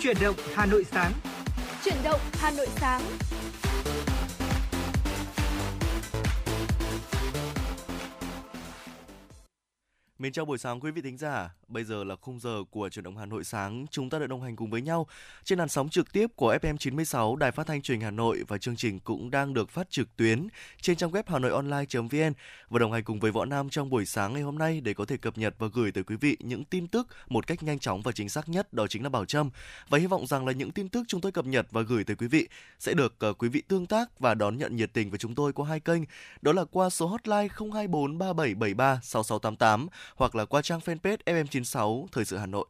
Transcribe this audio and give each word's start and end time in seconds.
Chuyển 0.00 0.16
động 0.20 0.36
Hà 0.54 0.66
Nội 0.66 0.84
sáng. 0.84 1.12
Chuyển 1.84 1.96
động 2.04 2.20
Hà 2.32 2.50
Nội 2.50 2.66
sáng. 2.76 3.02
Mến 10.18 10.32
chào 10.32 10.44
buổi 10.44 10.58
sáng 10.58 10.80
quý 10.80 10.90
vị 10.90 11.02
thính 11.02 11.18
giả. 11.18 11.57
Bây 11.68 11.84
giờ 11.84 12.04
là 12.04 12.16
khung 12.16 12.40
giờ 12.40 12.62
của 12.70 12.88
chuyển 12.88 13.02
động 13.02 13.16
Hà 13.16 13.26
Nội 13.26 13.44
sáng. 13.44 13.86
Chúng 13.90 14.10
ta 14.10 14.18
đã 14.18 14.26
đồng 14.26 14.42
hành 14.42 14.56
cùng 14.56 14.70
với 14.70 14.82
nhau 14.82 15.06
trên 15.44 15.58
làn 15.58 15.68
sóng 15.68 15.88
trực 15.88 16.12
tiếp 16.12 16.26
của 16.36 16.54
FM 16.62 16.76
96 16.76 17.36
Đài 17.36 17.50
Phát 17.50 17.66
thanh 17.66 17.82
Truyền 17.82 17.98
hình 17.98 18.04
Hà 18.04 18.10
Nội 18.10 18.44
và 18.48 18.58
chương 18.58 18.76
trình 18.76 19.00
cũng 19.00 19.30
đang 19.30 19.54
được 19.54 19.70
phát 19.70 19.90
trực 19.90 20.16
tuyến 20.16 20.48
trên 20.80 20.96
trang 20.96 21.10
web 21.10 21.22
hanoionline.vn 21.26 22.32
và 22.68 22.78
đồng 22.78 22.92
hành 22.92 23.04
cùng 23.04 23.20
với 23.20 23.30
Võ 23.30 23.44
Nam 23.44 23.70
trong 23.70 23.90
buổi 23.90 24.06
sáng 24.06 24.32
ngày 24.32 24.42
hôm 24.42 24.58
nay 24.58 24.80
để 24.80 24.94
có 24.94 25.04
thể 25.04 25.16
cập 25.16 25.38
nhật 25.38 25.54
và 25.58 25.68
gửi 25.74 25.92
tới 25.92 26.04
quý 26.04 26.16
vị 26.16 26.36
những 26.40 26.64
tin 26.64 26.86
tức 26.86 27.08
một 27.28 27.46
cách 27.46 27.62
nhanh 27.62 27.78
chóng 27.78 28.02
và 28.02 28.12
chính 28.12 28.28
xác 28.28 28.48
nhất 28.48 28.72
đó 28.72 28.86
chính 28.86 29.02
là 29.02 29.08
Bảo 29.08 29.24
Trâm. 29.24 29.50
Và 29.88 29.98
hy 29.98 30.06
vọng 30.06 30.26
rằng 30.26 30.46
là 30.46 30.52
những 30.52 30.70
tin 30.70 30.88
tức 30.88 31.04
chúng 31.08 31.20
tôi 31.20 31.32
cập 31.32 31.46
nhật 31.46 31.66
và 31.70 31.82
gửi 31.82 32.04
tới 32.04 32.16
quý 32.16 32.26
vị 32.26 32.48
sẽ 32.78 32.94
được 32.94 33.14
uh, 33.30 33.38
quý 33.38 33.48
vị 33.48 33.62
tương 33.68 33.86
tác 33.86 34.20
và 34.20 34.34
đón 34.34 34.58
nhận 34.58 34.76
nhiệt 34.76 34.92
tình 34.92 35.10
với 35.10 35.18
chúng 35.18 35.34
tôi 35.34 35.52
qua 35.52 35.68
hai 35.68 35.80
kênh. 35.80 36.02
Đó 36.42 36.52
là 36.52 36.64
qua 36.64 36.90
số 36.90 37.06
hotline 37.06 37.48
024 37.58 38.18
3773 38.18 39.00
6688 39.02 39.86
hoặc 40.16 40.34
là 40.34 40.44
qua 40.44 40.62
trang 40.62 40.80
fanpage 40.80 41.16
96 41.64 42.08
Thời 42.12 42.24
sự 42.24 42.36
Hà 42.36 42.46
Nội. 42.46 42.66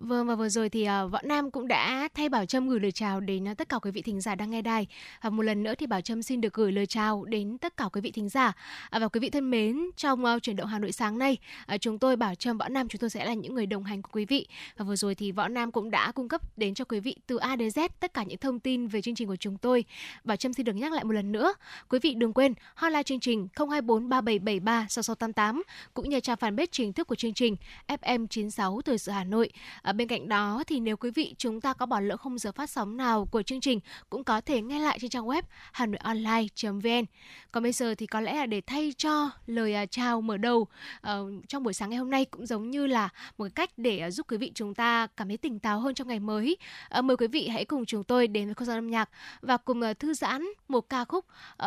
Vâng 0.00 0.26
và 0.26 0.34
vừa 0.34 0.48
rồi 0.48 0.68
thì 0.68 0.82
uh, 0.82 1.12
Võ 1.12 1.18
Nam 1.22 1.50
cũng 1.50 1.68
đã 1.68 2.08
thay 2.14 2.28
Bảo 2.28 2.46
Trâm 2.46 2.68
gửi 2.68 2.80
lời 2.80 2.92
chào 2.92 3.20
đến 3.20 3.50
uh, 3.50 3.56
tất 3.58 3.68
cả 3.68 3.78
quý 3.78 3.90
vị 3.90 4.02
thính 4.02 4.20
giả 4.20 4.34
đang 4.34 4.50
nghe 4.50 4.62
đài. 4.62 4.86
Và 5.22 5.30
một 5.30 5.42
lần 5.42 5.62
nữa 5.62 5.74
thì 5.78 5.86
Bảo 5.86 6.00
Trâm 6.00 6.22
xin 6.22 6.40
được 6.40 6.52
gửi 6.52 6.72
lời 6.72 6.86
chào 6.86 7.24
đến 7.24 7.58
tất 7.58 7.76
cả 7.76 7.84
quý 7.92 8.00
vị 8.00 8.10
thính 8.10 8.28
giả. 8.28 8.48
Uh, 8.96 9.00
và 9.00 9.08
quý 9.08 9.20
vị 9.20 9.30
thân 9.30 9.50
mến, 9.50 9.80
trong 9.96 10.24
uh, 10.24 10.42
chuyển 10.42 10.56
động 10.56 10.66
Hà 10.66 10.78
Nội 10.78 10.92
sáng 10.92 11.18
nay, 11.18 11.36
uh, 11.74 11.80
chúng 11.80 11.98
tôi 11.98 12.16
Bảo 12.16 12.34
Trâm 12.34 12.58
Võ 12.58 12.68
Nam 12.68 12.88
chúng 12.88 12.98
tôi 12.98 13.10
sẽ 13.10 13.24
là 13.24 13.34
những 13.34 13.54
người 13.54 13.66
đồng 13.66 13.84
hành 13.84 14.02
của 14.02 14.10
quý 14.12 14.24
vị. 14.24 14.46
Và 14.76 14.84
vừa 14.84 14.96
rồi 14.96 15.14
thì 15.14 15.32
Võ 15.32 15.48
Nam 15.48 15.72
cũng 15.72 15.90
đã 15.90 16.12
cung 16.12 16.28
cấp 16.28 16.58
đến 16.58 16.74
cho 16.74 16.84
quý 16.84 17.00
vị 17.00 17.16
từ 17.26 17.36
A 17.36 17.56
đến 17.56 17.68
Z 17.68 17.88
tất 18.00 18.14
cả 18.14 18.22
những 18.22 18.38
thông 18.38 18.60
tin 18.60 18.86
về 18.86 19.02
chương 19.02 19.14
trình 19.14 19.28
của 19.28 19.36
chúng 19.36 19.58
tôi. 19.58 19.84
Bảo 20.24 20.36
Trâm 20.36 20.52
xin 20.52 20.66
được 20.66 20.76
nhắc 20.76 20.92
lại 20.92 21.04
một 21.04 21.12
lần 21.12 21.32
nữa, 21.32 21.54
quý 21.88 21.98
vị 22.02 22.14
đừng 22.14 22.32
quên 22.32 22.54
hotline 22.74 23.02
chương 23.02 23.20
trình 23.20 23.48
024 23.56 24.08
3773 24.08 24.86
6688 24.88 25.62
cũng 25.94 26.08
như 26.08 26.20
trang 26.20 26.38
fanpage 26.40 26.66
chính 26.70 26.92
thức 26.92 27.06
của 27.06 27.14
chương 27.14 27.34
trình 27.34 27.56
FM96 27.88 28.80
Thời 28.80 28.98
sự 28.98 29.12
Hà 29.12 29.24
Nội. 29.24 29.50
À, 29.88 29.92
bên 29.92 30.08
cạnh 30.08 30.28
đó 30.28 30.62
thì 30.66 30.80
nếu 30.80 30.96
quý 30.96 31.10
vị 31.10 31.34
chúng 31.38 31.60
ta 31.60 31.72
có 31.72 31.86
bỏ 31.86 32.00
lỡ 32.00 32.16
không 32.16 32.38
giờ 32.38 32.52
phát 32.52 32.70
sóng 32.70 32.96
nào 32.96 33.28
của 33.30 33.42
chương 33.42 33.60
trình 33.60 33.80
cũng 34.10 34.24
có 34.24 34.40
thể 34.40 34.62
nghe 34.62 34.80
lại 34.80 34.98
trên 35.00 35.10
trang 35.10 35.26
web 35.26 35.42
hanoionline.vn. 35.72 37.04
Còn 37.52 37.62
bây 37.62 37.72
giờ 37.72 37.94
thì 37.94 38.06
có 38.06 38.20
lẽ 38.20 38.34
là 38.34 38.46
để 38.46 38.60
thay 38.60 38.92
cho 38.96 39.30
lời 39.46 39.74
à, 39.74 39.86
chào 39.86 40.20
mở 40.20 40.36
đầu 40.36 40.58
uh, 40.58 41.12
trong 41.48 41.62
buổi 41.62 41.74
sáng 41.74 41.90
ngày 41.90 41.98
hôm 41.98 42.10
nay 42.10 42.24
cũng 42.24 42.46
giống 42.46 42.70
như 42.70 42.86
là 42.86 43.08
một 43.38 43.46
cách 43.54 43.70
để 43.76 43.98
à, 43.98 44.10
giúp 44.10 44.26
quý 44.30 44.36
vị 44.36 44.52
chúng 44.54 44.74
ta 44.74 45.06
cảm 45.06 45.28
thấy 45.28 45.36
tỉnh 45.36 45.58
táo 45.58 45.80
hơn 45.80 45.94
trong 45.94 46.08
ngày 46.08 46.20
mới. 46.20 46.56
Uh, 46.98 47.04
mời 47.04 47.16
quý 47.16 47.26
vị 47.26 47.48
hãy 47.48 47.64
cùng 47.64 47.84
chúng 47.84 48.04
tôi 48.04 48.26
đến 48.26 48.44
với 48.44 48.54
không 48.54 48.66
gian 48.66 48.78
âm 48.78 48.90
nhạc 48.90 49.10
và 49.40 49.56
cùng 49.56 49.80
uh, 49.90 49.98
thư 49.98 50.14
giãn 50.14 50.42
một 50.68 50.88
ca 50.88 51.04
khúc 51.04 51.24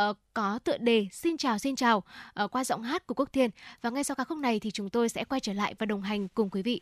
uh, 0.10 0.18
có 0.34 0.60
tựa 0.64 0.78
đề 0.78 1.08
Xin 1.12 1.38
chào 1.38 1.60
xin 1.60 1.76
chào 1.76 2.04
uh, 2.44 2.52
qua 2.52 2.64
giọng 2.64 2.84
hát 2.84 3.08
của 3.08 3.14
Quốc 3.14 3.34
Thiên 3.34 3.50
và 3.82 3.90
ngay 3.90 4.04
sau 4.04 4.16
ca 4.16 4.24
khúc 4.24 4.38
này 4.38 4.60
thì 4.60 4.72
chúng 4.72 4.90
tôi 4.90 5.10
sẽ 5.10 5.24
quay 5.24 5.40
trở 5.40 5.54
lại 5.54 5.76
và 5.80 5.86
đồng 5.86 6.02
hành 6.02 6.28
cùng 6.28 6.50
quý 6.50 6.62
vị. 6.62 6.82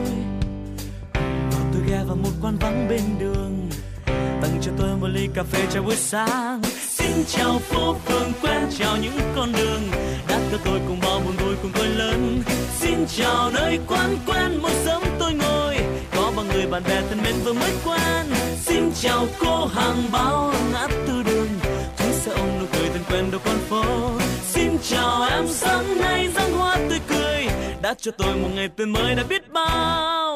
ghé 2.51 2.57
vắng 2.59 2.87
bên 2.89 3.01
đường. 3.19 3.69
Tặng 4.41 4.59
cho 4.61 4.71
tôi 4.77 4.95
một 5.01 5.07
ly 5.07 5.27
cà 5.35 5.43
phê 5.43 5.59
cho 5.73 5.81
buổi 5.81 5.95
sáng. 5.95 6.61
Xin 6.89 7.25
chào 7.27 7.59
phố 7.59 7.95
phường, 8.05 8.31
quen 8.41 8.61
chào 8.79 8.97
những 8.97 9.19
con 9.35 9.51
đường. 9.51 9.81
Đã 10.27 10.39
cho 10.51 10.57
tôi 10.65 10.79
cùng 10.87 10.99
bao 11.01 11.19
buồn 11.25 11.37
vui 11.37 11.55
cùng 11.61 11.71
tôi 11.73 11.87
lớn. 11.87 12.43
Xin 12.79 13.05
chào 13.17 13.51
nơi 13.51 13.79
quán, 13.87 14.17
quen 14.27 14.57
một 14.61 14.71
sớm 14.85 15.01
tôi 15.19 15.33
ngồi. 15.33 15.77
Có 16.15 16.31
bao 16.35 16.45
người 16.45 16.67
bạn 16.67 16.83
bè 16.83 17.01
thân 17.09 17.19
mến 17.23 17.35
vừa 17.45 17.53
mới 17.53 17.71
quen. 17.85 18.25
Xin 18.61 18.91
chào 19.01 19.27
cô 19.39 19.65
hàng 19.65 20.03
bao 20.11 20.53
ngã 20.73 20.87
tư 21.07 21.23
đường. 21.23 21.49
Chú 21.97 22.05
xe 22.11 22.31
ôm 22.31 22.49
nụ 22.59 22.65
cười 22.73 22.89
thân 22.89 23.03
quen 23.09 23.31
đầu 23.31 23.41
con 23.45 23.57
phố. 23.69 23.83
Xin 24.43 24.77
chào 24.89 25.27
em, 25.29 25.47
sáng 25.47 26.01
nay 26.01 26.29
răng 26.35 26.53
hoa 26.53 26.77
tươi 26.89 26.99
cười. 27.07 27.47
Đã 27.81 27.93
cho 28.01 28.11
tôi 28.17 28.35
một 28.35 28.49
ngày 28.55 28.69
tươi 28.77 28.87
mới 28.87 29.15
đã 29.15 29.23
biết 29.29 29.51
bao 29.53 30.30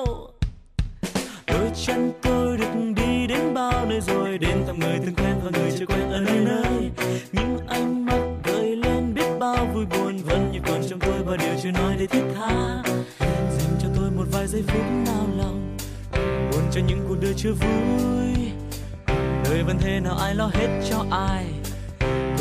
chân 1.75 2.11
tôi 2.21 2.57
được 2.57 2.93
đi 2.95 3.27
đến 3.27 3.53
bao 3.53 3.85
nơi 3.85 3.99
rồi, 4.01 4.37
đến 4.37 4.63
thăm 4.67 4.79
người 4.79 4.97
thân 4.97 5.15
quen 5.15 5.35
và 5.43 5.51
người 5.59 5.71
chưa 5.79 5.85
quen 5.85 6.09
ở 6.11 6.19
nơi 6.19 6.39
nơi. 6.45 6.91
Những 7.31 7.57
ánh 7.67 8.05
mắt 8.05 8.21
gợi 8.43 8.75
lên 8.75 9.13
biết 9.13 9.27
bao 9.39 9.67
vui 9.73 9.85
buồn 9.85 10.17
vẫn 10.17 10.51
như 10.51 10.59
còn 10.67 10.81
trong 10.89 10.99
tôi 10.99 11.23
bao 11.25 11.37
điều 11.37 11.53
chưa 11.63 11.71
nói 11.71 11.95
để 11.99 12.05
thiết 12.05 12.23
tha. 12.35 12.83
Dành 13.19 13.77
cho 13.81 13.87
tôi 13.95 14.11
một 14.11 14.25
vài 14.31 14.47
giây 14.47 14.63
phút 14.67 14.83
nao 15.05 15.27
lòng, 15.37 15.77
buồn 16.51 16.63
cho 16.71 16.81
những 16.87 17.05
cuộc 17.09 17.15
đời 17.21 17.33
chưa 17.37 17.51
vui. 17.51 18.51
Đời 19.43 19.63
vẫn 19.63 19.77
thế 19.79 19.99
nào 19.99 20.17
ai 20.17 20.35
lo 20.35 20.49
hết 20.53 20.81
cho 20.89 21.05
ai. 21.11 21.45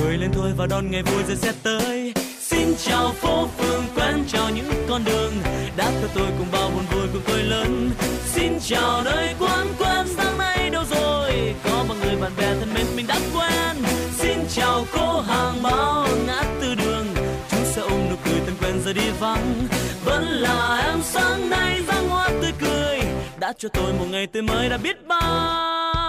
Cười 0.01 0.19
lên 0.19 0.31
thôi 0.33 0.51
và 0.57 0.67
đón 0.67 0.91
ngày 0.91 1.03
vui 1.03 1.23
rồi 1.29 1.37
sẽ 1.37 1.53
tới. 1.63 2.15
Xin 2.41 2.75
chào 2.85 3.13
phố 3.13 3.47
phường, 3.47 3.85
quen 3.97 4.25
chào 4.29 4.51
những 4.51 4.71
con 4.89 5.05
đường 5.05 5.33
đã 5.77 5.91
cho 6.03 6.09
tôi 6.15 6.29
cùng 6.39 6.47
bao 6.53 6.71
buồn 6.71 6.85
vui 6.91 7.09
cùng 7.13 7.23
tôi 7.27 7.43
lớn. 7.43 7.91
Xin 8.25 8.53
chào 8.61 9.03
nơi 9.05 9.35
quán 9.41 9.67
quen 9.79 10.07
sáng 10.17 10.39
nay 10.39 10.71
đâu 10.71 10.85
rồi? 10.91 11.55
Có 11.65 11.85
bao 11.89 11.97
người 12.05 12.17
bạn 12.17 12.33
bè 12.37 12.55
thân 12.61 12.75
mến 12.75 12.87
mình 12.97 13.07
đã 13.07 13.19
quen. 13.35 13.77
Xin 14.13 14.39
chào 14.55 14.85
cô 14.93 15.21
hàng 15.21 15.63
bao 15.63 16.09
ngã 16.27 16.43
tư 16.61 16.75
đường. 16.75 17.07
Chúng 17.51 17.65
sẽ 17.65 17.83
ôm 17.83 18.09
nụ 18.11 18.17
cười 18.25 18.41
thân 18.47 18.55
quen 18.61 18.81
giờ 18.85 18.93
đi 18.93 19.11
vắng. 19.21 19.67
Vẫn 20.05 20.23
là 20.25 20.83
em 20.87 21.03
sáng 21.03 21.51
nay 21.51 21.83
ra 21.87 21.95
hoa 22.09 22.29
tươi 22.43 22.53
cười. 22.61 23.01
Đã 23.39 23.53
cho 23.59 23.69
tôi 23.69 23.93
một 23.93 24.07
ngày 24.11 24.27
tươi 24.27 24.43
mới 24.43 24.69
đã 24.69 24.77
biết 24.77 25.07
bao. 25.07 26.04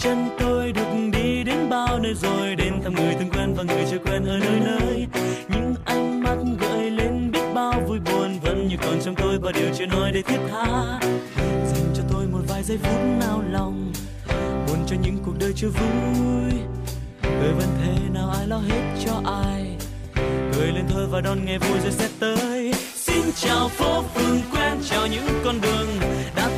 Chân 0.00 0.28
tôi 0.38 0.72
được 0.72 1.10
đi 1.12 1.44
đến 1.44 1.68
bao 1.70 1.98
nơi 1.98 2.14
rồi, 2.14 2.54
đến 2.54 2.72
thăm 2.84 2.94
người 2.94 3.14
thân 3.14 3.30
quen 3.30 3.54
và 3.54 3.62
người 3.62 3.84
chưa 3.90 3.98
quen 3.98 4.24
ở 4.24 4.38
nơi 4.38 4.60
nơi. 4.60 5.06
Những 5.48 5.74
ánh 5.84 6.22
mắt 6.22 6.36
gợi 6.60 6.90
lên 6.90 7.30
biết 7.32 7.52
bao 7.54 7.82
vui 7.88 7.98
buồn 7.98 8.40
vẫn 8.40 8.68
như 8.68 8.76
còn 8.82 9.00
trong 9.04 9.14
tôi 9.14 9.38
và 9.38 9.52
điều 9.52 9.68
chưa 9.78 9.86
nói 9.86 10.12
để 10.12 10.22
thiết 10.22 10.38
tha. 10.50 10.98
Dành 11.72 11.94
cho 11.96 12.02
tôi 12.12 12.26
một 12.26 12.40
vài 12.48 12.62
giây 12.62 12.78
phút 12.82 13.00
nao 13.20 13.42
lòng, 13.50 13.92
buồn 14.68 14.78
cho 14.86 14.96
những 15.02 15.18
cuộc 15.26 15.34
đời 15.38 15.52
chưa 15.56 15.68
vui. 15.68 16.52
Đời 17.22 17.52
vẫn 17.52 17.68
thế 17.84 17.94
nào 18.14 18.30
ai 18.30 18.46
lo 18.46 18.56
hết 18.56 18.82
cho 19.04 19.20
ai. 19.24 19.76
Cười 20.54 20.66
lên 20.66 20.84
thôi 20.88 21.06
và 21.10 21.20
đón 21.20 21.44
ngày 21.44 21.58
vui 21.58 21.78
rồi 21.82 21.92
sẽ 21.92 22.08
tới. 22.20 22.74
Xin 22.94 23.22
chào 23.36 23.68
phố 23.68 24.02
phường 24.02 24.40
quen, 24.52 24.78
chào 24.90 25.06
những 25.06 25.26
con 25.44 25.60
đường 25.60 25.88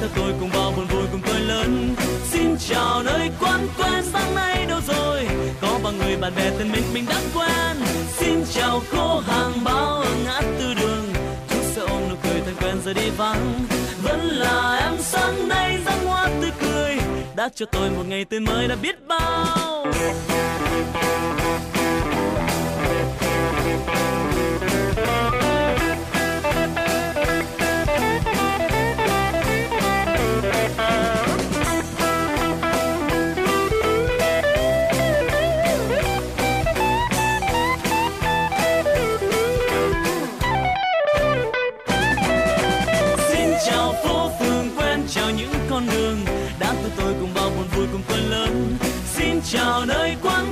theo 0.00 0.08
tôi 0.16 0.34
cùng 0.40 0.50
bao 0.54 0.72
buồn 0.76 0.86
vui 0.86 1.02
cùng 1.12 1.20
tôi 1.26 1.40
lớn. 1.40 1.94
Xin 2.24 2.56
chào 2.68 3.02
nơi 3.02 3.30
quán 3.40 3.68
quen 3.78 4.04
sáng 4.12 4.34
nay 4.34 4.66
đâu 4.68 4.80
rồi? 4.86 5.28
Có 5.60 5.78
bao 5.82 5.92
người 5.92 6.16
bạn 6.16 6.32
bè 6.36 6.50
thân 6.58 6.72
mình 6.72 6.82
mình 6.94 7.04
đã 7.08 7.20
quen. 7.34 7.76
Xin 8.08 8.44
chào 8.52 8.82
cô 8.92 9.18
hàng 9.18 9.52
bao 9.64 10.00
ở 10.00 10.10
ngã 10.24 10.40
tư 10.58 10.74
đường. 10.74 11.04
Chút 11.50 11.62
sẽ 11.62 11.82
ôm 11.82 12.08
nụ 12.08 12.14
cười 12.22 12.40
thân 12.40 12.54
quen 12.60 12.76
giờ 12.84 12.92
đi 12.92 13.10
vắng. 13.10 13.54
Vẫn 14.02 14.20
là 14.20 14.76
em 14.76 14.94
sáng 15.00 15.48
nay 15.48 15.78
ra 15.86 15.92
hoa 16.04 16.28
tươi 16.40 16.50
cười. 16.60 16.98
Đã 17.36 17.48
cho 17.54 17.66
tôi 17.72 17.90
một 17.90 18.04
ngày 18.08 18.24
tươi 18.24 18.40
mới 18.40 18.68
đã 18.68 18.76
biết 18.82 19.06
bao. 19.08 19.86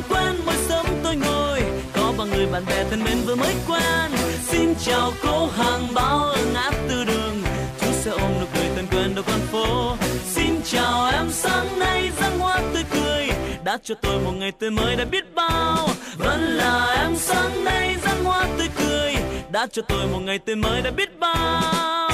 Quen 0.08 0.36
mỗi 0.46 0.54
sớm 0.68 0.86
tôi 1.04 1.16
ngồi. 1.16 1.60
Có 1.94 2.12
bao 2.18 2.26
người 2.26 2.46
bạn 2.46 2.64
bè 2.66 2.84
thân 2.90 3.04
mến 3.04 3.18
vừa 3.26 3.34
mới 3.34 3.54
quen. 3.68 4.10
Xin 4.46 4.74
chào 4.84 5.12
cô 5.22 5.46
hàng 5.46 5.94
bao 5.94 6.18
ở 6.18 6.38
ngã 6.54 6.70
tư 6.88 7.04
đường. 7.04 7.42
Chú 7.80 7.86
sẽ 7.92 8.10
ôm 8.10 8.30
nụ 8.40 8.46
cười 8.54 8.68
thân 8.76 8.86
quen 8.90 9.14
đầu 9.14 9.24
con 9.28 9.40
phố. 9.52 9.96
Xin 10.26 10.60
chào 10.64 11.10
em, 11.12 11.30
sáng 11.30 11.78
nay 11.78 12.10
răng 12.20 12.38
hoa 12.38 12.60
tươi 12.74 12.84
cười. 12.90 13.28
Đã 13.64 13.78
cho 13.82 13.94
tôi 14.02 14.20
một 14.20 14.32
ngày 14.32 14.52
tươi 14.52 14.70
mới 14.70 14.96
đã 14.96 15.04
biết 15.04 15.34
bao. 15.34 15.88
Vẫn 16.18 16.40
là 16.40 16.94
em, 17.02 17.16
sáng 17.16 17.64
nay 17.64 17.96
răng 18.04 18.24
hoa 18.24 18.46
tươi 18.58 18.68
cười. 18.78 19.14
Đã 19.50 19.66
cho 19.72 19.82
tôi 19.88 20.06
một 20.12 20.20
ngày 20.20 20.38
tươi 20.38 20.56
mới 20.56 20.82
đã 20.82 20.90
biết 20.90 21.18
bao. 21.20 22.10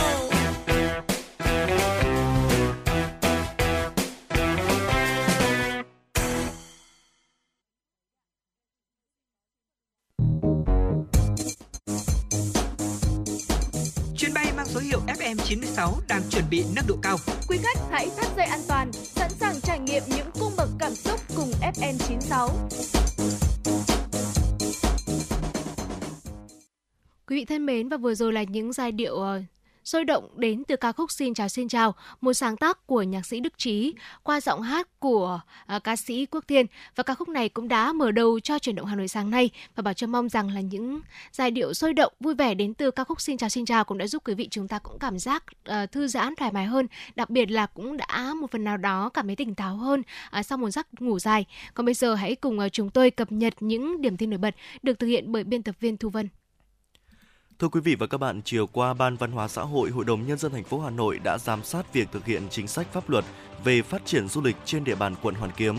Chuyến 14.21 14.35
bay 14.35 14.53
mang 14.57 14.67
số 14.67 14.81
hiệu 14.81 15.01
FM96 15.07 15.93
đang 16.09 16.23
chuẩn 16.31 16.45
bị 16.51 16.65
nâng 16.77 16.85
độ 16.89 16.97
cao. 17.03 17.17
Quý 17.49 17.59
khách 17.63 17.79
hãy 17.91 18.09
thắt 18.17 18.27
dây 18.37 18.47
an 18.47 18.61
toàn, 18.69 18.93
sẵn 18.93 19.31
sàng 19.31 19.61
trải 19.63 19.79
nghiệm 19.79 20.03
những 20.17 20.31
cung 20.41 20.53
bậc 20.57 20.69
cảm 20.79 20.95
xúc 20.95 21.21
cùng 21.37 21.51
FN96. 21.61 22.49
Quý 27.27 27.37
vị 27.37 27.45
thân 27.45 27.67
mến 27.67 27.89
và 27.89 27.97
vừa 27.97 28.15
rồi 28.15 28.33
là 28.33 28.43
những 28.43 28.73
giai 28.73 28.93
điệu 28.93 29.15
uh, 29.15 29.45
sôi 29.85 30.05
động 30.05 30.29
đến 30.37 30.65
từ 30.69 30.77
ca 30.77 30.93
khúc 30.93 31.11
Xin 31.11 31.35
chào 31.35 31.49
xin 31.49 31.69
chào, 31.69 31.94
một 32.21 32.32
sáng 32.32 32.56
tác 32.56 32.87
của 32.87 33.03
nhạc 33.03 33.27
sĩ 33.27 33.41
Đức 33.41 33.59
Trí 33.59 33.94
qua 34.23 34.41
giọng 34.41 34.62
hát 34.62 34.88
của 35.00 35.41
uh, 35.77 35.85
ca 35.85 35.97
sĩ 35.97 36.27
Quốc 36.27 36.44
Thiên 36.49 36.67
và 36.97 37.03
ca 37.03 37.15
khúc 37.15 37.29
này 37.29 37.49
cũng 37.49 37.69
đã 37.69 37.93
mở 37.93 38.11
đầu 38.11 38.41
cho 38.41 38.59
chuyển 38.59 38.77
động 38.77 38.87
Hà 38.87 38.97
Nội 38.97 39.09
sáng 39.09 39.31
nay 39.31 39.50
và 39.77 39.82
Bảo 39.82 39.94
Trâm 39.94 40.12
mong 40.12 40.29
rằng 40.29 40.55
là 40.55 40.61
những 40.61 41.00
giai 41.32 41.50
điệu 41.50 41.75
sôi 41.75 41.93
động 41.93 42.12
vui 42.21 42.35
vẻ 42.35 42.55
đến 42.55 42.75
từ 42.75 42.91
ca 42.91 43.05
khúc 43.05 43.21
Xin 43.21 43.37
chào 43.37 43.49
xin 43.49 43.65
chào 43.65 43.85
cũng 43.85 43.99
đã 43.99 44.06
giúp 44.06 44.23
quý 44.27 44.35
vị 44.35 44.49
chúng 44.50 44.69
ta 44.69 44.79
cũng 44.79 44.99
cảm 44.99 45.19
giác 45.19 45.44
uh, 45.71 45.93
thư 45.93 46.09
giãn 46.09 46.35
thoải 46.37 46.53
mái 46.53 46.67
hơn, 46.67 46.87
đặc 47.17 47.31
biệt 47.31 47.50
là 47.50 47.67
cũng 47.67 47.97
đã 47.97 48.35
một 48.35 48.50
phần 48.50 48.65
nào 48.65 48.76
đó 48.76 49.09
cảm 49.09 49.26
thấy 49.26 49.37
tỉnh 49.37 49.55
táo 49.55 49.76
hơn 49.76 50.03
uh, 50.38 50.47
sau 50.47 50.59
một 50.59 50.71
giấc 50.71 51.03
ngủ 51.03 51.19
dài. 51.19 51.44
Còn 51.75 51.87
bây 51.87 51.94
giờ 51.94 52.15
hãy 52.15 52.35
cùng 52.35 52.59
uh, 52.59 52.73
chúng 52.73 52.91
tôi 52.91 53.11
cập 53.11 53.33
nhật 53.33 53.55
những 53.61 54.03
điểm 54.03 54.17
tin 54.17 54.31
nổi 54.31 54.38
bật 54.38 54.55
được 54.83 54.99
thực 54.99 55.06
hiện 55.06 55.33
bởi 55.33 55.44
biên 55.44 55.62
tập 55.62 55.75
viên 55.81 55.97
Thu 55.97 56.09
Vân. 56.09 56.29
Thưa 57.61 57.69
quý 57.69 57.81
vị 57.81 57.95
và 57.95 58.07
các 58.07 58.19
bạn, 58.19 58.41
chiều 58.45 58.67
qua 58.67 58.95
Ban 58.95 59.17
Văn 59.17 59.33
hóa 59.33 59.49
xã 59.49 59.62
hội 59.62 59.91
Hội 59.91 60.05
đồng 60.05 60.27
nhân 60.27 60.39
dân 60.39 60.53
thành 60.53 60.65
phố 60.65 60.81
Hà 60.81 60.91
Nội 60.91 61.19
đã 61.25 61.39
giám 61.39 61.65
sát 61.65 61.93
việc 61.93 62.09
thực 62.12 62.27
hiện 62.27 62.43
chính 62.51 62.69
sách 62.69 62.87
pháp 62.93 63.11
luật 63.11 63.25
về 63.65 63.83
phát 63.83 64.03
triển 64.05 64.29
du 64.29 64.41
lịch 64.41 64.57
trên 64.65 64.85
địa 64.85 64.95
bàn 64.95 65.15
quận 65.23 65.35
Hoàn 65.35 65.51
Kiếm. 65.57 65.77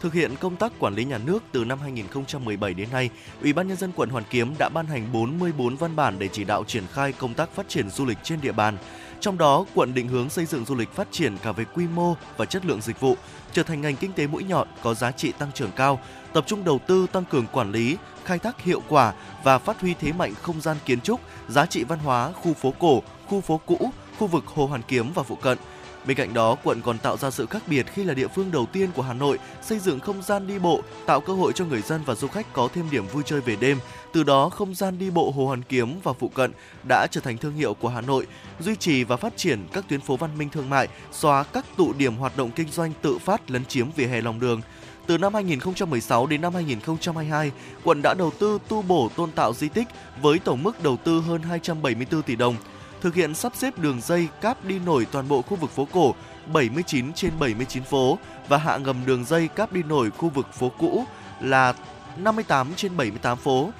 Thực 0.00 0.12
hiện 0.12 0.36
công 0.40 0.56
tác 0.56 0.72
quản 0.78 0.94
lý 0.94 1.04
nhà 1.04 1.18
nước 1.18 1.42
từ 1.52 1.64
năm 1.64 1.78
2017 1.80 2.74
đến 2.74 2.88
nay, 2.92 3.10
Ủy 3.42 3.52
ban 3.52 3.68
nhân 3.68 3.76
dân 3.76 3.92
quận 3.96 4.10
Hoàn 4.10 4.24
Kiếm 4.30 4.54
đã 4.58 4.68
ban 4.68 4.86
hành 4.86 5.12
44 5.12 5.76
văn 5.76 5.96
bản 5.96 6.18
để 6.18 6.28
chỉ 6.28 6.44
đạo 6.44 6.64
triển 6.64 6.84
khai 6.92 7.12
công 7.12 7.34
tác 7.34 7.50
phát 7.54 7.68
triển 7.68 7.90
du 7.90 8.06
lịch 8.06 8.18
trên 8.22 8.40
địa 8.40 8.52
bàn. 8.52 8.76
Trong 9.20 9.38
đó, 9.38 9.64
quận 9.74 9.94
định 9.94 10.08
hướng 10.08 10.30
xây 10.30 10.44
dựng 10.44 10.64
du 10.64 10.74
lịch 10.74 10.92
phát 10.92 11.08
triển 11.10 11.36
cả 11.42 11.52
về 11.52 11.64
quy 11.64 11.86
mô 11.94 12.14
và 12.36 12.44
chất 12.44 12.66
lượng 12.66 12.80
dịch 12.80 13.00
vụ, 13.00 13.16
trở 13.52 13.62
thành 13.62 13.80
ngành 13.80 13.96
kinh 13.96 14.12
tế 14.12 14.26
mũi 14.26 14.44
nhọn 14.44 14.68
có 14.82 14.94
giá 14.94 15.10
trị 15.10 15.32
tăng 15.32 15.52
trưởng 15.54 15.70
cao, 15.76 16.00
tập 16.32 16.44
trung 16.46 16.64
đầu 16.64 16.80
tư 16.86 17.06
tăng 17.12 17.24
cường 17.24 17.46
quản 17.52 17.72
lý, 17.72 17.96
khai 18.24 18.38
thác 18.38 18.62
hiệu 18.62 18.82
quả 18.88 19.12
và 19.44 19.58
phát 19.58 19.80
huy 19.80 19.94
thế 19.94 20.12
mạnh 20.12 20.34
không 20.42 20.60
gian 20.60 20.76
kiến 20.84 21.00
trúc, 21.00 21.20
giá 21.48 21.66
trị 21.66 21.84
văn 21.84 21.98
hóa, 21.98 22.32
khu 22.32 22.54
phố 22.54 22.72
cổ, 22.78 23.02
khu 23.26 23.40
phố 23.40 23.60
cũ, 23.66 23.90
khu 24.18 24.26
vực 24.26 24.46
Hồ 24.46 24.66
Hoàn 24.66 24.82
Kiếm 24.82 25.12
và 25.14 25.22
phụ 25.22 25.36
cận. 25.36 25.58
Bên 26.06 26.16
cạnh 26.16 26.34
đó, 26.34 26.56
quận 26.64 26.82
còn 26.82 26.98
tạo 26.98 27.16
ra 27.16 27.30
sự 27.30 27.46
khác 27.46 27.62
biệt 27.66 27.86
khi 27.86 28.04
là 28.04 28.14
địa 28.14 28.28
phương 28.28 28.50
đầu 28.50 28.66
tiên 28.66 28.88
của 28.94 29.02
Hà 29.02 29.12
Nội 29.12 29.38
xây 29.62 29.78
dựng 29.78 30.00
không 30.00 30.22
gian 30.22 30.46
đi 30.46 30.58
bộ, 30.58 30.82
tạo 31.06 31.20
cơ 31.20 31.32
hội 31.32 31.52
cho 31.52 31.64
người 31.64 31.82
dân 31.82 32.02
và 32.06 32.14
du 32.14 32.28
khách 32.28 32.52
có 32.52 32.68
thêm 32.74 32.90
điểm 32.90 33.06
vui 33.06 33.22
chơi 33.26 33.40
về 33.40 33.56
đêm. 33.56 33.78
Từ 34.12 34.22
đó, 34.22 34.48
không 34.48 34.74
gian 34.74 34.98
đi 34.98 35.10
bộ 35.10 35.30
Hồ 35.30 35.46
Hoàn 35.46 35.62
Kiếm 35.62 36.00
và 36.02 36.12
phụ 36.12 36.28
cận 36.28 36.52
đã 36.88 37.06
trở 37.10 37.20
thành 37.20 37.38
thương 37.38 37.54
hiệu 37.54 37.74
của 37.74 37.88
Hà 37.88 38.00
Nội, 38.00 38.26
duy 38.60 38.76
trì 38.76 39.04
và 39.04 39.16
phát 39.16 39.36
triển 39.36 39.66
các 39.72 39.84
tuyến 39.88 40.00
phố 40.00 40.16
văn 40.16 40.38
minh 40.38 40.48
thương 40.50 40.70
mại, 40.70 40.88
xóa 41.12 41.42
các 41.42 41.64
tụ 41.76 41.92
điểm 41.92 42.16
hoạt 42.16 42.36
động 42.36 42.50
kinh 42.50 42.68
doanh 42.68 42.92
tự 43.02 43.18
phát 43.18 43.50
lấn 43.50 43.64
chiếm 43.64 43.90
vỉa 43.90 44.06
hè 44.06 44.20
lòng 44.20 44.40
đường. 44.40 44.60
Từ 45.08 45.18
năm 45.18 45.34
2016 45.34 46.26
đến 46.26 46.40
năm 46.40 46.54
2022, 46.54 47.52
quận 47.84 48.00
đã 48.02 48.14
đầu 48.14 48.30
tư 48.38 48.58
tu 48.68 48.82
bổ 48.82 49.10
tôn 49.16 49.30
tạo 49.32 49.54
di 49.54 49.68
tích 49.68 49.88
với 50.22 50.38
tổng 50.38 50.62
mức 50.62 50.82
đầu 50.82 50.96
tư 50.96 51.20
hơn 51.20 51.42
274 51.42 52.22
tỷ 52.22 52.36
đồng, 52.36 52.56
thực 53.00 53.14
hiện 53.14 53.34
sắp 53.34 53.52
xếp 53.56 53.78
đường 53.78 54.00
dây 54.00 54.28
cáp 54.40 54.64
đi 54.64 54.78
nổi 54.78 55.06
toàn 55.12 55.28
bộ 55.28 55.42
khu 55.42 55.56
vực 55.56 55.70
phố 55.70 55.88
cổ 55.92 56.14
79 56.52 57.12
trên 57.12 57.32
79 57.40 57.82
phố 57.82 58.18
và 58.48 58.56
hạ 58.56 58.78
ngầm 58.78 58.96
đường 59.06 59.24
dây 59.24 59.48
cáp 59.48 59.72
đi 59.72 59.82
nổi 59.82 60.10
khu 60.10 60.28
vực 60.28 60.52
phố 60.52 60.72
cũ 60.78 61.04
là 61.40 61.74
58 62.16 62.74
trên 62.76 62.96
78 62.96 63.38
phố. 63.38 63.70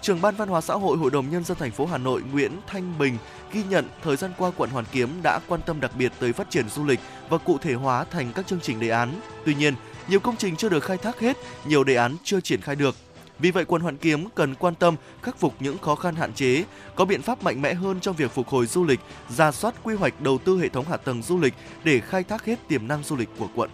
Trưởng 0.00 0.20
ban 0.20 0.36
Văn 0.36 0.48
hóa 0.48 0.60
xã 0.60 0.74
hội 0.74 0.96
Hội 0.96 1.10
đồng 1.10 1.30
nhân 1.30 1.44
dân 1.44 1.56
thành 1.56 1.70
phố 1.70 1.86
Hà 1.86 1.98
Nội 1.98 2.22
Nguyễn 2.32 2.52
Thanh 2.66 2.98
Bình 2.98 3.18
ghi 3.52 3.62
nhận 3.68 3.88
thời 4.02 4.16
gian 4.16 4.30
qua 4.38 4.50
quận 4.56 4.70
Hoàn 4.70 4.84
Kiếm 4.92 5.08
đã 5.22 5.40
quan 5.48 5.60
tâm 5.66 5.80
đặc 5.80 5.90
biệt 5.98 6.12
tới 6.18 6.32
phát 6.32 6.50
triển 6.50 6.68
du 6.68 6.84
lịch 6.84 7.00
và 7.28 7.38
cụ 7.38 7.58
thể 7.58 7.74
hóa 7.74 8.04
thành 8.04 8.32
các 8.34 8.46
chương 8.46 8.60
trình 8.60 8.80
đề 8.80 8.88
án. 8.88 9.20
Tuy 9.44 9.54
nhiên, 9.54 9.74
nhiều 10.08 10.20
công 10.20 10.36
trình 10.36 10.56
chưa 10.56 10.68
được 10.68 10.84
khai 10.84 10.96
thác 10.96 11.20
hết, 11.20 11.36
nhiều 11.66 11.84
đề 11.84 11.94
án 11.94 12.16
chưa 12.24 12.40
triển 12.40 12.60
khai 12.60 12.76
được. 12.76 12.96
Vì 13.38 13.50
vậy, 13.50 13.64
quận 13.64 13.82
Hoàn 13.82 13.96
Kiếm 13.96 14.28
cần 14.34 14.54
quan 14.54 14.74
tâm 14.74 14.96
khắc 15.22 15.38
phục 15.38 15.54
những 15.60 15.78
khó 15.78 15.94
khăn 15.94 16.14
hạn 16.14 16.32
chế, 16.34 16.64
có 16.94 17.04
biện 17.04 17.22
pháp 17.22 17.42
mạnh 17.42 17.62
mẽ 17.62 17.74
hơn 17.74 18.00
trong 18.00 18.16
việc 18.16 18.30
phục 18.30 18.48
hồi 18.48 18.66
du 18.66 18.84
lịch, 18.84 19.00
ra 19.28 19.52
soát 19.52 19.74
quy 19.82 19.94
hoạch 19.94 20.20
đầu 20.20 20.38
tư 20.38 20.58
hệ 20.58 20.68
thống 20.68 20.84
hạ 20.90 20.96
tầng 20.96 21.22
du 21.22 21.38
lịch 21.38 21.54
để 21.84 22.00
khai 22.00 22.22
thác 22.22 22.44
hết 22.44 22.68
tiềm 22.68 22.88
năng 22.88 23.02
du 23.02 23.16
lịch 23.16 23.28
của 23.38 23.48
quận. 23.54 23.70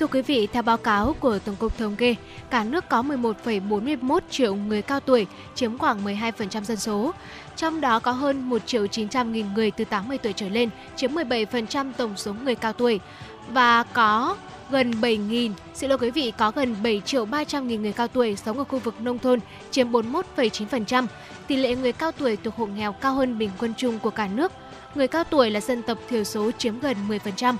Thưa 0.00 0.06
quý 0.06 0.22
vị, 0.22 0.48
theo 0.52 0.62
báo 0.62 0.76
cáo 0.76 1.14
của 1.20 1.38
Tổng 1.38 1.56
cục 1.56 1.78
Thống 1.78 1.96
kê, 1.96 2.14
cả 2.50 2.64
nước 2.64 2.88
có 2.88 3.02
11,41 3.02 4.20
triệu 4.30 4.54
người 4.54 4.82
cao 4.82 5.00
tuổi, 5.00 5.26
chiếm 5.54 5.78
khoảng 5.78 6.04
12% 6.04 6.62
dân 6.62 6.76
số. 6.76 7.12
Trong 7.56 7.80
đó 7.80 7.98
có 7.98 8.12
hơn 8.12 8.48
1 8.48 8.66
triệu 8.66 8.86
900 8.86 9.32
nghìn 9.32 9.54
người 9.54 9.70
từ 9.70 9.84
80 9.84 10.18
tuổi 10.18 10.32
trở 10.32 10.48
lên, 10.48 10.70
chiếm 10.96 11.12
17% 11.12 11.92
tổng 11.96 12.16
số 12.16 12.32
người 12.32 12.54
cao 12.54 12.72
tuổi. 12.72 13.00
Và 13.48 13.82
có 13.82 14.36
gần 14.70 14.90
7.000, 14.90 15.50
xin 15.74 15.90
lỗi 15.90 15.98
quý 15.98 16.10
vị, 16.10 16.32
có 16.38 16.50
gần 16.50 16.76
7 16.82 17.02
triệu 17.04 17.24
300 17.24 17.68
nghìn 17.68 17.82
người 17.82 17.92
cao 17.92 18.08
tuổi 18.08 18.36
sống 18.36 18.58
ở 18.58 18.64
khu 18.64 18.78
vực 18.78 19.00
nông 19.00 19.18
thôn, 19.18 19.40
chiếm 19.70 19.92
41,9%. 19.92 21.06
Tỷ 21.46 21.56
lệ 21.56 21.76
người 21.76 21.92
cao 21.92 22.12
tuổi 22.12 22.36
thuộc 22.36 22.56
hộ 22.56 22.66
nghèo 22.66 22.92
cao 22.92 23.14
hơn 23.14 23.38
bình 23.38 23.50
quân 23.58 23.74
chung 23.76 23.98
của 23.98 24.10
cả 24.10 24.28
nước. 24.34 24.52
Người 24.94 25.08
cao 25.08 25.24
tuổi 25.24 25.50
là 25.50 25.60
dân 25.60 25.82
tộc 25.82 25.98
thiểu 26.08 26.24
số 26.24 26.50
chiếm 26.50 26.80
gần 26.80 26.96
10%. 27.08 27.54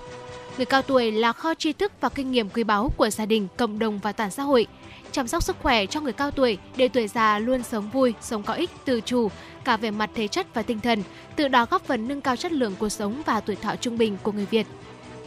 Người 0.57 0.67
cao 0.67 0.83
tuổi 0.83 1.13
là 1.13 1.33
kho 1.33 1.55
tri 1.55 1.73
thức 1.73 1.93
và 2.01 2.09
kinh 2.09 2.31
nghiệm 2.31 2.49
quý 2.49 2.65
báu 2.65 2.93
của 2.97 3.11
gia 3.11 3.27
đình, 3.27 3.49
cộng 3.57 3.79
đồng 3.79 3.99
và 3.99 4.13
toàn 4.13 4.31
xã 4.31 4.43
hội. 4.43 4.67
Chăm 5.13 5.29
sóc 5.29 5.43
sức 5.43 5.57
khỏe 5.63 5.87
cho 5.87 6.01
người 6.01 6.13
cao 6.13 6.31
tuổi 6.31 6.59
để 6.77 6.89
tuổi 6.89 7.09
già 7.09 7.39
luôn 7.39 7.63
sống 7.63 7.91
vui, 7.91 8.15
sống 8.21 8.43
có 8.43 8.55
ích, 8.55 8.71
tự 8.85 9.01
chủ, 9.01 9.29
cả 9.65 9.77
về 9.77 9.91
mặt 9.91 10.11
thể 10.15 10.29
chất 10.29 10.47
và 10.55 10.63
tinh 10.63 10.81
thần, 10.81 11.03
từ 11.37 11.49
đó 11.49 11.67
góp 11.71 11.85
phần 11.85 12.09
nâng 12.09 12.21
cao 12.21 12.37
chất 12.37 12.53
lượng 12.53 12.75
cuộc 12.79 12.89
sống 12.89 13.23
và 13.27 13.41
tuổi 13.41 13.57
thọ 13.57 13.77
trung 13.77 13.99
bình 13.99 14.17
của 14.23 14.33
người 14.33 14.47
Việt. 14.51 14.67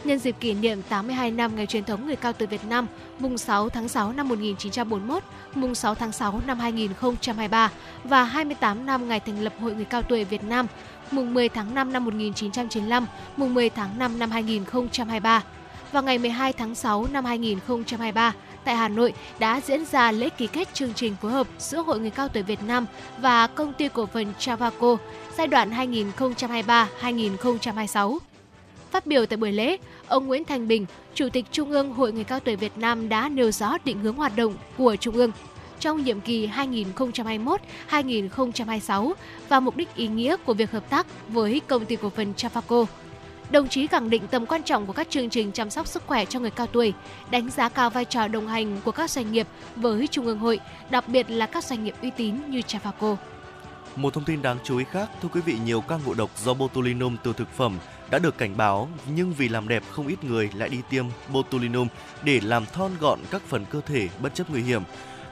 Nhân 0.04 0.18
dịp 0.18 0.36
kỷ 0.40 0.54
niệm 0.54 0.82
82 0.88 1.30
năm 1.30 1.56
ngày 1.56 1.66
truyền 1.66 1.84
thống 1.84 2.06
người 2.06 2.16
cao 2.16 2.32
tuổi 2.32 2.46
Việt 2.46 2.64
Nam, 2.68 2.86
mùng 3.18 3.38
6 3.38 3.68
tháng 3.68 3.88
6 3.88 4.12
năm 4.12 4.28
1941, 4.28 5.22
mùng 5.54 5.74
6 5.74 5.94
tháng 5.94 6.12
6 6.12 6.40
năm 6.46 6.58
2023 6.58 7.70
và 8.04 8.24
28 8.24 8.86
năm 8.86 9.08
ngày 9.08 9.20
thành 9.20 9.42
lập 9.42 9.52
Hội 9.60 9.74
người 9.74 9.84
cao 9.84 10.02
tuổi 10.02 10.24
Việt 10.24 10.44
Nam, 10.44 10.66
mùng 11.10 11.34
10 11.34 11.48
tháng 11.48 11.74
5 11.74 11.92
năm 11.92 12.04
1995, 12.04 13.06
mùng 13.36 13.54
10 13.54 13.70
tháng 13.70 13.98
5 13.98 14.18
năm 14.18 14.30
2023. 14.30 15.42
và 15.92 16.00
ngày 16.00 16.18
12 16.18 16.52
tháng 16.52 16.74
6 16.74 17.06
năm 17.12 17.24
2023, 17.24 18.32
tại 18.64 18.76
Hà 18.76 18.88
Nội 18.88 19.12
đã 19.38 19.60
diễn 19.66 19.84
ra 19.84 20.12
lễ 20.12 20.28
ký 20.28 20.46
kết 20.46 20.74
chương 20.74 20.94
trình 20.94 21.16
phối 21.22 21.32
hợp 21.32 21.46
giữa 21.58 21.82
Hội 21.82 22.00
người 22.00 22.10
cao 22.10 22.28
tuổi 22.28 22.42
Việt 22.42 22.62
Nam 22.62 22.86
và 23.18 23.46
công 23.46 23.72
ty 23.72 23.88
cổ 23.88 24.06
phần 24.06 24.32
Travaco 24.38 24.96
giai 25.36 25.46
đoạn 25.46 25.70
2023-2026. 27.00 28.18
Phát 28.94 29.06
biểu 29.06 29.26
tại 29.26 29.36
buổi 29.36 29.52
lễ, 29.52 29.76
ông 30.06 30.26
Nguyễn 30.26 30.44
Thành 30.44 30.68
Bình, 30.68 30.86
Chủ 31.14 31.28
tịch 31.28 31.44
Trung 31.52 31.70
ương 31.70 31.92
Hội 31.92 32.12
người 32.12 32.24
cao 32.24 32.40
tuổi 32.40 32.56
Việt 32.56 32.78
Nam 32.78 33.08
đã 33.08 33.28
nêu 33.28 33.50
rõ 33.50 33.78
định 33.84 33.98
hướng 33.98 34.16
hoạt 34.16 34.36
động 34.36 34.54
của 34.78 34.96
Trung 34.96 35.14
ương 35.14 35.32
trong 35.80 36.04
nhiệm 36.04 36.20
kỳ 36.20 36.48
2021-2026 37.90 39.12
và 39.48 39.60
mục 39.60 39.76
đích 39.76 39.94
ý 39.94 40.08
nghĩa 40.08 40.36
của 40.36 40.54
việc 40.54 40.70
hợp 40.70 40.90
tác 40.90 41.06
với 41.28 41.60
công 41.66 41.86
ty 41.86 41.96
cổ 41.96 42.10
phần 42.10 42.32
Trafaco. 42.36 42.86
Đồng 43.50 43.68
chí 43.68 43.86
khẳng 43.86 44.10
định 44.10 44.22
tầm 44.30 44.46
quan 44.46 44.62
trọng 44.62 44.86
của 44.86 44.92
các 44.92 45.10
chương 45.10 45.30
trình 45.30 45.52
chăm 45.52 45.70
sóc 45.70 45.86
sức 45.86 46.02
khỏe 46.06 46.24
cho 46.24 46.40
người 46.40 46.50
cao 46.50 46.66
tuổi, 46.66 46.92
đánh 47.30 47.50
giá 47.50 47.68
cao 47.68 47.90
vai 47.90 48.04
trò 48.04 48.28
đồng 48.28 48.46
hành 48.46 48.80
của 48.84 48.92
các 48.92 49.10
doanh 49.10 49.32
nghiệp 49.32 49.46
với 49.76 50.06
Trung 50.06 50.26
ương 50.26 50.38
hội, 50.38 50.60
đặc 50.90 51.08
biệt 51.08 51.30
là 51.30 51.46
các 51.46 51.64
doanh 51.64 51.84
nghiệp 51.84 51.94
uy 52.02 52.10
tín 52.10 52.34
như 52.48 52.60
Trafaco. 52.60 53.16
Một 53.96 54.14
thông 54.14 54.24
tin 54.24 54.42
đáng 54.42 54.58
chú 54.64 54.78
ý 54.78 54.84
khác, 54.90 55.10
thưa 55.22 55.28
quý 55.32 55.40
vị, 55.40 55.56
nhiều 55.64 55.80
ca 55.80 55.98
ngộ 56.06 56.14
độc 56.14 56.30
do 56.38 56.54
botulinum 56.54 57.16
từ 57.22 57.32
thực 57.32 57.48
phẩm 57.56 57.78
đã 58.14 58.18
được 58.18 58.38
cảnh 58.38 58.56
báo, 58.56 58.88
nhưng 59.14 59.32
vì 59.32 59.48
làm 59.48 59.68
đẹp 59.68 59.82
không 59.90 60.06
ít 60.06 60.24
người 60.24 60.50
lại 60.54 60.68
đi 60.68 60.78
tiêm 60.90 61.04
botulinum 61.32 61.88
để 62.24 62.40
làm 62.42 62.66
thon 62.66 62.90
gọn 63.00 63.18
các 63.30 63.42
phần 63.48 63.64
cơ 63.70 63.80
thể 63.80 64.08
bất 64.22 64.34
chấp 64.34 64.50
nguy 64.50 64.62
hiểm. 64.62 64.82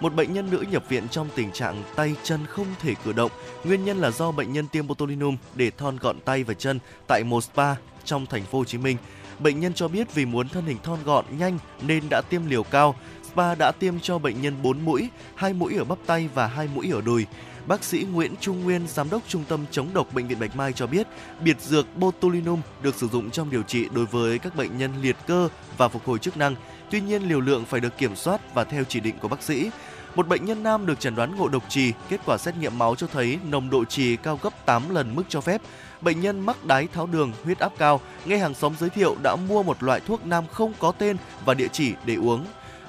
Một 0.00 0.14
bệnh 0.14 0.32
nhân 0.32 0.50
nữ 0.50 0.64
nhập 0.70 0.84
viện 0.88 1.08
trong 1.08 1.28
tình 1.34 1.52
trạng 1.52 1.82
tay 1.96 2.14
chân 2.22 2.46
không 2.46 2.66
thể 2.80 2.94
cử 3.04 3.12
động. 3.12 3.30
Nguyên 3.64 3.84
nhân 3.84 3.98
là 3.98 4.10
do 4.10 4.32
bệnh 4.32 4.52
nhân 4.52 4.66
tiêm 4.68 4.86
botulinum 4.86 5.36
để 5.54 5.70
thon 5.70 5.96
gọn 5.96 6.20
tay 6.20 6.44
và 6.44 6.54
chân 6.54 6.78
tại 7.06 7.24
một 7.24 7.40
spa 7.40 7.74
trong 8.04 8.26
thành 8.26 8.44
phố 8.44 8.58
Hồ 8.58 8.64
Chí 8.64 8.78
Minh. 8.78 8.96
Bệnh 9.38 9.60
nhân 9.60 9.74
cho 9.74 9.88
biết 9.88 10.14
vì 10.14 10.26
muốn 10.26 10.48
thân 10.48 10.66
hình 10.66 10.78
thon 10.82 10.98
gọn, 11.04 11.24
nhanh 11.38 11.58
nên 11.82 12.02
đã 12.10 12.22
tiêm 12.28 12.46
liều 12.46 12.62
cao. 12.62 12.94
Spa 13.32 13.54
đã 13.54 13.72
tiêm 13.72 14.00
cho 14.00 14.18
bệnh 14.18 14.42
nhân 14.42 14.62
4 14.62 14.84
mũi, 14.84 15.08
2 15.34 15.52
mũi 15.52 15.74
ở 15.74 15.84
bắp 15.84 15.98
tay 16.06 16.28
và 16.34 16.46
2 16.46 16.68
mũi 16.74 16.90
ở 16.92 17.00
đùi. 17.00 17.26
Bác 17.66 17.84
sĩ 17.84 18.06
Nguyễn 18.12 18.34
Trung 18.40 18.64
Nguyên, 18.64 18.86
giám 18.88 19.10
đốc 19.10 19.22
Trung 19.28 19.44
tâm 19.48 19.64
chống 19.70 19.88
độc 19.94 20.14
bệnh 20.14 20.28
viện 20.28 20.38
Bạch 20.40 20.56
Mai 20.56 20.72
cho 20.72 20.86
biết, 20.86 21.06
biệt 21.44 21.60
dược 21.60 21.96
botulinum 21.96 22.60
được 22.82 22.94
sử 22.94 23.08
dụng 23.08 23.30
trong 23.30 23.50
điều 23.50 23.62
trị 23.62 23.88
đối 23.94 24.06
với 24.06 24.38
các 24.38 24.56
bệnh 24.56 24.78
nhân 24.78 24.90
liệt 25.02 25.16
cơ 25.26 25.48
và 25.76 25.88
phục 25.88 26.04
hồi 26.04 26.18
chức 26.18 26.36
năng. 26.36 26.54
Tuy 26.90 27.00
nhiên, 27.00 27.22
liều 27.22 27.40
lượng 27.40 27.64
phải 27.64 27.80
được 27.80 27.98
kiểm 27.98 28.16
soát 28.16 28.54
và 28.54 28.64
theo 28.64 28.84
chỉ 28.84 29.00
định 29.00 29.14
của 29.18 29.28
bác 29.28 29.42
sĩ. 29.42 29.70
Một 30.14 30.28
bệnh 30.28 30.44
nhân 30.44 30.62
nam 30.62 30.86
được 30.86 31.00
chẩn 31.00 31.14
đoán 31.14 31.36
ngộ 31.36 31.48
độc 31.48 31.62
trì, 31.68 31.92
kết 32.08 32.20
quả 32.26 32.38
xét 32.38 32.56
nghiệm 32.56 32.78
máu 32.78 32.94
cho 32.94 33.06
thấy 33.06 33.38
nồng 33.50 33.70
độ 33.70 33.84
trì 33.84 34.16
cao 34.16 34.38
gấp 34.42 34.66
8 34.66 34.94
lần 34.94 35.14
mức 35.14 35.22
cho 35.28 35.40
phép. 35.40 35.62
Bệnh 36.00 36.20
nhân 36.20 36.40
mắc 36.40 36.64
đái 36.64 36.86
tháo 36.86 37.06
đường, 37.06 37.32
huyết 37.44 37.58
áp 37.58 37.72
cao, 37.78 38.00
nghe 38.24 38.38
hàng 38.38 38.54
xóm 38.54 38.72
giới 38.80 38.90
thiệu 38.90 39.16
đã 39.22 39.36
mua 39.48 39.62
một 39.62 39.82
loại 39.82 40.00
thuốc 40.00 40.26
nam 40.26 40.44
không 40.52 40.72
có 40.78 40.92
tên 40.92 41.16
và 41.44 41.54
địa 41.54 41.68
chỉ 41.72 41.92
để 42.06 42.14
uống. 42.14 42.44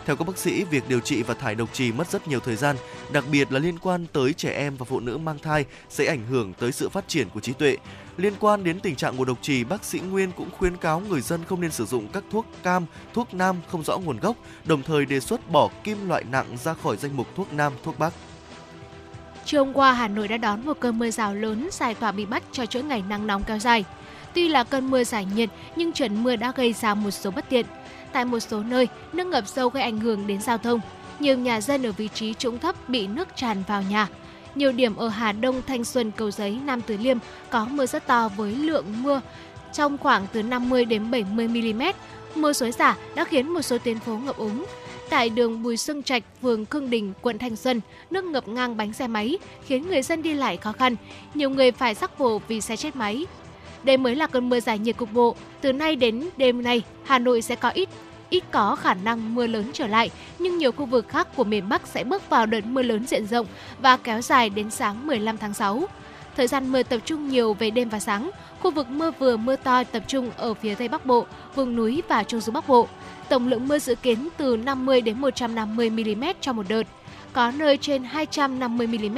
Theo 0.06 0.16
các 0.16 0.28
bác 0.28 0.38
sĩ, 0.38 0.64
việc 0.64 0.90
điều 0.90 1.00
trị 1.00 1.24
và 1.24 1.34
thải 1.34 1.56
độc 1.56 1.74
trì 1.74 1.92
mất 1.92 2.12
rất 2.12 2.28
nhiều 2.28 2.40
thời 2.40 2.56
gian, 2.56 2.76
đặc 3.12 3.24
biệt 3.32 3.52
là 3.52 3.60
liên 3.60 3.80
quan 3.80 4.06
tới 4.14 4.34
trẻ 4.34 4.50
em 4.50 4.76
và 4.76 4.86
phụ 4.86 5.00
nữ 5.00 5.18
mang 5.18 5.40
thai 5.40 5.66
sẽ 5.90 6.06
ảnh 6.06 6.26
hưởng 6.30 6.54
tới 6.54 6.72
sự 6.72 6.90
phát 6.90 7.08
triển 7.08 7.30
của 7.30 7.40
trí 7.40 7.54
tuệ. 7.54 7.78
Liên 8.18 8.34
quan 8.40 8.64
đến 8.64 8.80
tình 8.80 8.96
trạng 8.96 9.16
ngộ 9.16 9.26
độc 9.26 9.38
trì, 9.42 9.64
bác 9.64 9.84
sĩ 9.84 10.00
Nguyên 10.00 10.32
cũng 10.32 10.50
khuyến 10.52 10.78
cáo 10.78 11.00
người 11.00 11.22
dân 11.22 11.42
không 11.50 11.62
nên 11.62 11.72
sử 11.72 11.86
dụng 11.86 12.08
các 12.08 12.24
thuốc 12.32 12.46
cam, 12.64 12.86
thuốc 13.14 13.34
nam 13.34 13.56
không 13.68 13.84
rõ 13.84 13.98
nguồn 13.98 14.20
gốc, 14.20 14.36
đồng 14.66 14.84
thời 14.84 15.06
đề 15.06 15.20
xuất 15.20 15.52
bỏ 15.52 15.70
kim 15.84 16.10
loại 16.10 16.24
nặng 16.32 16.58
ra 16.64 16.74
khỏi 16.74 16.98
danh 16.98 17.18
mục 17.18 17.28
thuốc 17.36 17.54
nam, 17.54 17.74
thuốc 17.84 18.00
bắc. 18.00 18.14
Chiều 19.46 19.66
hôm 19.66 19.74
qua, 19.74 19.94
Hà 19.94 20.08
Nội 20.08 20.28
đã 20.28 20.38
đón 20.38 20.66
một 20.66 20.78
cơn 20.80 21.00
mưa 21.00 21.12
rào 21.12 21.36
lớn 21.36 21.70
giải 21.72 21.96
tỏa 21.96 22.12
bị 22.12 22.26
bắt 22.26 22.44
cho 22.52 22.66
chuỗi 22.66 22.84
ngày 22.84 23.04
nắng 23.10 23.28
nóng 23.28 23.44
kéo 23.44 23.60
dài. 23.60 23.86
Tuy 24.34 24.50
là 24.50 24.64
cơn 24.64 24.92
mưa 24.92 25.04
giải 25.04 25.26
nhiệt, 25.36 25.50
nhưng 25.76 25.94
trận 25.94 26.24
mưa 26.24 26.36
đã 26.36 26.52
gây 26.56 26.74
ra 26.74 26.94
một 26.94 27.12
số 27.12 27.32
bất 27.32 27.50
tiện. 27.50 27.66
Tại 28.14 28.26
một 28.26 28.40
số 28.40 28.64
nơi, 28.64 28.88
nước 29.14 29.28
ngập 29.28 29.48
sâu 29.48 29.70
gây 29.70 29.84
ảnh 29.84 30.00
hưởng 30.00 30.28
đến 30.28 30.42
giao 30.42 30.58
thông. 30.58 30.80
Nhiều 31.20 31.38
nhà 31.38 31.62
dân 31.62 31.86
ở 31.86 31.92
vị 31.92 32.10
trí 32.14 32.34
trũng 32.34 32.60
thấp 32.60 32.90
bị 32.90 33.08
nước 33.08 33.28
tràn 33.36 33.64
vào 33.68 33.82
nhà. 33.82 34.08
Nhiều 34.56 34.72
điểm 34.72 34.96
ở 34.96 35.08
Hà 35.08 35.32
Đông, 35.32 35.62
Thanh 35.68 35.84
Xuân, 35.84 36.12
Cầu 36.12 36.32
Giấy, 36.32 36.60
Nam 36.66 36.82
Từ 36.82 36.98
Liêm 36.98 37.18
có 37.50 37.66
mưa 37.66 37.86
rất 37.86 38.08
to 38.08 38.30
với 38.30 38.52
lượng 38.52 38.86
mưa 39.04 39.22
trong 39.74 39.98
khoảng 39.98 40.28
từ 40.34 40.44
50 40.44 40.86
đến 40.86 41.12
70 41.12 41.48
mm. 41.48 41.82
Mưa 42.36 42.54
xối 42.54 42.72
xả 42.72 42.96
đã 43.16 43.24
khiến 43.24 43.50
một 43.50 43.62
số 43.62 43.78
tuyến 43.78 44.00
phố 44.00 44.18
ngập 44.18 44.38
úng. 44.38 44.66
Tại 45.10 45.30
đường 45.30 45.64
Bùi 45.64 45.78
Xuân 45.78 46.04
Trạch, 46.04 46.24
phường 46.42 46.66
Khương 46.66 46.90
Đình, 46.90 47.14
quận 47.22 47.38
Thanh 47.38 47.56
Xuân, 47.56 47.82
nước 48.12 48.24
ngập 48.24 48.48
ngang 48.48 48.78
bánh 48.78 48.94
xe 48.94 49.08
máy, 49.08 49.38
khiến 49.66 49.88
người 49.88 50.02
dân 50.02 50.22
đi 50.22 50.34
lại 50.34 50.58
khó 50.58 50.72
khăn. 50.72 50.96
Nhiều 51.34 51.50
người 51.50 51.72
phải 51.72 51.96
sắc 51.96 52.18
vồ 52.18 52.42
vì 52.48 52.62
xe 52.62 52.76
chết 52.76 52.96
máy. 52.96 53.26
Đây 53.84 53.98
mới 53.98 54.16
là 54.16 54.28
cơn 54.28 54.50
mưa 54.50 54.60
giải 54.60 54.80
nhiệt 54.80 54.98
cục 54.98 55.14
bộ. 55.14 55.36
Từ 55.62 55.74
nay 55.74 55.96
đến 55.96 56.30
đêm 56.38 56.64
nay, 56.64 56.82
Hà 57.04 57.20
Nội 57.20 57.42
sẽ 57.42 57.56
có 57.56 57.70
ít 57.70 57.90
ít 58.34 58.44
có 58.52 58.76
khả 58.76 58.94
năng 58.94 59.36
mưa 59.36 59.48
lớn 59.48 59.66
trở 59.74 59.88
lại, 59.88 60.12
nhưng 60.40 60.58
nhiều 60.58 60.72
khu 60.72 60.86
vực 60.86 61.08
khác 61.10 61.28
của 61.36 61.44
miền 61.44 61.70
Bắc 61.70 61.88
sẽ 61.88 62.04
bước 62.04 62.30
vào 62.30 62.46
đợt 62.46 62.66
mưa 62.66 62.82
lớn 62.82 63.06
diện 63.08 63.28
rộng 63.28 63.48
và 63.82 63.98
kéo 63.98 64.22
dài 64.22 64.50
đến 64.50 64.70
sáng 64.70 65.08
15 65.08 65.38
tháng 65.38 65.54
6. 65.54 65.84
Thời 66.38 66.48
gian 66.48 66.72
mưa 66.72 66.84
tập 66.84 67.00
trung 67.06 67.30
nhiều 67.30 67.54
về 67.54 67.70
đêm 67.70 67.90
và 67.90 68.00
sáng, 68.00 68.30
khu 68.60 68.72
vực 68.72 68.90
mưa 68.90 69.12
vừa 69.20 69.38
mưa 69.38 69.56
to 69.56 69.84
tập 69.84 70.04
trung 70.08 70.32
ở 70.38 70.54
phía 70.54 70.76
Tây 70.76 70.88
Bắc 70.88 71.06
Bộ, 71.06 71.26
vùng 71.56 71.76
núi 71.76 72.02
và 72.08 72.24
Trung 72.24 72.42
Du 72.42 72.52
Bắc 72.52 72.68
Bộ. 72.68 72.88
Tổng 73.30 73.48
lượng 73.48 73.68
mưa 73.68 73.80
dự 73.80 73.96
kiến 73.96 74.30
từ 74.38 74.58
50 74.58 75.02
đến 75.02 75.22
150 75.22 75.90
mm 75.90 76.24
trong 76.42 76.56
một 76.56 76.66
đợt, 76.70 76.84
có 77.34 77.52
nơi 77.52 77.78
trên 77.78 78.04
250 78.04 78.88
mm. 78.88 79.18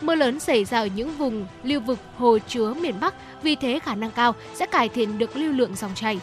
Mưa 0.00 0.14
lớn 0.14 0.40
xảy 0.40 0.64
ra 0.64 0.78
ở 0.78 0.86
những 0.86 1.16
vùng 1.16 1.46
lưu 1.62 1.80
vực 1.80 1.98
hồ 2.16 2.38
chứa 2.38 2.74
miền 2.74 3.00
Bắc, 3.00 3.14
vì 3.42 3.56
thế 3.56 3.78
khả 3.78 3.94
năng 3.94 4.10
cao 4.10 4.34
sẽ 4.54 4.66
cải 4.66 4.88
thiện 4.88 5.18
được 5.18 5.36
lưu 5.36 5.52
lượng 5.52 5.76
dòng 5.76 5.94
chảy. 5.94 6.20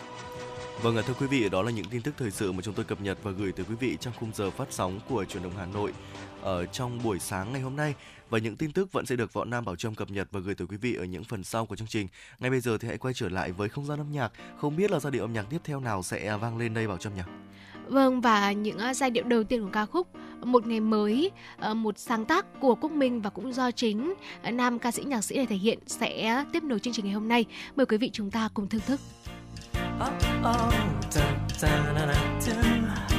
Vâng, 0.81 0.97
thưa 1.07 1.13
quý 1.19 1.27
vị, 1.27 1.49
đó 1.49 1.61
là 1.61 1.71
những 1.71 1.85
tin 1.85 2.01
tức 2.01 2.13
thời 2.17 2.31
sự 2.31 2.51
mà 2.51 2.61
chúng 2.61 2.73
tôi 2.73 2.85
cập 2.85 3.01
nhật 3.01 3.17
và 3.23 3.31
gửi 3.31 3.51
tới 3.51 3.65
quý 3.69 3.75
vị 3.79 3.97
trong 3.99 4.13
khung 4.19 4.31
giờ 4.35 4.49
phát 4.49 4.67
sóng 4.69 4.99
của 5.09 5.25
truyền 5.25 5.43
động 5.43 5.53
Hà 5.57 5.65
Nội 5.65 5.93
ở 6.41 6.65
trong 6.65 7.03
buổi 7.03 7.19
sáng 7.19 7.53
ngày 7.53 7.61
hôm 7.61 7.75
nay 7.75 7.93
và 8.29 8.39
những 8.39 8.55
tin 8.55 8.71
tức 8.71 8.91
vẫn 8.91 9.05
sẽ 9.05 9.15
được 9.15 9.33
Võ 9.33 9.45
Nam 9.45 9.65
Bảo 9.65 9.75
Trâm 9.75 9.95
cập 9.95 10.09
nhật 10.09 10.27
và 10.31 10.39
gửi 10.39 10.55
tới 10.55 10.67
quý 10.67 10.77
vị 10.77 10.95
ở 10.95 11.03
những 11.03 11.23
phần 11.23 11.43
sau 11.43 11.65
của 11.65 11.75
chương 11.75 11.87
trình. 11.87 12.07
Ngay 12.39 12.49
bây 12.49 12.59
giờ 12.59 12.77
thì 12.77 12.87
hãy 12.87 12.97
quay 12.97 13.13
trở 13.13 13.29
lại 13.29 13.51
với 13.51 13.69
không 13.69 13.85
gian 13.85 13.99
âm 13.99 14.11
nhạc. 14.11 14.31
Không 14.57 14.75
biết 14.75 14.91
là 14.91 14.99
giai 14.99 15.11
điệu 15.11 15.23
âm 15.23 15.33
nhạc 15.33 15.45
tiếp 15.49 15.61
theo 15.63 15.79
nào 15.79 16.03
sẽ 16.03 16.37
vang 16.37 16.57
lên 16.57 16.73
đây 16.73 16.87
Bảo 16.87 16.97
Trâm 16.97 17.15
nhỉ? 17.15 17.21
Vâng 17.89 18.21
và 18.21 18.51
những 18.51 18.77
ờ, 18.77 18.93
giai 18.93 19.11
điệu 19.11 19.23
đầu 19.23 19.43
tiên 19.43 19.63
của 19.63 19.69
ca 19.71 19.85
khúc 19.85 20.07
một 20.43 20.67
ngày 20.67 20.79
mới 20.79 21.31
ờ, 21.57 21.73
một 21.73 21.97
sáng 21.97 22.25
tác 22.25 22.59
của 22.59 22.75
Quốc 22.75 22.91
Minh 22.91 23.21
và 23.21 23.29
cũng 23.29 23.53
do 23.53 23.71
chính 23.71 24.13
ờ, 24.43 24.51
nam 24.51 24.79
ca 24.79 24.91
sĩ 24.91 25.03
nhạc 25.03 25.21
sĩ 25.21 25.35
này 25.35 25.45
thể 25.45 25.55
hiện 25.55 25.79
sẽ 25.87 26.43
tiếp 26.53 26.63
nối 26.63 26.79
chương 26.79 26.93
trình 26.93 27.05
ngày 27.05 27.13
hôm 27.13 27.27
nay. 27.27 27.45
Mời 27.75 27.85
quý 27.85 27.97
vị 27.97 28.09
chúng 28.13 28.31
ta 28.31 28.49
cùng 28.53 28.69
thưởng 28.69 28.81
thức. 28.87 28.99
Oh, 30.01 30.13
oh, 30.39 30.73
da, 31.11 31.37
da, 31.57 31.93
da, 31.95 32.13
da, 32.39 32.53
da. 32.53 33.17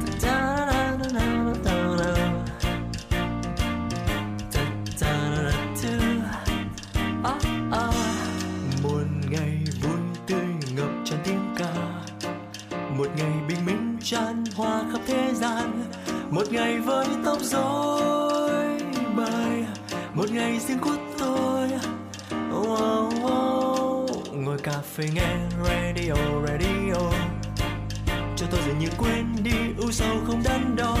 một 0.00 0.55
dối 17.46 18.78
bời. 19.16 19.64
Một 20.14 20.30
ngày 20.30 20.60
riêng 20.68 20.78
của 20.78 20.96
tôi. 21.18 21.70
Oh, 22.56 22.68
oh, 22.68 23.14
oh. 23.24 24.34
ngồi 24.34 24.58
cà 24.58 24.80
phê 24.94 25.04
nghe 25.14 25.36
radio 25.64 26.14
radio. 26.48 27.00
Cho 28.36 28.46
tôi 28.50 28.60
dường 28.66 28.78
như 28.78 28.88
quên 28.98 29.26
đi 29.42 29.56
ưu 29.78 29.92
sầu 29.92 30.16
không 30.26 30.42
đắn 30.44 30.76
đo. 30.76 30.96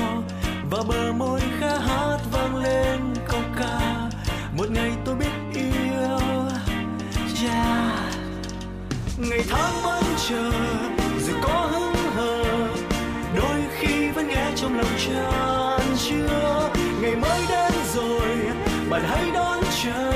Và 0.70 0.78
bờ 0.88 1.12
môi 1.12 1.40
khá 1.60 1.78
hát 1.78 2.18
vang 2.32 2.56
lên 2.56 3.00
câu 3.28 3.40
ca. 3.58 4.10
Một 4.56 4.70
ngày 4.70 4.92
tôi 5.04 5.14
biết 5.14 5.32
yêu. 5.54 6.18
Yeah. 7.42 8.14
ngày 9.18 9.40
tháng 9.50 9.72
vẫn 9.82 10.02
chờ. 10.28 10.50
Trong 14.66 14.76
lòng 14.76 14.96
tràn 15.06 15.96
chứa. 16.08 16.70
Ngày 17.00 17.16
mới 17.16 17.40
đến 17.48 17.72
rồi, 17.94 18.38
bạn 18.90 19.02
hãy 19.04 19.30
đón 19.34 19.60
chờ. 19.82 20.12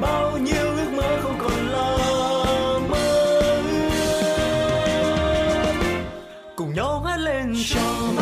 Bao 0.00 0.38
nhiêu 0.38 0.76
ước 0.76 0.92
mơ 0.96 1.18
không 1.22 1.38
còn 1.38 1.68
là 1.68 1.96
mơ 2.90 3.52
cùng 6.56 6.74
nhau 6.74 7.02
hát 7.06 7.16
lên 7.16 7.54
cho 7.68 8.13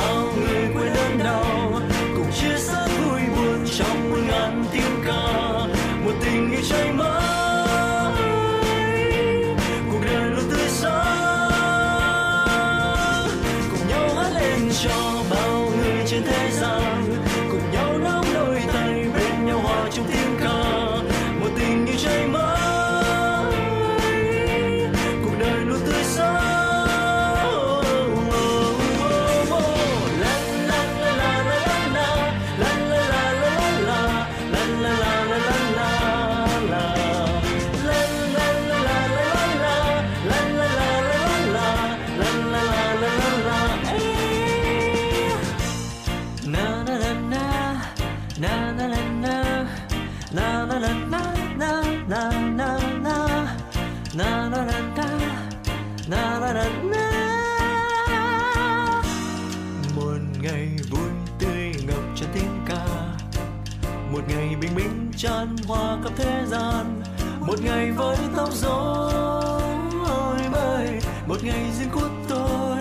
tràn 65.62 65.69
hoa 65.69 65.99
khắp 66.04 66.12
thế 66.16 66.45
gian. 66.47 67.02
Một 67.40 67.62
ngày 67.62 67.90
với 67.90 68.16
tóc 68.37 68.49
rối 68.52 70.38
bay 70.52 71.00
một 71.26 71.45
ngày 71.45 71.71
riêng 71.78 71.88
của 71.92 72.09
tôi. 72.28 72.78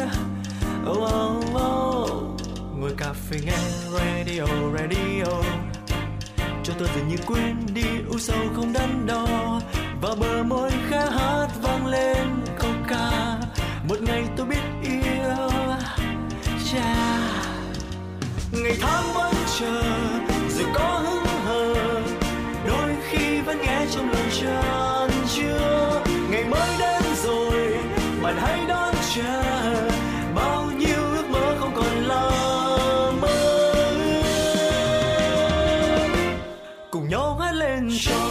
Oh, 0.90 0.98
oh, 0.98 1.46
oh. 1.56 2.42
ngồi 2.78 2.94
cà 2.98 3.14
phê 3.14 3.38
nghe 3.46 3.58
radio 3.94 4.46
radio. 4.78 5.32
Cho 6.64 6.74
tôi 6.80 6.88
dường 6.96 7.08
như 7.08 7.16
quên 7.28 7.56
đi 7.74 7.84
ưu 8.08 8.20
sầu 8.20 8.40
không 8.56 8.74
đắn 8.74 9.06
đo. 9.06 9.60
Và 10.02 10.16
bờ 10.20 10.44
môi 10.44 10.72
khẽ 10.90 11.06
hát 11.12 11.48
vang 11.62 11.86
lên 11.86 12.28
câu 12.60 12.72
ca. 12.88 13.38
Một 13.90 14.02
ngày 14.02 14.24
tôi 14.38 14.46
biết 14.46 14.62
yêu 14.84 15.50
cha. 16.72 16.96
Ngày 18.52 18.78
tháng 18.82 19.14
vẫn 19.14 19.34
chờ 19.60 19.82
tràn 24.42 25.10
chưa 25.36 26.02
ngày 26.30 26.44
mới 26.44 26.70
đến 26.80 27.02
rồi, 27.24 27.78
bạn 28.24 28.38
hãy 28.38 28.60
đón 28.68 28.96
chờ. 29.16 29.44
Bao 30.36 30.72
nhiêu 30.78 31.04
ước 31.16 31.30
mơ 31.30 31.56
không 31.60 31.74
còn 31.76 32.04
là 32.08 32.32
mơ. 33.22 33.74
Cùng 36.92 37.10
nhau 37.10 37.38
hát 37.40 37.52
lên 37.52 37.90
cho 38.02 38.31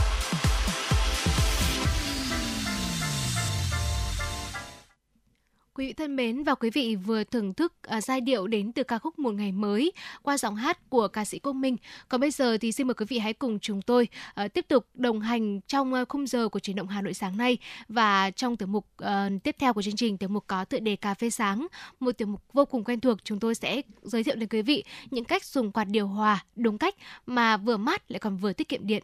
Quý 5.81 5.87
vị 5.87 5.93
thân 5.93 6.15
mến 6.15 6.43
và 6.43 6.55
quý 6.55 6.69
vị 6.69 6.95
vừa 6.95 7.23
thưởng 7.23 7.53
thức 7.53 7.73
à, 7.81 8.01
giai 8.01 8.21
điệu 8.21 8.47
đến 8.47 8.71
từ 8.71 8.83
ca 8.83 8.97
khúc 8.97 9.19
Một 9.19 9.31
ngày 9.31 9.51
mới 9.51 9.91
qua 10.21 10.37
giọng 10.37 10.55
hát 10.55 10.89
của 10.89 11.07
ca 11.07 11.25
sĩ 11.25 11.39
Quốc 11.39 11.53
Minh. 11.53 11.77
Còn 12.09 12.21
bây 12.21 12.31
giờ 12.31 12.57
thì 12.57 12.71
xin 12.71 12.87
mời 12.87 12.93
quý 12.93 13.05
vị 13.09 13.19
hãy 13.19 13.33
cùng 13.33 13.59
chúng 13.59 13.81
tôi 13.81 14.07
à, 14.33 14.47
tiếp 14.47 14.65
tục 14.67 14.85
đồng 14.93 15.19
hành 15.19 15.61
trong 15.61 15.93
à, 15.93 16.05
khung 16.09 16.27
giờ 16.27 16.49
của 16.49 16.59
chuyển 16.59 16.75
động 16.75 16.87
Hà 16.87 17.01
Nội 17.01 17.13
sáng 17.13 17.37
nay 17.37 17.57
và 17.87 18.31
trong 18.31 18.57
tiểu 18.57 18.67
mục 18.67 18.87
à, 18.97 19.29
tiếp 19.43 19.55
theo 19.59 19.73
của 19.73 19.81
chương 19.81 19.95
trình 19.95 20.17
tiểu 20.17 20.29
mục 20.29 20.43
có 20.47 20.65
tựa 20.65 20.79
đề 20.79 20.95
cà 20.95 21.13
phê 21.13 21.29
sáng, 21.29 21.67
một 21.99 22.11
tiểu 22.11 22.27
mục 22.27 22.41
vô 22.53 22.65
cùng 22.65 22.83
quen 22.83 22.99
thuộc 22.99 23.17
chúng 23.23 23.39
tôi 23.39 23.55
sẽ 23.55 23.81
giới 24.01 24.23
thiệu 24.23 24.35
đến 24.35 24.49
quý 24.49 24.61
vị 24.61 24.83
những 25.11 25.25
cách 25.25 25.45
dùng 25.45 25.71
quạt 25.71 25.85
điều 25.85 26.07
hòa 26.07 26.45
đúng 26.55 26.77
cách 26.77 26.95
mà 27.25 27.57
vừa 27.57 27.77
mát 27.77 28.11
lại 28.11 28.19
còn 28.19 28.37
vừa 28.37 28.53
tiết 28.53 28.69
kiệm 28.69 28.87
điện. 28.87 29.03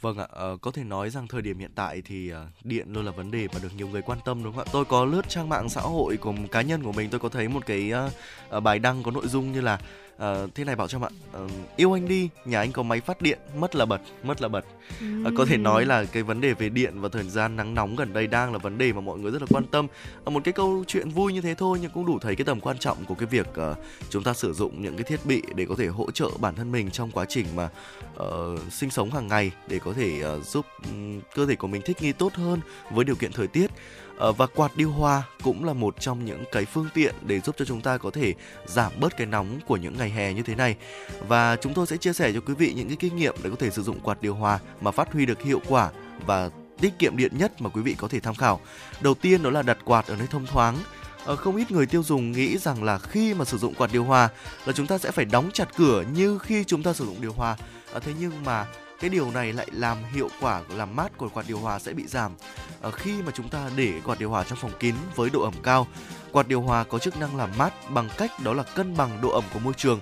Vâng 0.00 0.18
ạ, 0.18 0.26
ờ, 0.30 0.56
có 0.62 0.70
thể 0.70 0.84
nói 0.84 1.10
rằng 1.10 1.26
thời 1.28 1.42
điểm 1.42 1.58
hiện 1.58 1.70
tại 1.74 2.02
thì 2.04 2.30
ờ, 2.30 2.46
điện 2.64 2.86
luôn 2.92 3.04
là 3.04 3.12
vấn 3.12 3.30
đề 3.30 3.48
mà 3.52 3.58
được 3.62 3.68
nhiều 3.76 3.88
người 3.88 4.02
quan 4.02 4.18
tâm 4.24 4.44
đúng 4.44 4.54
không 4.54 4.64
ạ? 4.66 4.70
Tôi 4.72 4.84
có 4.84 5.04
lướt 5.04 5.28
trang 5.28 5.48
mạng 5.48 5.68
xã 5.68 5.80
hội 5.80 6.16
của 6.16 6.34
cá 6.50 6.62
nhân 6.62 6.82
của 6.82 6.92
mình, 6.92 7.10
tôi 7.10 7.20
có 7.20 7.28
thấy 7.28 7.48
một 7.48 7.66
cái 7.66 7.92
ờ, 8.48 8.60
bài 8.60 8.78
đăng 8.78 9.02
có 9.02 9.10
nội 9.10 9.26
dung 9.28 9.52
như 9.52 9.60
là 9.60 9.78
à, 10.20 10.46
thế 10.54 10.64
này 10.64 10.76
bảo 10.76 10.88
cho 10.88 10.98
bạn 10.98 11.12
à, 11.32 11.40
yêu 11.76 11.96
anh 11.96 12.08
đi, 12.08 12.28
nhà 12.44 12.58
anh 12.58 12.72
có 12.72 12.82
máy 12.82 13.00
phát 13.00 13.22
điện, 13.22 13.38
mất 13.56 13.76
là 13.76 13.86
bật, 13.86 14.00
mất 14.22 14.42
là 14.42 14.48
bật. 14.48 14.64
à, 15.00 15.30
có 15.36 15.44
thể 15.44 15.56
nói 15.56 15.86
là 15.86 16.04
cái 16.04 16.22
vấn 16.22 16.40
đề 16.40 16.54
về 16.54 16.68
điện 16.68 17.00
và 17.00 17.08
thời 17.08 17.24
gian 17.24 17.56
nắng 17.56 17.74
nóng 17.74 17.96
gần 17.96 18.12
đây 18.12 18.26
đang 18.26 18.52
là 18.52 18.58
vấn 18.58 18.78
đề 18.78 18.92
mà 18.92 19.00
mọi 19.00 19.18
người 19.18 19.30
rất 19.30 19.42
là 19.42 19.46
quan 19.50 19.64
tâm. 19.66 19.86
à, 20.24 20.30
một 20.30 20.40
cái 20.44 20.52
câu 20.52 20.84
chuyện 20.86 21.08
vui 21.08 21.32
như 21.32 21.40
thế 21.40 21.54
thôi 21.54 21.78
nhưng 21.82 21.90
cũng 21.90 22.06
đủ 22.06 22.18
thấy 22.18 22.36
cái 22.36 22.44
tầm 22.44 22.60
quan 22.60 22.78
trọng 22.78 23.04
của 23.04 23.14
cái 23.14 23.26
việc 23.26 23.46
ờ, 23.54 23.74
chúng 24.10 24.22
ta 24.22 24.34
sử 24.34 24.52
dụng 24.52 24.82
những 24.82 24.96
cái 24.96 25.04
thiết 25.04 25.20
bị 25.24 25.42
để 25.54 25.66
có 25.68 25.74
thể 25.78 25.86
hỗ 25.86 26.10
trợ 26.10 26.30
bản 26.40 26.54
thân 26.54 26.72
mình 26.72 26.90
trong 26.90 27.10
quá 27.10 27.24
trình 27.28 27.46
mà 27.54 27.68
ờ, 28.16 28.58
sinh 28.70 28.90
sống 28.90 29.10
hàng 29.10 29.28
ngày 29.28 29.50
để 29.68 29.78
có 29.78 29.92
thể 29.92 30.20
ờ, 30.20 30.40
giúp 30.40 30.66
cơ 31.34 31.46
thể 31.46 31.56
của 31.56 31.68
mình 31.68 31.82
thích 31.84 32.02
nghi 32.02 32.12
tốt 32.12 32.34
hơn 32.34 32.60
với 32.90 33.04
điều 33.04 33.16
kiện 33.16 33.32
thời 33.32 33.46
tiết. 33.46 33.70
Ờ, 34.20 34.32
và 34.32 34.46
quạt 34.46 34.76
điều 34.76 34.90
hòa 34.90 35.22
cũng 35.42 35.64
là 35.64 35.72
một 35.72 36.00
trong 36.00 36.24
những 36.24 36.44
cái 36.52 36.64
phương 36.64 36.88
tiện 36.94 37.14
để 37.22 37.40
giúp 37.40 37.54
cho 37.58 37.64
chúng 37.64 37.80
ta 37.80 37.98
có 37.98 38.10
thể 38.10 38.34
giảm 38.66 38.92
bớt 39.00 39.16
cái 39.16 39.26
nóng 39.26 39.60
của 39.66 39.76
những 39.76 39.96
ngày 39.98 40.10
hè 40.10 40.34
như 40.34 40.42
thế 40.42 40.54
này. 40.54 40.76
Và 41.28 41.56
chúng 41.56 41.74
tôi 41.74 41.86
sẽ 41.86 41.96
chia 41.96 42.12
sẻ 42.12 42.32
cho 42.32 42.40
quý 42.40 42.54
vị 42.54 42.72
những 42.76 42.88
cái 42.88 42.96
kinh 43.00 43.16
nghiệm 43.16 43.34
để 43.42 43.50
có 43.50 43.56
thể 43.58 43.70
sử 43.70 43.82
dụng 43.82 44.00
quạt 44.00 44.22
điều 44.22 44.34
hòa 44.34 44.58
mà 44.80 44.90
phát 44.90 45.12
huy 45.12 45.26
được 45.26 45.42
hiệu 45.42 45.60
quả 45.68 45.90
và 46.26 46.50
tiết 46.80 46.98
kiệm 46.98 47.16
điện 47.16 47.32
nhất 47.38 47.60
mà 47.60 47.70
quý 47.70 47.82
vị 47.82 47.94
có 47.98 48.08
thể 48.08 48.20
tham 48.20 48.34
khảo. 48.34 48.60
Đầu 49.00 49.14
tiên 49.14 49.42
đó 49.42 49.50
là 49.50 49.62
đặt 49.62 49.78
quạt 49.84 50.06
ở 50.06 50.16
nơi 50.16 50.26
thông 50.26 50.46
thoáng. 50.46 50.76
Ờ, 51.24 51.36
không 51.36 51.56
ít 51.56 51.70
người 51.70 51.86
tiêu 51.86 52.02
dùng 52.02 52.32
nghĩ 52.32 52.58
rằng 52.58 52.82
là 52.82 52.98
khi 52.98 53.34
mà 53.34 53.44
sử 53.44 53.58
dụng 53.58 53.74
quạt 53.74 53.92
điều 53.92 54.04
hòa 54.04 54.28
là 54.66 54.72
chúng 54.72 54.86
ta 54.86 54.98
sẽ 54.98 55.10
phải 55.10 55.24
đóng 55.24 55.50
chặt 55.52 55.68
cửa 55.76 56.04
như 56.14 56.38
khi 56.38 56.64
chúng 56.64 56.82
ta 56.82 56.92
sử 56.92 57.06
dụng 57.06 57.20
điều 57.20 57.32
hòa. 57.32 57.56
Ờ, 57.92 58.00
thế 58.00 58.12
nhưng 58.20 58.44
mà 58.44 58.66
cái 59.00 59.10
điều 59.10 59.30
này 59.30 59.52
lại 59.52 59.66
làm 59.72 59.96
hiệu 60.12 60.28
quả 60.40 60.62
làm 60.68 60.96
mát 60.96 61.18
của 61.18 61.28
quạt 61.28 61.44
điều 61.48 61.58
hòa 61.58 61.78
sẽ 61.78 61.92
bị 61.92 62.06
giảm 62.06 62.32
à, 62.82 62.90
khi 62.90 63.22
mà 63.22 63.32
chúng 63.34 63.48
ta 63.48 63.70
để 63.76 64.00
quạt 64.04 64.18
điều 64.18 64.30
hòa 64.30 64.44
trong 64.44 64.58
phòng 64.58 64.72
kín 64.80 64.94
với 65.16 65.30
độ 65.30 65.42
ẩm 65.42 65.54
cao. 65.62 65.86
Quạt 66.32 66.48
điều 66.48 66.60
hòa 66.60 66.84
có 66.84 66.98
chức 66.98 67.20
năng 67.20 67.36
làm 67.36 67.50
mát 67.58 67.90
bằng 67.90 68.08
cách 68.18 68.30
đó 68.44 68.52
là 68.52 68.62
cân 68.62 68.96
bằng 68.96 69.18
độ 69.22 69.30
ẩm 69.30 69.44
của 69.54 69.58
môi 69.58 69.74
trường. 69.76 70.00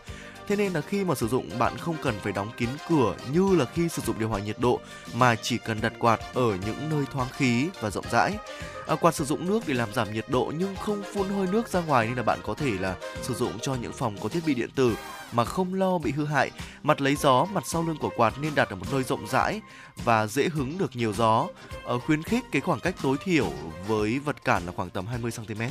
Thế 0.48 0.56
nên 0.56 0.72
là 0.72 0.80
khi 0.80 1.04
mà 1.04 1.14
sử 1.14 1.28
dụng 1.28 1.58
bạn 1.58 1.78
không 1.78 1.96
cần 2.02 2.14
phải 2.22 2.32
đóng 2.32 2.50
kín 2.56 2.68
cửa 2.88 3.14
như 3.32 3.56
là 3.56 3.64
khi 3.64 3.88
sử 3.88 4.02
dụng 4.02 4.18
điều 4.18 4.28
hòa 4.28 4.40
nhiệt 4.40 4.58
độ 4.58 4.80
mà 5.14 5.34
chỉ 5.34 5.58
cần 5.58 5.80
đặt 5.80 5.92
quạt 5.98 6.20
ở 6.34 6.56
những 6.66 6.88
nơi 6.90 7.04
thoáng 7.12 7.28
khí 7.32 7.68
và 7.80 7.90
rộng 7.90 8.04
rãi. 8.10 8.38
À, 8.86 8.96
quạt 8.96 9.14
sử 9.14 9.24
dụng 9.24 9.46
nước 9.46 9.60
để 9.66 9.74
làm 9.74 9.94
giảm 9.94 10.12
nhiệt 10.12 10.24
độ 10.28 10.52
nhưng 10.58 10.76
không 10.76 11.02
phun 11.14 11.28
hơi 11.28 11.46
nước 11.46 11.68
ra 11.68 11.80
ngoài 11.80 12.06
nên 12.06 12.16
là 12.16 12.22
bạn 12.22 12.38
có 12.42 12.54
thể 12.54 12.70
là 12.80 12.96
sử 13.22 13.34
dụng 13.34 13.58
cho 13.62 13.74
những 13.74 13.92
phòng 13.92 14.16
có 14.20 14.28
thiết 14.28 14.40
bị 14.46 14.54
điện 14.54 14.70
tử 14.74 14.94
mà 15.32 15.44
không 15.44 15.74
lo 15.74 15.98
bị 15.98 16.12
hư 16.12 16.24
hại. 16.26 16.50
Mặt 16.82 17.00
lấy 17.00 17.16
gió, 17.16 17.44
mặt 17.44 17.66
sau 17.66 17.82
lưng 17.82 17.96
của 18.00 18.10
quạt 18.16 18.34
nên 18.40 18.54
đặt 18.54 18.70
ở 18.70 18.76
một 18.76 18.86
nơi 18.92 19.02
rộng 19.02 19.26
rãi 19.26 19.60
và 20.04 20.26
dễ 20.26 20.48
hứng 20.48 20.78
được 20.78 20.96
nhiều 20.96 21.12
gió. 21.12 21.46
À, 21.86 21.94
khuyến 22.06 22.22
khích 22.22 22.44
cái 22.52 22.62
khoảng 22.62 22.80
cách 22.80 22.94
tối 23.02 23.16
thiểu 23.24 23.52
với 23.86 24.18
vật 24.18 24.44
cản 24.44 24.66
là 24.66 24.72
khoảng 24.76 24.90
tầm 24.90 25.06
20 25.06 25.30
cm. 25.30 25.62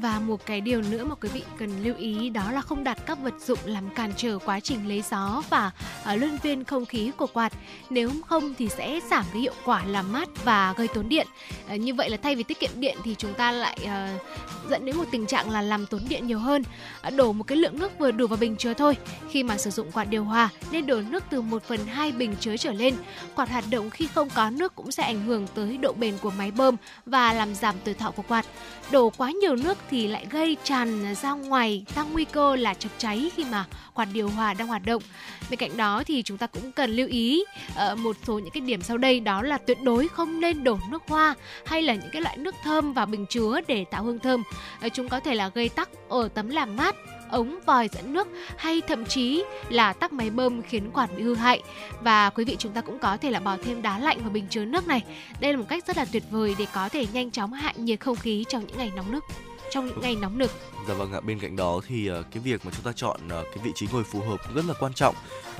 Và 0.00 0.18
một 0.18 0.46
cái 0.46 0.60
điều 0.60 0.82
nữa 0.82 1.04
mà 1.04 1.14
quý 1.14 1.28
vị 1.28 1.42
cần 1.58 1.82
lưu 1.82 1.94
ý 1.96 2.30
đó 2.30 2.52
là 2.52 2.60
không 2.60 2.84
đặt 2.84 2.98
các 3.06 3.18
vật 3.18 3.34
dụng 3.40 3.58
làm 3.64 3.90
cản 3.90 4.12
trở 4.16 4.38
quá 4.38 4.60
trình 4.60 4.88
lấy 4.88 5.02
gió 5.10 5.42
và 5.50 5.70
uh, 6.02 6.18
luân 6.18 6.38
viên 6.42 6.64
không 6.64 6.86
khí 6.86 7.10
của 7.16 7.26
quạt. 7.26 7.52
Nếu 7.90 8.10
không 8.26 8.54
thì 8.58 8.68
sẽ 8.68 9.00
giảm 9.10 9.24
cái 9.32 9.42
hiệu 9.42 9.52
quả 9.64 9.84
làm 9.84 10.12
mát 10.12 10.28
và 10.44 10.74
gây 10.76 10.88
tốn 10.88 11.08
điện. 11.08 11.26
Uh, 11.74 11.80
như 11.80 11.94
vậy 11.94 12.10
là 12.10 12.16
thay 12.16 12.34
vì 12.34 12.42
tiết 12.42 12.60
kiệm 12.60 12.70
điện 12.74 12.96
thì 13.04 13.14
chúng 13.18 13.34
ta 13.34 13.52
lại 13.52 13.78
uh, 13.82 14.70
dẫn 14.70 14.84
đến 14.84 14.96
một 14.96 15.04
tình 15.10 15.26
trạng 15.26 15.50
là 15.50 15.62
làm 15.62 15.86
tốn 15.86 16.00
điện 16.08 16.26
nhiều 16.26 16.38
hơn. 16.38 16.62
Uh, 17.08 17.14
đổ 17.14 17.32
một 17.32 17.44
cái 17.44 17.58
lượng 17.58 17.78
nước 17.78 17.98
vừa 17.98 18.10
đủ 18.10 18.26
vào 18.26 18.36
bình 18.36 18.56
chứa 18.56 18.74
thôi. 18.74 18.96
Khi 19.30 19.42
mà 19.42 19.58
sử 19.58 19.70
dụng 19.70 19.92
quạt 19.92 20.04
điều 20.04 20.24
hòa 20.24 20.48
nên 20.70 20.86
đổ 20.86 21.00
nước 21.10 21.24
từ 21.30 21.40
1 21.40 21.62
phần 21.62 21.86
2 21.86 22.12
bình 22.12 22.34
chứa 22.40 22.56
trở 22.56 22.72
lên. 22.72 22.94
Quạt 23.34 23.50
hoạt 23.50 23.64
động 23.70 23.90
khi 23.90 24.06
không 24.06 24.28
có 24.34 24.50
nước 24.50 24.74
cũng 24.74 24.92
sẽ 24.92 25.02
ảnh 25.02 25.24
hưởng 25.24 25.46
tới 25.54 25.76
độ 25.76 25.92
bền 25.92 26.14
của 26.20 26.30
máy 26.30 26.50
bơm 26.50 26.76
và 27.06 27.32
làm 27.32 27.54
giảm 27.54 27.74
tuổi 27.84 27.94
thọ 27.94 28.10
của 28.10 28.22
quạt. 28.28 28.46
Đổ 28.92 29.10
quá 29.16 29.30
nhiều 29.30 29.56
nước 29.56 29.78
thì 29.90 30.08
lại 30.08 30.26
gây 30.30 30.56
tràn 30.64 31.14
ra 31.14 31.32
ngoài, 31.32 31.84
tăng 31.94 32.12
nguy 32.12 32.24
cơ 32.24 32.56
là 32.56 32.74
chập 32.74 32.88
cháy 32.98 33.30
khi 33.36 33.44
mà 33.44 33.64
quạt 33.94 34.08
điều 34.12 34.28
hòa 34.28 34.54
đang 34.54 34.68
hoạt 34.68 34.86
động. 34.86 35.02
Bên 35.50 35.58
cạnh 35.58 35.76
đó 35.76 36.02
thì 36.06 36.22
chúng 36.22 36.38
ta 36.38 36.46
cũng 36.46 36.72
cần 36.72 36.90
lưu 36.90 37.08
ý 37.08 37.44
uh, 37.92 37.98
một 37.98 38.16
số 38.26 38.38
những 38.38 38.50
cái 38.50 38.60
điểm 38.60 38.82
sau 38.82 38.98
đây 38.98 39.20
đó 39.20 39.42
là 39.42 39.58
tuyệt 39.58 39.82
đối 39.82 40.08
không 40.08 40.40
nên 40.40 40.64
đổ 40.64 40.78
nước 40.90 41.02
hoa 41.08 41.34
hay 41.66 41.82
là 41.82 41.94
những 41.94 42.10
cái 42.12 42.22
loại 42.22 42.36
nước 42.36 42.54
thơm 42.64 42.92
vào 42.92 43.06
bình 43.06 43.26
chứa 43.26 43.60
để 43.68 43.84
tạo 43.90 44.02
hương 44.02 44.18
thơm. 44.18 44.42
Uh, 44.86 44.92
chúng 44.94 45.08
có 45.08 45.20
thể 45.20 45.34
là 45.34 45.50
gây 45.54 45.68
tắc 45.68 45.88
ở 46.08 46.28
tấm 46.34 46.48
làm 46.48 46.76
mát 46.76 46.96
ống 47.30 47.58
vòi 47.66 47.88
dẫn 47.88 48.12
nước 48.12 48.28
hay 48.56 48.80
thậm 48.88 49.04
chí 49.04 49.44
là 49.68 49.92
tắc 49.92 50.12
máy 50.12 50.30
bơm 50.30 50.62
khiến 50.62 50.90
quạt 50.90 51.10
bị 51.16 51.22
hư 51.22 51.34
hại. 51.34 51.62
Và 52.00 52.30
quý 52.30 52.44
vị 52.44 52.56
chúng 52.58 52.72
ta 52.72 52.80
cũng 52.80 52.98
có 52.98 53.16
thể 53.16 53.30
là 53.30 53.40
bỏ 53.40 53.56
thêm 53.64 53.82
đá 53.82 53.98
lạnh 53.98 54.18
vào 54.20 54.30
bình 54.30 54.46
chứa 54.50 54.64
nước 54.64 54.86
này. 54.86 55.02
Đây 55.40 55.52
là 55.52 55.58
một 55.58 55.66
cách 55.68 55.84
rất 55.86 55.96
là 55.96 56.04
tuyệt 56.12 56.22
vời 56.30 56.56
để 56.58 56.66
có 56.74 56.88
thể 56.88 57.06
nhanh 57.12 57.30
chóng 57.30 57.52
hạ 57.52 57.72
nhiệt 57.76 58.00
không 58.00 58.16
khí 58.16 58.44
trong 58.48 58.66
những 58.66 58.78
ngày 58.78 58.92
nóng 58.96 59.12
nực 59.12 59.24
trong 59.70 59.86
những 59.86 60.00
ngày 60.00 60.16
nóng 60.16 60.38
nực. 60.38 60.50
Dạ 60.88 60.94
vâng 60.94 61.12
ạ, 61.12 61.20
bên 61.20 61.38
cạnh 61.38 61.56
đó 61.56 61.80
thì 61.88 62.10
uh, 62.10 62.26
cái 62.30 62.42
việc 62.42 62.64
mà 62.64 62.72
chúng 62.74 62.84
ta 62.84 62.92
chọn 62.96 63.20
uh, 63.26 63.46
cái 63.54 63.58
vị 63.64 63.70
trí 63.74 63.86
ngồi 63.92 64.04
phù 64.04 64.20
hợp 64.20 64.36
cũng 64.46 64.54
rất 64.54 64.64
là 64.64 64.74
quan 64.80 64.92
trọng. 64.94 65.14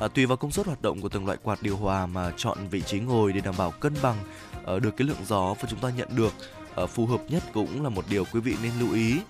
Uh, 0.04 0.14
tùy 0.14 0.26
vào 0.26 0.36
công 0.36 0.50
suất 0.50 0.66
hoạt 0.66 0.82
động 0.82 1.00
của 1.00 1.08
từng 1.08 1.26
loại 1.26 1.38
quạt 1.42 1.62
điều 1.62 1.76
hòa 1.76 2.06
mà 2.06 2.32
chọn 2.36 2.58
vị 2.70 2.80
trí 2.80 2.98
ngồi 3.00 3.32
để 3.32 3.40
đảm 3.40 3.54
bảo 3.58 3.70
cân 3.70 3.94
bằng 4.02 4.16
được 4.82 4.96
cái 4.96 5.08
lượng 5.08 5.24
gió 5.26 5.54
và 5.60 5.68
chúng 5.70 5.78
ta 5.78 5.90
nhận 5.96 6.08
được 6.16 6.32
uh, 6.82 6.90
phù 6.90 7.06
hợp 7.06 7.20
nhất 7.28 7.42
cũng 7.54 7.82
là 7.82 7.88
một 7.88 8.04
điều 8.10 8.24
quý 8.32 8.40
vị 8.40 8.56
nên 8.62 8.72
lưu 8.80 8.92
ý. 8.92 9.20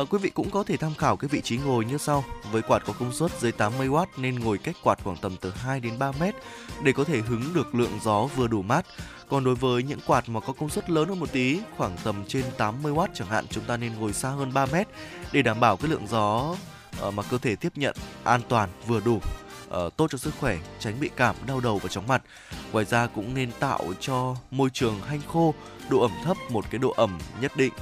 Uh, 0.00 0.12
quý 0.12 0.18
vị 0.18 0.30
cũng 0.30 0.50
có 0.50 0.62
thể 0.62 0.76
tham 0.76 0.94
khảo 0.94 1.16
cái 1.16 1.28
vị 1.28 1.40
trí 1.40 1.56
ngồi 1.56 1.84
như 1.84 1.98
sau. 1.98 2.24
Với 2.52 2.62
quạt 2.62 2.82
có 2.86 2.92
công 2.92 3.12
suất 3.12 3.40
dưới 3.40 3.52
80W 3.58 4.06
nên 4.16 4.38
ngồi 4.38 4.58
cách 4.58 4.76
quạt 4.82 4.98
khoảng 5.04 5.16
tầm 5.16 5.36
từ 5.40 5.50
2 5.50 5.80
đến 5.80 5.98
3 5.98 6.12
mét 6.20 6.34
để 6.82 6.92
có 6.92 7.04
thể 7.04 7.20
hứng 7.20 7.54
được 7.54 7.74
lượng 7.74 7.98
gió 8.02 8.24
vừa 8.36 8.46
đủ 8.46 8.62
mát. 8.62 8.86
Còn 9.28 9.44
đối 9.44 9.54
với 9.54 9.82
những 9.82 10.00
quạt 10.06 10.28
mà 10.28 10.40
có 10.40 10.52
công 10.52 10.70
suất 10.70 10.90
lớn 10.90 11.08
hơn 11.08 11.20
một 11.20 11.32
tí, 11.32 11.60
khoảng 11.76 11.96
tầm 12.04 12.24
trên 12.28 12.44
80W 12.58 13.06
chẳng 13.14 13.28
hạn, 13.28 13.46
chúng 13.50 13.64
ta 13.64 13.76
nên 13.76 13.94
ngồi 13.94 14.12
xa 14.12 14.28
hơn 14.28 14.54
3 14.54 14.66
mét 14.66 14.88
để 15.32 15.42
đảm 15.42 15.60
bảo 15.60 15.76
cái 15.76 15.90
lượng 15.90 16.06
gió 16.06 16.56
ờ, 17.00 17.10
mà 17.10 17.22
cơ 17.22 17.38
thể 17.38 17.56
tiếp 17.56 17.72
nhận 17.76 17.96
an 18.24 18.40
toàn 18.48 18.68
vừa 18.86 19.00
đủ 19.00 19.20
uh, 19.76 19.96
tốt 19.96 20.06
cho 20.10 20.18
sức 20.18 20.34
khỏe, 20.40 20.58
tránh 20.78 21.00
bị 21.00 21.10
cảm, 21.16 21.36
đau 21.46 21.60
đầu 21.60 21.78
và 21.78 21.88
chóng 21.88 22.06
mặt. 22.06 22.22
Ngoài 22.72 22.84
ra 22.84 23.06
cũng 23.06 23.34
nên 23.34 23.52
tạo 23.52 23.80
cho 24.00 24.36
môi 24.50 24.70
trường 24.70 25.00
hanh 25.00 25.20
khô, 25.28 25.54
độ 25.88 26.00
ẩm 26.00 26.12
thấp 26.24 26.36
một 26.50 26.64
cái 26.70 26.78
độ 26.78 26.94
ẩm 26.96 27.18
nhất 27.40 27.52
định. 27.56 27.72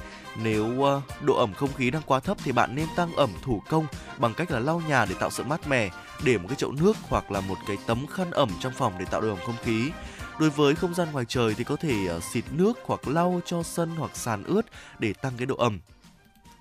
Nếu 0.43 0.65
uh, 0.65 1.03
độ 1.21 1.35
ẩm 1.35 1.53
không 1.53 1.73
khí 1.73 1.91
đang 1.91 2.01
quá 2.05 2.19
thấp 2.19 2.37
thì 2.43 2.51
bạn 2.51 2.75
nên 2.75 2.87
tăng 2.95 3.15
ẩm 3.15 3.29
thủ 3.41 3.61
công 3.69 3.87
bằng 4.17 4.33
cách 4.33 4.51
là 4.51 4.59
lau 4.59 4.81
nhà 4.87 5.05
để 5.05 5.15
tạo 5.19 5.29
sự 5.29 5.43
mát 5.43 5.67
mẻ, 5.67 5.89
để 6.23 6.37
một 6.37 6.45
cái 6.47 6.55
chậu 6.55 6.71
nước 6.71 6.97
hoặc 7.09 7.31
là 7.31 7.41
một 7.41 7.57
cái 7.67 7.77
tấm 7.85 8.07
khăn 8.07 8.31
ẩm 8.31 8.49
trong 8.59 8.73
phòng 8.73 8.93
để 8.99 9.05
tạo 9.05 9.21
độ 9.21 9.29
ẩm 9.29 9.39
không 9.45 9.57
khí. 9.63 9.91
Đối 10.39 10.49
với 10.49 10.75
không 10.75 10.93
gian 10.93 11.11
ngoài 11.11 11.25
trời 11.27 11.53
thì 11.53 11.63
có 11.63 11.75
thể 11.75 12.15
uh, 12.17 12.23
xịt 12.23 12.43
nước 12.51 12.77
hoặc 12.85 13.07
lau 13.07 13.41
cho 13.45 13.63
sân 13.63 13.89
hoặc 13.97 14.11
sàn 14.13 14.43
ướt 14.43 14.61
để 14.99 15.13
tăng 15.13 15.33
cái 15.37 15.45
độ 15.45 15.55
ẩm. 15.55 15.79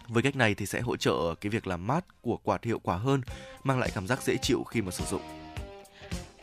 Với 0.08 0.22
cách 0.22 0.36
này 0.36 0.54
thì 0.54 0.66
sẽ 0.66 0.80
hỗ 0.80 0.96
trợ 0.96 1.34
cái 1.40 1.50
việc 1.50 1.66
làm 1.66 1.86
mát 1.86 2.04
của 2.22 2.36
quạt 2.36 2.64
hiệu 2.64 2.78
quả 2.78 2.96
hơn, 2.96 3.20
mang 3.64 3.78
lại 3.78 3.90
cảm 3.94 4.06
giác 4.06 4.22
dễ 4.22 4.36
chịu 4.42 4.64
khi 4.64 4.82
mà 4.82 4.90
sử 4.90 5.04
dụng. 5.04 5.37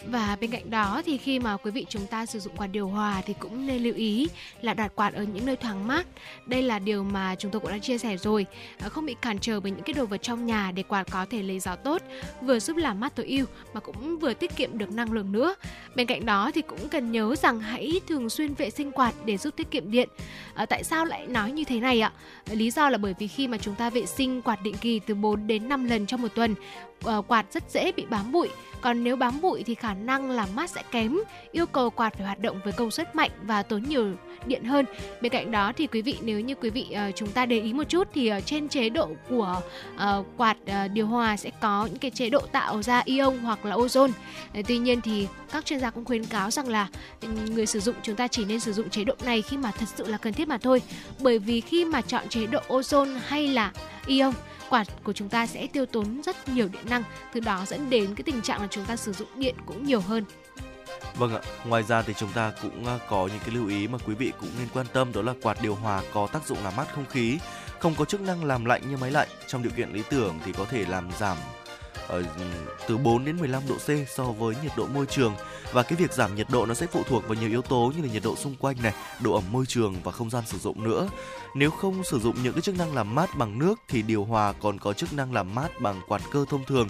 Và 0.08 0.38
bên 0.42 0.52
cạnh 0.52 0.70
đó 0.70 1.02
thì 1.06 1.18
khi 1.18 1.40
mà 1.40 1.58
quý 1.58 1.72
vị 1.72 1.86
chúng 1.90 2.08
ta 2.08 2.26
sử 2.26 2.40
dụng 2.40 2.56
quạt 2.58 2.68
điều 2.68 2.88
hòa 2.88 3.22
thì 3.26 3.34
cũng 3.40 3.68
nên 3.68 3.84
lưu 3.84 3.94
ý 3.94 4.28
là 4.62 4.74
đặt 4.74 4.96
quạt 4.96 5.14
ở 5.14 5.24
những 5.24 5.46
nơi 5.46 5.56
thoáng 5.56 5.88
mát. 5.88 6.08
Đây 6.46 6.62
là 6.62 6.80
điều 6.80 7.04
mà 7.04 7.36
chúng 7.36 7.52
tôi 7.52 7.60
cũng 7.60 7.72
đã 7.72 7.78
chia 7.78 7.98
sẻ 7.98 8.18
rồi. 8.18 8.46
À, 8.80 8.90
không 8.90 9.06
bị 9.06 9.16
cản 9.22 9.40
trở 9.40 9.60
bởi 9.60 9.72
những 9.72 9.84
cái 9.84 9.94
đồ 9.94 10.06
vật 10.06 10.18
trong 10.22 10.46
nhà 10.46 10.72
để 10.72 10.84
quạt 10.84 11.04
có 11.12 11.26
thể 11.30 11.42
lấy 11.42 11.60
gió 11.60 11.76
tốt, 11.76 12.02
vừa 12.42 12.60
giúp 12.60 12.78
làm 12.78 13.00
mát 13.00 13.16
tối 13.16 13.26
ưu 13.26 13.46
mà 13.74 13.80
cũng 13.80 14.20
vừa 14.20 14.34
tiết 14.34 14.56
kiệm 14.56 14.78
được 14.78 14.92
năng 14.92 15.12
lượng 15.12 15.32
nữa. 15.32 15.56
Bên 15.96 16.08
cạnh 16.08 16.26
đó 16.26 16.52
thì 16.54 16.62
cũng 16.62 16.90
cần 16.90 17.12
nhớ 17.12 17.36
rằng 17.36 17.60
hãy 17.60 18.02
thường 18.08 18.30
xuyên 18.30 18.54
vệ 18.54 18.70
sinh 18.70 18.92
quạt 18.92 19.14
để 19.26 19.38
giúp 19.38 19.54
tiết 19.58 19.72
kiệm 19.72 19.92
điện. 19.92 20.10
À, 20.54 20.66
tại 20.66 20.84
sao 20.84 21.06
lại 21.06 21.28
nói 21.28 21.52
như 21.52 21.64
thế 21.64 21.80
này 21.80 22.02
ạ? 22.02 22.12
Lý 22.52 22.72
do 22.72 22.90
là 22.90 22.98
bởi 22.98 23.16
vì 23.20 23.28
khi 23.28 23.48
mà 23.48 23.58
chúng 23.58 23.76
ta 23.76 23.90
vệ 23.90 24.06
sinh 24.06 24.42
quạt 24.42 24.62
định 24.64 24.76
kỳ 24.82 25.00
từ 25.00 25.16
4 25.16 25.48
đến 25.48 25.70
5 25.70 25.86
lần 25.86 26.06
trong 26.06 26.22
một 26.22 26.36
tuần, 26.36 26.56
Ờ, 27.06 27.22
quạt 27.22 27.46
rất 27.54 27.64
dễ 27.70 27.92
bị 27.92 28.06
bám 28.10 28.32
bụi 28.32 28.50
còn 28.86 29.04
nếu 29.04 29.16
bám 29.16 29.42
bụi 29.42 29.64
thì 29.64 29.76
khả 29.76 29.94
năng 29.94 30.32
làm 30.32 30.50
mát 30.56 30.70
sẽ 30.70 30.82
kém, 30.92 31.20
yêu 31.52 31.66
cầu 31.66 31.90
quạt 31.90 32.14
phải 32.14 32.26
hoạt 32.26 32.40
động 32.40 32.60
với 32.64 32.74
công 32.74 32.92
suất 32.92 33.16
mạnh 33.16 33.32
và 33.44 33.64
tốn 33.64 33.84
nhiều 33.84 34.12
điện 34.46 34.64
hơn. 34.64 34.86
Bên 35.22 35.32
cạnh 35.32 35.52
đó 35.52 35.72
thì 35.78 35.88
quý 35.88 36.02
vị 36.02 36.18
nếu 36.22 36.40
như 36.40 36.56
quý 36.56 36.70
vị 36.70 36.88
uh, 37.10 37.16
chúng 37.16 37.32
ta 37.32 37.46
để 37.46 37.60
ý 37.60 37.74
một 37.74 37.84
chút 37.90 38.08
thì 38.14 38.34
uh, 38.38 38.46
trên 38.46 38.70
chế 38.70 38.90
độ 38.90 39.10
của 39.30 39.62
uh, 39.96 40.26
quạt 40.38 40.58
uh, 40.64 40.92
điều 40.92 41.08
hòa 41.08 41.38
sẽ 41.38 41.52
có 41.62 41.86
những 41.86 42.00
cái 42.00 42.12
chế 42.12 42.30
độ 42.30 42.40
tạo 42.40 42.82
ra 42.82 43.02
ion 43.06 43.38
hoặc 43.38 43.66
là 43.66 43.76
ozone. 43.76 44.12
Uh, 44.60 44.66
tuy 44.68 44.78
nhiên 44.78 45.02
thì 45.02 45.28
các 45.52 45.66
chuyên 45.66 45.80
gia 45.80 45.90
cũng 45.90 46.06
khuyến 46.06 46.26
cáo 46.26 46.52
rằng 46.52 46.68
là 46.68 46.88
ừ, 47.22 47.28
người 47.50 47.66
sử 47.66 47.80
dụng 47.80 47.96
chúng 48.04 48.16
ta 48.16 48.28
chỉ 48.28 48.46
nên 48.46 48.60
sử 48.60 48.74
dụng 48.74 48.90
chế 48.90 49.04
độ 49.04 49.14
này 49.26 49.42
khi 49.42 49.58
mà 49.58 49.72
thật 49.72 49.86
sự 49.96 50.08
là 50.08 50.18
cần 50.18 50.34
thiết 50.34 50.48
mà 50.48 50.58
thôi. 50.58 50.82
Bởi 51.20 51.40
vì 51.40 51.62
khi 51.62 51.86
mà 51.86 52.02
chọn 52.02 52.30
chế 52.30 52.48
độ 52.48 52.60
ozone 52.68 53.20
hay 53.28 53.48
là 53.48 53.72
ion 54.08 54.34
quạt 54.70 54.88
của 55.04 55.14
chúng 55.14 55.30
ta 55.30 55.48
sẽ 55.48 55.68
tiêu 55.68 55.86
tốn 55.86 56.22
rất 56.22 56.50
nhiều 56.50 56.68
điện 56.68 56.86
năng, 56.90 57.04
từ 57.34 57.40
đó 57.40 57.66
dẫn 57.68 57.90
đến 57.90 58.16
cái 58.16 58.24
tình 58.24 58.42
trạng 58.42 58.62
là 58.62 58.68
chúng 58.72 58.86
ta 58.86 58.96
sử 58.96 59.14
dụng 59.14 59.28
điện 59.36 59.56
cũng 59.66 59.86
nhiều 59.86 60.00
hơn. 60.00 60.26
Vâng 61.18 61.36
ạ, 61.36 61.42
ngoài 61.66 61.84
ra 61.84 62.02
thì 62.02 62.14
chúng 62.14 62.32
ta 62.32 62.52
cũng 62.62 62.86
à, 62.86 63.00
có 63.10 63.28
những 63.28 63.40
cái 63.40 63.56
lưu 63.56 63.68
ý 63.68 63.88
mà 63.88 63.98
quý 64.06 64.16
vị 64.16 64.32
cũng 64.40 64.50
nên 64.60 64.68
quan 64.74 64.86
tâm 64.94 65.14
đó 65.14 65.22
là 65.22 65.34
quạt 65.42 65.58
điều 65.62 65.76
hòa 65.76 66.02
có 66.14 66.28
tác 66.28 66.48
dụng 66.48 66.64
làm 66.64 66.76
mát 66.76 66.86
không 66.96 67.06
khí, 67.06 67.38
không 67.80 67.96
có 67.98 68.06
chức 68.06 68.22
năng 68.22 68.46
làm 68.46 68.66
lạnh 68.66 68.82
như 68.90 68.98
máy 68.98 69.12
lạnh. 69.12 69.28
Trong 69.48 69.64
điều 69.64 69.72
kiện 69.72 69.94
lý 69.94 70.04
tưởng 70.10 70.40
thì 70.46 70.54
có 70.54 70.66
thể 70.66 70.86
làm 70.86 71.10
giảm 71.20 71.38
ở 72.08 72.24
từ 72.88 72.98
4 72.98 73.26
đến 73.26 73.38
15 73.38 73.64
độ 73.70 73.76
C 73.76 74.10
so 74.10 74.24
với 74.24 74.56
nhiệt 74.64 74.72
độ 74.78 74.88
môi 74.88 75.06
trường 75.06 75.36
và 75.72 75.84
cái 75.84 75.96
việc 75.96 76.14
giảm 76.14 76.36
nhiệt 76.36 76.48
độ 76.50 76.66
nó 76.66 76.74
sẽ 76.74 76.88
phụ 76.88 77.04
thuộc 77.08 77.28
vào 77.28 77.34
nhiều 77.34 77.50
yếu 77.50 77.62
tố 77.62 77.92
như 77.96 78.04
là 78.04 78.14
nhiệt 78.14 78.24
độ 78.24 78.36
xung 78.36 78.56
quanh 78.56 78.76
này, 78.84 78.94
độ 79.24 79.34
ẩm 79.34 79.44
môi 79.52 79.66
trường 79.66 79.96
và 80.04 80.12
không 80.12 80.30
gian 80.30 80.44
sử 80.46 80.58
dụng 80.58 80.84
nữa. 80.84 81.10
Nếu 81.56 81.72
không 81.72 82.04
sử 82.04 82.20
dụng 82.20 82.36
những 82.44 82.54
cái 82.54 82.62
chức 82.62 82.78
năng 82.78 82.96
làm 82.96 83.16
mát 83.16 83.38
bằng 83.38 83.60
nước 83.60 83.80
thì 83.88 84.02
điều 84.02 84.24
hòa 84.24 84.54
còn 84.62 84.80
có 84.80 84.94
chức 84.94 85.14
năng 85.14 85.34
làm 85.34 85.56
mát 85.56 85.82
bằng 85.82 86.02
quạt 86.08 86.22
cơ 86.32 86.46
thông 86.50 86.66
thường. 86.66 86.88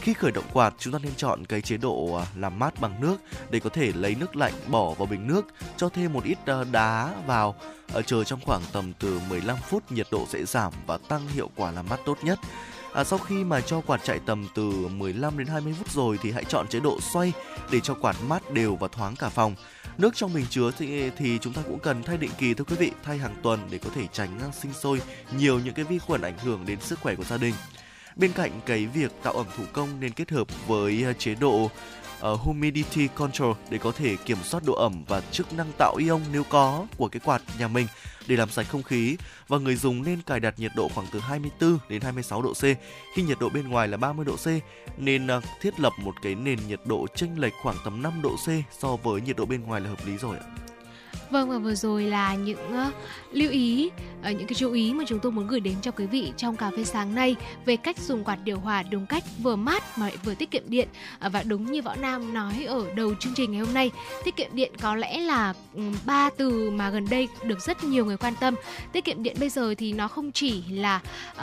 Khi 0.00 0.14
khởi 0.14 0.32
động 0.32 0.44
quạt, 0.52 0.74
chúng 0.78 0.92
ta 0.92 0.98
nên 1.02 1.14
chọn 1.16 1.44
cái 1.44 1.60
chế 1.60 1.76
độ 1.76 2.14
à, 2.14 2.26
làm 2.36 2.58
mát 2.58 2.80
bằng 2.80 3.00
nước 3.00 3.16
để 3.50 3.60
có 3.60 3.70
thể 3.70 3.92
lấy 3.94 4.14
nước 4.14 4.36
lạnh 4.36 4.52
bỏ 4.66 4.94
vào 4.94 5.06
bình 5.06 5.26
nước, 5.26 5.46
cho 5.76 5.88
thêm 5.88 6.12
một 6.12 6.24
ít 6.24 6.38
à, 6.46 6.64
đá 6.72 7.14
vào, 7.26 7.54
ở 7.92 8.02
chờ 8.02 8.24
trong 8.24 8.40
khoảng 8.44 8.62
tầm 8.72 8.92
từ 8.98 9.20
15 9.28 9.56
phút 9.68 9.92
nhiệt 9.92 10.06
độ 10.10 10.26
sẽ 10.28 10.44
giảm 10.44 10.72
và 10.86 10.98
tăng 11.08 11.28
hiệu 11.28 11.50
quả 11.56 11.70
làm 11.70 11.86
mát 11.88 12.00
tốt 12.04 12.18
nhất. 12.22 12.38
À, 12.94 13.04
sau 13.04 13.18
khi 13.18 13.44
mà 13.44 13.60
cho 13.60 13.80
quạt 13.80 14.00
chạy 14.04 14.20
tầm 14.26 14.46
từ 14.54 14.88
15 14.88 15.38
đến 15.38 15.46
20 15.46 15.74
phút 15.78 15.90
rồi 15.90 16.18
thì 16.22 16.30
hãy 16.30 16.44
chọn 16.44 16.68
chế 16.68 16.80
độ 16.80 16.98
xoay 17.00 17.32
để 17.70 17.80
cho 17.80 17.94
quạt 17.94 18.16
mát 18.28 18.50
đều 18.50 18.76
và 18.76 18.88
thoáng 18.88 19.16
cả 19.16 19.28
phòng. 19.28 19.54
Nước 19.98 20.16
trong 20.16 20.34
bình 20.34 20.44
chứa 20.50 20.70
thì, 20.78 21.10
thì 21.10 21.38
chúng 21.38 21.52
ta 21.52 21.62
cũng 21.62 21.78
cần 21.78 22.02
thay 22.02 22.16
định 22.16 22.30
kỳ 22.38 22.54
thưa 22.54 22.64
quý 22.64 22.76
vị, 22.76 22.92
thay 23.04 23.18
hàng 23.18 23.36
tuần 23.42 23.60
để 23.70 23.78
có 23.78 23.90
thể 23.94 24.06
tránh 24.12 24.40
sinh 24.52 24.72
sôi 24.72 25.00
nhiều 25.38 25.60
những 25.64 25.74
cái 25.74 25.84
vi 25.84 25.98
khuẩn 25.98 26.22
ảnh 26.22 26.38
hưởng 26.38 26.66
đến 26.66 26.80
sức 26.80 26.98
khỏe 27.00 27.14
của 27.14 27.24
gia 27.24 27.36
đình. 27.36 27.54
Bên 28.16 28.32
cạnh 28.32 28.60
cái 28.66 28.86
việc 28.86 29.12
tạo 29.22 29.32
ẩm 29.32 29.46
thủ 29.56 29.64
công 29.72 30.00
nên 30.00 30.12
kết 30.12 30.30
hợp 30.30 30.46
với 30.66 31.04
à, 31.04 31.12
chế 31.12 31.34
độ 31.34 31.64
uh, 31.64 31.70
humidity 32.40 33.08
control 33.14 33.56
để 33.70 33.78
có 33.78 33.92
thể 33.92 34.16
kiểm 34.16 34.38
soát 34.42 34.62
độ 34.66 34.74
ẩm 34.74 35.04
và 35.08 35.20
chức 35.20 35.52
năng 35.52 35.72
tạo 35.78 35.96
ion 35.96 36.20
nếu 36.32 36.44
có 36.44 36.86
của 36.96 37.08
cái 37.08 37.20
quạt 37.24 37.42
nhà 37.58 37.68
mình 37.68 37.86
để 38.26 38.36
làm 38.36 38.50
sạch 38.50 38.66
không 38.68 38.82
khí 38.82 39.16
và 39.48 39.58
người 39.58 39.76
dùng 39.76 40.02
nên 40.02 40.22
cài 40.22 40.40
đặt 40.40 40.54
nhiệt 40.58 40.72
độ 40.76 40.88
khoảng 40.94 41.06
từ 41.12 41.20
24 41.20 41.78
đến 41.88 42.02
26 42.02 42.42
độ 42.42 42.52
C. 42.52 42.62
Khi 43.14 43.22
nhiệt 43.22 43.38
độ 43.40 43.48
bên 43.48 43.68
ngoài 43.68 43.88
là 43.88 43.96
30 43.96 44.24
độ 44.24 44.36
C, 44.36 44.46
nên 44.98 45.26
à, 45.26 45.40
thiết 45.60 45.80
lập 45.80 45.92
một 46.02 46.14
cái 46.22 46.34
nền 46.34 46.58
nhiệt 46.68 46.80
độ 46.84 47.06
chênh 47.14 47.40
lệch 47.40 47.52
khoảng 47.62 47.76
tầm 47.84 48.02
5 48.02 48.22
độ 48.22 48.36
C 48.36 48.48
so 48.80 48.96
với 48.96 49.20
nhiệt 49.20 49.36
độ 49.36 49.46
bên 49.46 49.62
ngoài 49.62 49.80
là 49.80 49.88
hợp 49.88 50.06
lý 50.06 50.16
rồi 50.16 50.36
ạ. 50.36 50.44
Vâng 51.30 51.48
và 51.48 51.58
vừa 51.58 51.74
rồi 51.74 52.02
là 52.02 52.34
những 52.34 52.72
à, 52.72 52.90
lưu 53.34 53.50
ý, 53.50 53.90
ờ, 54.22 54.30
những 54.30 54.46
cái 54.46 54.54
chú 54.54 54.72
ý 54.72 54.92
mà 54.92 55.04
chúng 55.06 55.18
tôi 55.18 55.32
muốn 55.32 55.46
gửi 55.46 55.60
đến 55.60 55.74
cho 55.82 55.90
quý 55.90 56.06
vị 56.06 56.32
trong 56.36 56.56
cà 56.56 56.70
phê 56.76 56.84
sáng 56.84 57.14
nay 57.14 57.36
về 57.64 57.76
cách 57.76 57.98
dùng 57.98 58.24
quạt 58.24 58.38
điều 58.44 58.58
hòa 58.58 58.82
đúng 58.82 59.06
cách 59.06 59.24
vừa 59.42 59.56
mát 59.56 59.98
mà 59.98 60.06
lại 60.06 60.16
vừa 60.24 60.34
tiết 60.34 60.50
kiệm 60.50 60.62
điện 60.66 60.88
ờ, 61.18 61.28
và 61.28 61.42
đúng 61.42 61.72
như 61.72 61.82
Võ 61.82 61.94
Nam 61.94 62.34
nói 62.34 62.64
ở 62.64 62.94
đầu 62.94 63.14
chương 63.20 63.34
trình 63.36 63.52
ngày 63.52 63.60
hôm 63.60 63.74
nay, 63.74 63.90
tiết 64.24 64.36
kiệm 64.36 64.50
điện 64.52 64.72
có 64.80 64.96
lẽ 64.96 65.18
là 65.18 65.54
ba 66.06 66.30
từ 66.36 66.70
mà 66.70 66.90
gần 66.90 67.06
đây 67.10 67.28
được 67.44 67.60
rất 67.60 67.84
nhiều 67.84 68.04
người 68.04 68.16
quan 68.16 68.34
tâm. 68.40 68.54
Tiết 68.92 69.04
kiệm 69.04 69.22
điện 69.22 69.36
bây 69.40 69.48
giờ 69.48 69.74
thì 69.78 69.92
nó 69.92 70.08
không 70.08 70.32
chỉ 70.32 70.62
là 70.70 71.00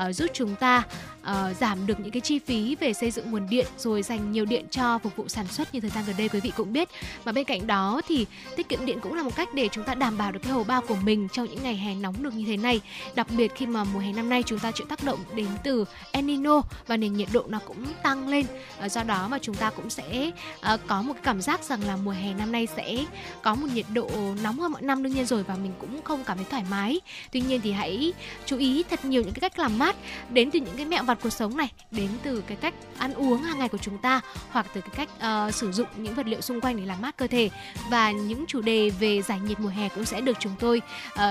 uh, 0.10 0.16
giúp 0.16 0.28
chúng 0.34 0.56
ta 0.56 0.84
uh, 1.22 1.58
giảm 1.60 1.88
được 1.88 2.00
những 2.00 2.12
cái 2.12 2.22
chi 2.22 2.40
phí 2.40 2.76
về 2.80 2.94
xây 2.94 3.12
dựng 3.12 3.32
nguồn 3.32 3.50
điện 3.50 3.66
rồi 3.78 4.04
dành 4.04 4.32
nhiều 4.32 4.46
điện 4.46 4.66
cho 4.72 5.00
phục 5.00 5.16
vụ 5.16 5.28
sản 5.28 5.48
xuất 5.48 5.74
như 5.74 5.80
thời 5.80 5.90
gian 5.90 6.04
gần 6.08 6.16
đây 6.18 6.30
quý 6.30 6.40
vị 6.40 6.52
cũng 6.58 6.74
biết 6.74 6.90
mà 7.26 7.32
bên 7.32 7.44
cạnh 7.44 7.68
đó 7.68 8.02
thì 8.08 8.26
tiết 8.56 8.70
kiệm 8.70 8.86
điện 8.86 9.00
cũng 9.02 9.14
là 9.14 9.24
một 9.24 9.36
cách 9.36 9.50
để 9.54 9.70
chúng 9.72 9.84
ta 9.84 9.96
đảm 9.96 10.18
bảo 10.18 10.32
được 10.32 10.40
cái 10.44 10.52
hầu 10.52 10.64
bao 10.64 10.82
của 10.82 10.96
mình 10.96 11.28
trong 11.34 11.48
những 11.50 11.64
ngày 11.64 11.76
hè 11.82 11.96
nóng 11.96 12.24
được 12.24 12.34
như 12.34 12.46
thế 12.46 12.58
này. 12.58 12.82
Đặc 13.16 13.28
biệt 13.38 13.52
khi 13.56 13.66
mà 13.66 13.84
mùa 13.84 14.00
hè 14.00 14.14
năm 14.14 14.30
nay 14.30 14.44
chúng 14.46 14.60
ta 14.60 14.72
chịu 14.72 14.88
tác 14.88 15.04
động 15.04 15.20
đến 15.36 15.48
từ 15.64 15.86
El 16.12 16.26
Nino 16.26 16.62
và 16.88 16.98
nền 16.98 17.14
nhiệt 17.14 17.28
độ 17.34 17.44
nó 17.48 17.60
cũng 17.68 17.86
tăng 18.04 18.28
lên. 18.28 18.46
Ờ, 18.80 18.90
do 18.90 19.04
đó 19.04 19.28
mà 19.28 19.38
chúng 19.42 19.56
ta 19.56 19.70
cũng 19.70 19.90
sẽ 19.90 20.32
ờ, 20.62 20.78
có 20.88 21.02
một 21.02 21.14
cảm 21.24 21.42
giác 21.42 21.64
rằng 21.64 21.84
là 21.84 21.96
mùa 21.96 22.12
hè 22.12 22.34
năm 22.34 22.52
nay 22.52 22.68
sẽ 22.76 23.06
có 23.42 23.56
một 23.56 23.68
nhiệt 23.74 23.86
độ 23.94 24.10
nóng 24.44 24.60
hơn 24.60 24.72
mọi 24.72 24.82
năm 24.82 25.04
đương 25.04 25.14
nhiên 25.14 25.26
rồi 25.26 25.44
và 25.44 25.56
mình 25.56 25.74
cũng 25.80 26.02
không 26.04 26.24
cảm 26.24 26.38
thấy 26.38 26.46
thoải 26.50 26.64
mái. 26.70 27.02
Tuy 27.32 27.42
nhiên 27.42 27.62
thì 27.64 27.72
hãy 27.72 28.14
chú 28.46 28.58
ý 28.58 28.84
thật 28.90 29.06
nhiều 29.06 29.22
những 29.22 29.34
cái 29.34 29.50
cách 29.50 29.60
làm 29.60 29.80
mát 29.80 29.96
đến 30.30 30.52
từ 30.52 30.60
những 30.60 30.78
cái 30.78 30.86
mẹo 30.86 31.04
vặt 31.04 31.18
cuộc 31.24 31.30
sống 31.30 31.58
này 31.58 31.72
đến 31.92 32.10
từ 32.24 32.44
cái 32.48 32.58
cách 32.58 32.74
ăn 32.98 33.14
uống 33.14 33.42
hàng 33.42 33.60
ngày 33.60 33.70
của 33.70 33.78
chúng 33.78 33.98
ta 33.98 34.22
hoặc 34.50 34.66
từ 34.74 34.82
cái 34.82 34.92
cách 34.96 35.10
uh, 35.48 35.54
sử 35.56 35.72
dụng 35.72 35.88
những 35.98 36.16
vật 36.16 36.28
liệu 36.28 36.42
xung 36.42 36.62
quanh 36.62 36.78
để 36.78 36.86
làm 36.86 37.02
mát 37.02 37.18
cơ 37.18 37.28
thể. 37.28 37.50
Và 37.90 38.12
những 38.12 38.46
chủ 38.48 38.62
đề 38.62 38.90
về 38.90 39.22
giải 39.22 39.40
nhiệt 39.40 39.60
mùa 39.60 39.70
hè 39.70 39.90
cũng 39.90 40.06
sẽ 40.06 40.22
được 40.22 40.38
chúng 40.40 40.54
tôi 40.60 40.82
uh, 41.14 41.22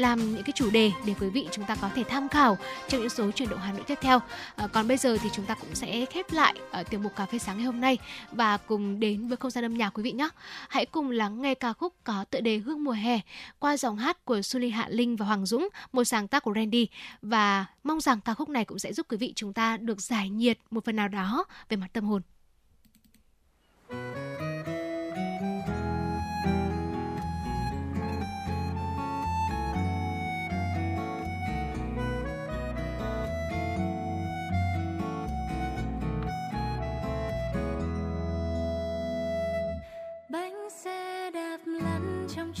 làm 0.00 0.34
những 0.34 0.42
cái 0.42 0.52
chủ 0.52 0.70
đề 0.70 0.92
để 1.06 1.14
quý 1.20 1.28
vị 1.28 1.48
chúng 1.50 1.64
ta 1.64 1.74
có 1.74 1.90
thể 1.94 2.04
tham 2.08 2.28
khảo 2.28 2.58
trong 2.88 3.00
những 3.00 3.10
số 3.10 3.30
chuyển 3.30 3.48
động 3.48 3.58
Hà 3.58 3.72
Nội 3.72 3.82
tiếp 3.86 3.98
theo. 4.00 4.20
À, 4.56 4.66
còn 4.66 4.88
bây 4.88 4.96
giờ 4.96 5.16
thì 5.22 5.28
chúng 5.32 5.44
ta 5.44 5.54
cũng 5.54 5.74
sẽ 5.74 6.06
khép 6.06 6.32
lại 6.32 6.54
ở 6.70 6.82
tiểu 6.82 7.00
mục 7.00 7.16
cà 7.16 7.26
phê 7.26 7.38
sáng 7.38 7.56
ngày 7.56 7.66
hôm 7.66 7.80
nay 7.80 7.98
và 8.32 8.56
cùng 8.56 9.00
đến 9.00 9.28
với 9.28 9.36
không 9.36 9.50
gian 9.50 9.64
âm 9.64 9.74
nhạc 9.74 9.90
quý 9.90 10.02
vị 10.02 10.12
nhé. 10.12 10.28
Hãy 10.68 10.86
cùng 10.86 11.10
lắng 11.10 11.42
nghe 11.42 11.54
ca 11.54 11.72
khúc 11.72 11.94
có 12.04 12.24
tựa 12.30 12.40
đề 12.40 12.58
Hương 12.58 12.84
mùa 12.84 12.92
hè 12.92 13.20
qua 13.58 13.76
dòng 13.76 13.96
hát 13.96 14.24
của 14.24 14.42
Suli 14.42 14.70
Hạ 14.70 14.86
Linh 14.88 15.16
và 15.16 15.26
Hoàng 15.26 15.46
Dũng, 15.46 15.68
một 15.92 16.04
sáng 16.04 16.28
tác 16.28 16.42
của 16.42 16.52
Randy 16.54 16.88
và 17.22 17.66
mong 17.84 18.00
rằng 18.00 18.20
ca 18.20 18.34
khúc 18.34 18.48
này 18.48 18.64
cũng 18.64 18.78
sẽ 18.78 18.92
giúp 18.92 19.06
quý 19.08 19.16
vị 19.16 19.32
chúng 19.36 19.52
ta 19.52 19.76
được 19.76 20.00
giải 20.00 20.28
nhiệt 20.28 20.58
một 20.70 20.84
phần 20.84 20.96
nào 20.96 21.08
đó 21.08 21.44
về 21.68 21.76
mặt 21.76 21.88
tâm 21.92 22.04
hồn. 22.04 22.22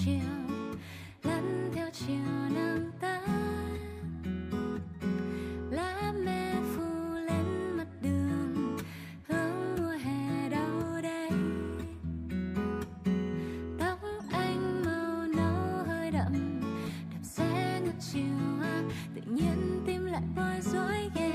Chiều 0.04 0.20
lăn 1.22 1.70
theo 1.74 1.88
chiều 1.92 2.24
nắng 2.54 2.90
tắt 3.00 3.20
lá 5.70 6.12
me 6.24 6.54
phủ 6.74 7.14
lên 7.14 7.76
mặt 7.76 7.86
đường 8.02 8.76
hương 9.28 9.76
mùa 9.78 9.96
hè 10.04 10.48
đâu 10.48 11.00
đây 11.02 11.30
tóc 13.78 13.98
anh 14.32 14.84
màu 14.84 15.26
nâu 15.36 15.84
hơi 15.86 16.10
đậm 16.10 16.60
đạp 17.12 17.22
xe 17.22 17.80
ngược 17.84 18.00
chiều 18.12 18.64
tự 19.14 19.22
nhiên 19.26 19.82
tim 19.86 20.04
lại 20.04 20.22
bối 20.36 20.60
rối 20.60 21.10
ghê 21.14 21.29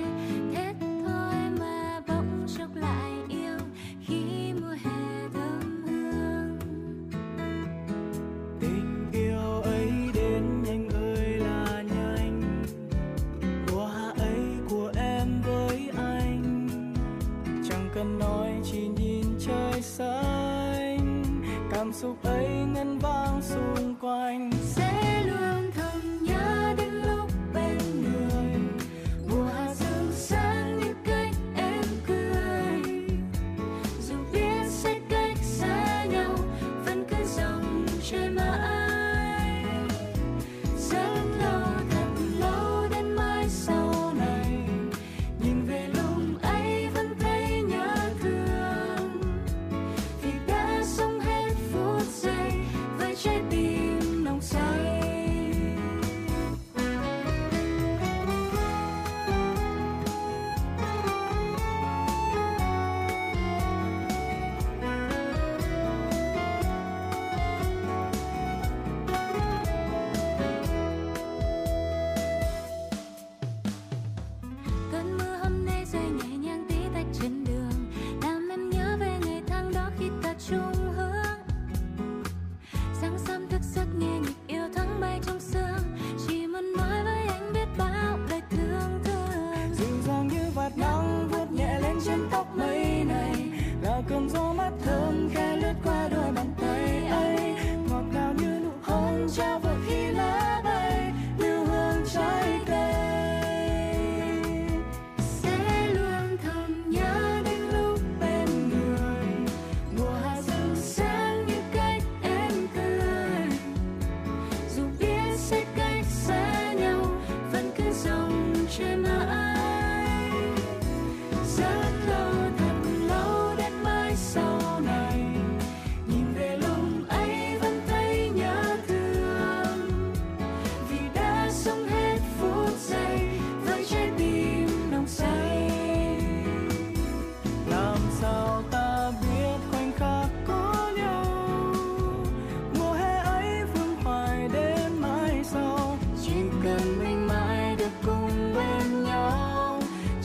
ngân 22.75 22.99
vang 22.99 23.41
xung 23.41 23.95
quanh. 24.01 24.44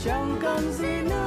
Chẳng 0.05 0.37
cần 0.41 0.73
gì 0.73 1.01
nữa. 1.09 1.20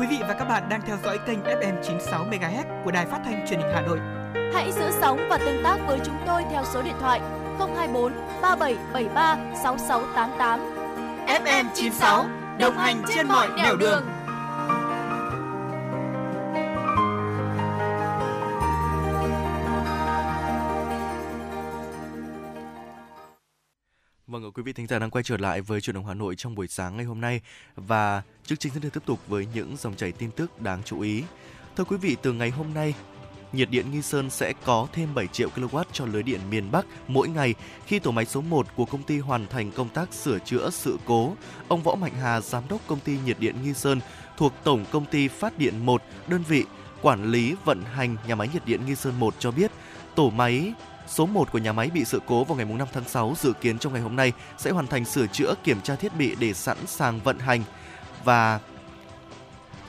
Quý 0.00 0.06
vị 0.06 0.18
và 0.20 0.34
các 0.38 0.44
bạn 0.44 0.68
đang 0.68 0.80
theo 0.86 0.96
dõi 1.04 1.18
kênh 1.26 1.42
FM 1.42 1.82
96 1.82 2.26
MHz 2.30 2.84
của 2.84 2.90
Đài 2.90 3.06
Phát 3.06 3.20
thanh 3.24 3.46
Truyền 3.48 3.60
hình 3.60 3.70
Hà 3.74 3.82
Nội. 3.82 3.98
Hãy 4.54 4.72
giữ 4.72 4.90
sóng 5.00 5.26
và 5.30 5.38
tương 5.38 5.62
tác 5.64 5.78
với 5.86 5.98
chúng 6.04 6.16
tôi 6.26 6.42
theo 6.50 6.64
số 6.72 6.82
điện 6.82 6.94
thoại 7.00 7.20
024 7.58 8.12
3773 8.42 9.36
6688. 9.62 10.60
FM 11.26 11.64
96 11.74 12.26
đồng 12.58 12.74
hành 12.74 13.02
trên 13.14 13.28
mọi 13.28 13.48
nẻo 13.56 13.76
đường. 13.76 14.02
Vâng, 24.30 24.44
ạ, 24.44 24.50
quý 24.54 24.62
vị 24.62 24.72
thính 24.72 24.86
giả 24.86 24.98
đang 24.98 25.10
quay 25.10 25.24
trở 25.24 25.36
lại 25.36 25.60
với 25.60 25.80
chuyển 25.80 25.94
động 25.94 26.06
Hà 26.06 26.14
Nội 26.14 26.34
trong 26.36 26.54
buổi 26.54 26.68
sáng 26.68 26.96
ngày 26.96 27.06
hôm 27.06 27.20
nay 27.20 27.40
và 27.76 28.22
chương 28.50 28.58
trình 28.58 28.72
sẽ 28.74 28.80
được 28.80 28.92
tiếp 28.92 29.02
tục 29.06 29.18
với 29.28 29.46
những 29.54 29.76
dòng 29.78 29.94
chảy 29.94 30.12
tin 30.12 30.30
tức 30.30 30.60
đáng 30.60 30.82
chú 30.84 31.00
ý. 31.00 31.22
Thưa 31.76 31.84
quý 31.84 31.96
vị, 31.96 32.16
từ 32.22 32.32
ngày 32.32 32.50
hôm 32.50 32.74
nay, 32.74 32.94
nhiệt 33.52 33.70
điện 33.70 33.90
Nghi 33.90 34.02
Sơn 34.02 34.30
sẽ 34.30 34.52
có 34.64 34.86
thêm 34.92 35.14
7 35.14 35.26
triệu 35.26 35.48
kW 35.56 35.84
cho 35.92 36.06
lưới 36.06 36.22
điện 36.22 36.40
miền 36.50 36.70
Bắc 36.70 36.86
mỗi 37.08 37.28
ngày 37.28 37.54
khi 37.86 37.98
tổ 37.98 38.10
máy 38.10 38.24
số 38.24 38.40
1 38.40 38.66
của 38.76 38.84
công 38.84 39.02
ty 39.02 39.18
hoàn 39.18 39.46
thành 39.46 39.72
công 39.72 39.88
tác 39.88 40.14
sửa 40.14 40.38
chữa 40.38 40.70
sự 40.70 40.98
cố. 41.06 41.34
Ông 41.68 41.82
Võ 41.82 41.94
Mạnh 41.94 42.12
Hà, 42.20 42.40
giám 42.40 42.62
đốc 42.68 42.80
công 42.86 43.00
ty 43.00 43.18
nhiệt 43.24 43.36
điện 43.40 43.54
Nghi 43.62 43.74
Sơn 43.74 44.00
thuộc 44.36 44.52
Tổng 44.64 44.84
công 44.90 45.04
ty 45.04 45.28
Phát 45.28 45.58
điện 45.58 45.86
1, 45.86 46.02
đơn 46.28 46.42
vị 46.48 46.64
quản 47.02 47.24
lý 47.24 47.54
vận 47.64 47.84
hành 47.84 48.16
nhà 48.26 48.34
máy 48.34 48.48
nhiệt 48.52 48.66
điện 48.66 48.86
Nghi 48.86 48.94
Sơn 48.94 49.20
1 49.20 49.34
cho 49.38 49.50
biết, 49.50 49.70
tổ 50.14 50.30
máy 50.30 50.72
số 51.08 51.26
1 51.26 51.52
của 51.52 51.58
nhà 51.58 51.72
máy 51.72 51.90
bị 51.94 52.04
sự 52.04 52.20
cố 52.26 52.44
vào 52.44 52.56
ngày 52.56 52.66
5 52.66 52.88
tháng 52.92 53.04
6 53.04 53.34
dự 53.38 53.52
kiến 53.52 53.78
trong 53.78 53.92
ngày 53.92 54.02
hôm 54.02 54.16
nay 54.16 54.32
sẽ 54.58 54.70
hoàn 54.70 54.86
thành 54.86 55.04
sửa 55.04 55.26
chữa 55.26 55.54
kiểm 55.64 55.80
tra 55.80 55.96
thiết 55.96 56.16
bị 56.18 56.34
để 56.40 56.52
sẵn 56.52 56.76
sàng 56.86 57.20
vận 57.20 57.38
hành 57.38 57.62
và 58.24 58.60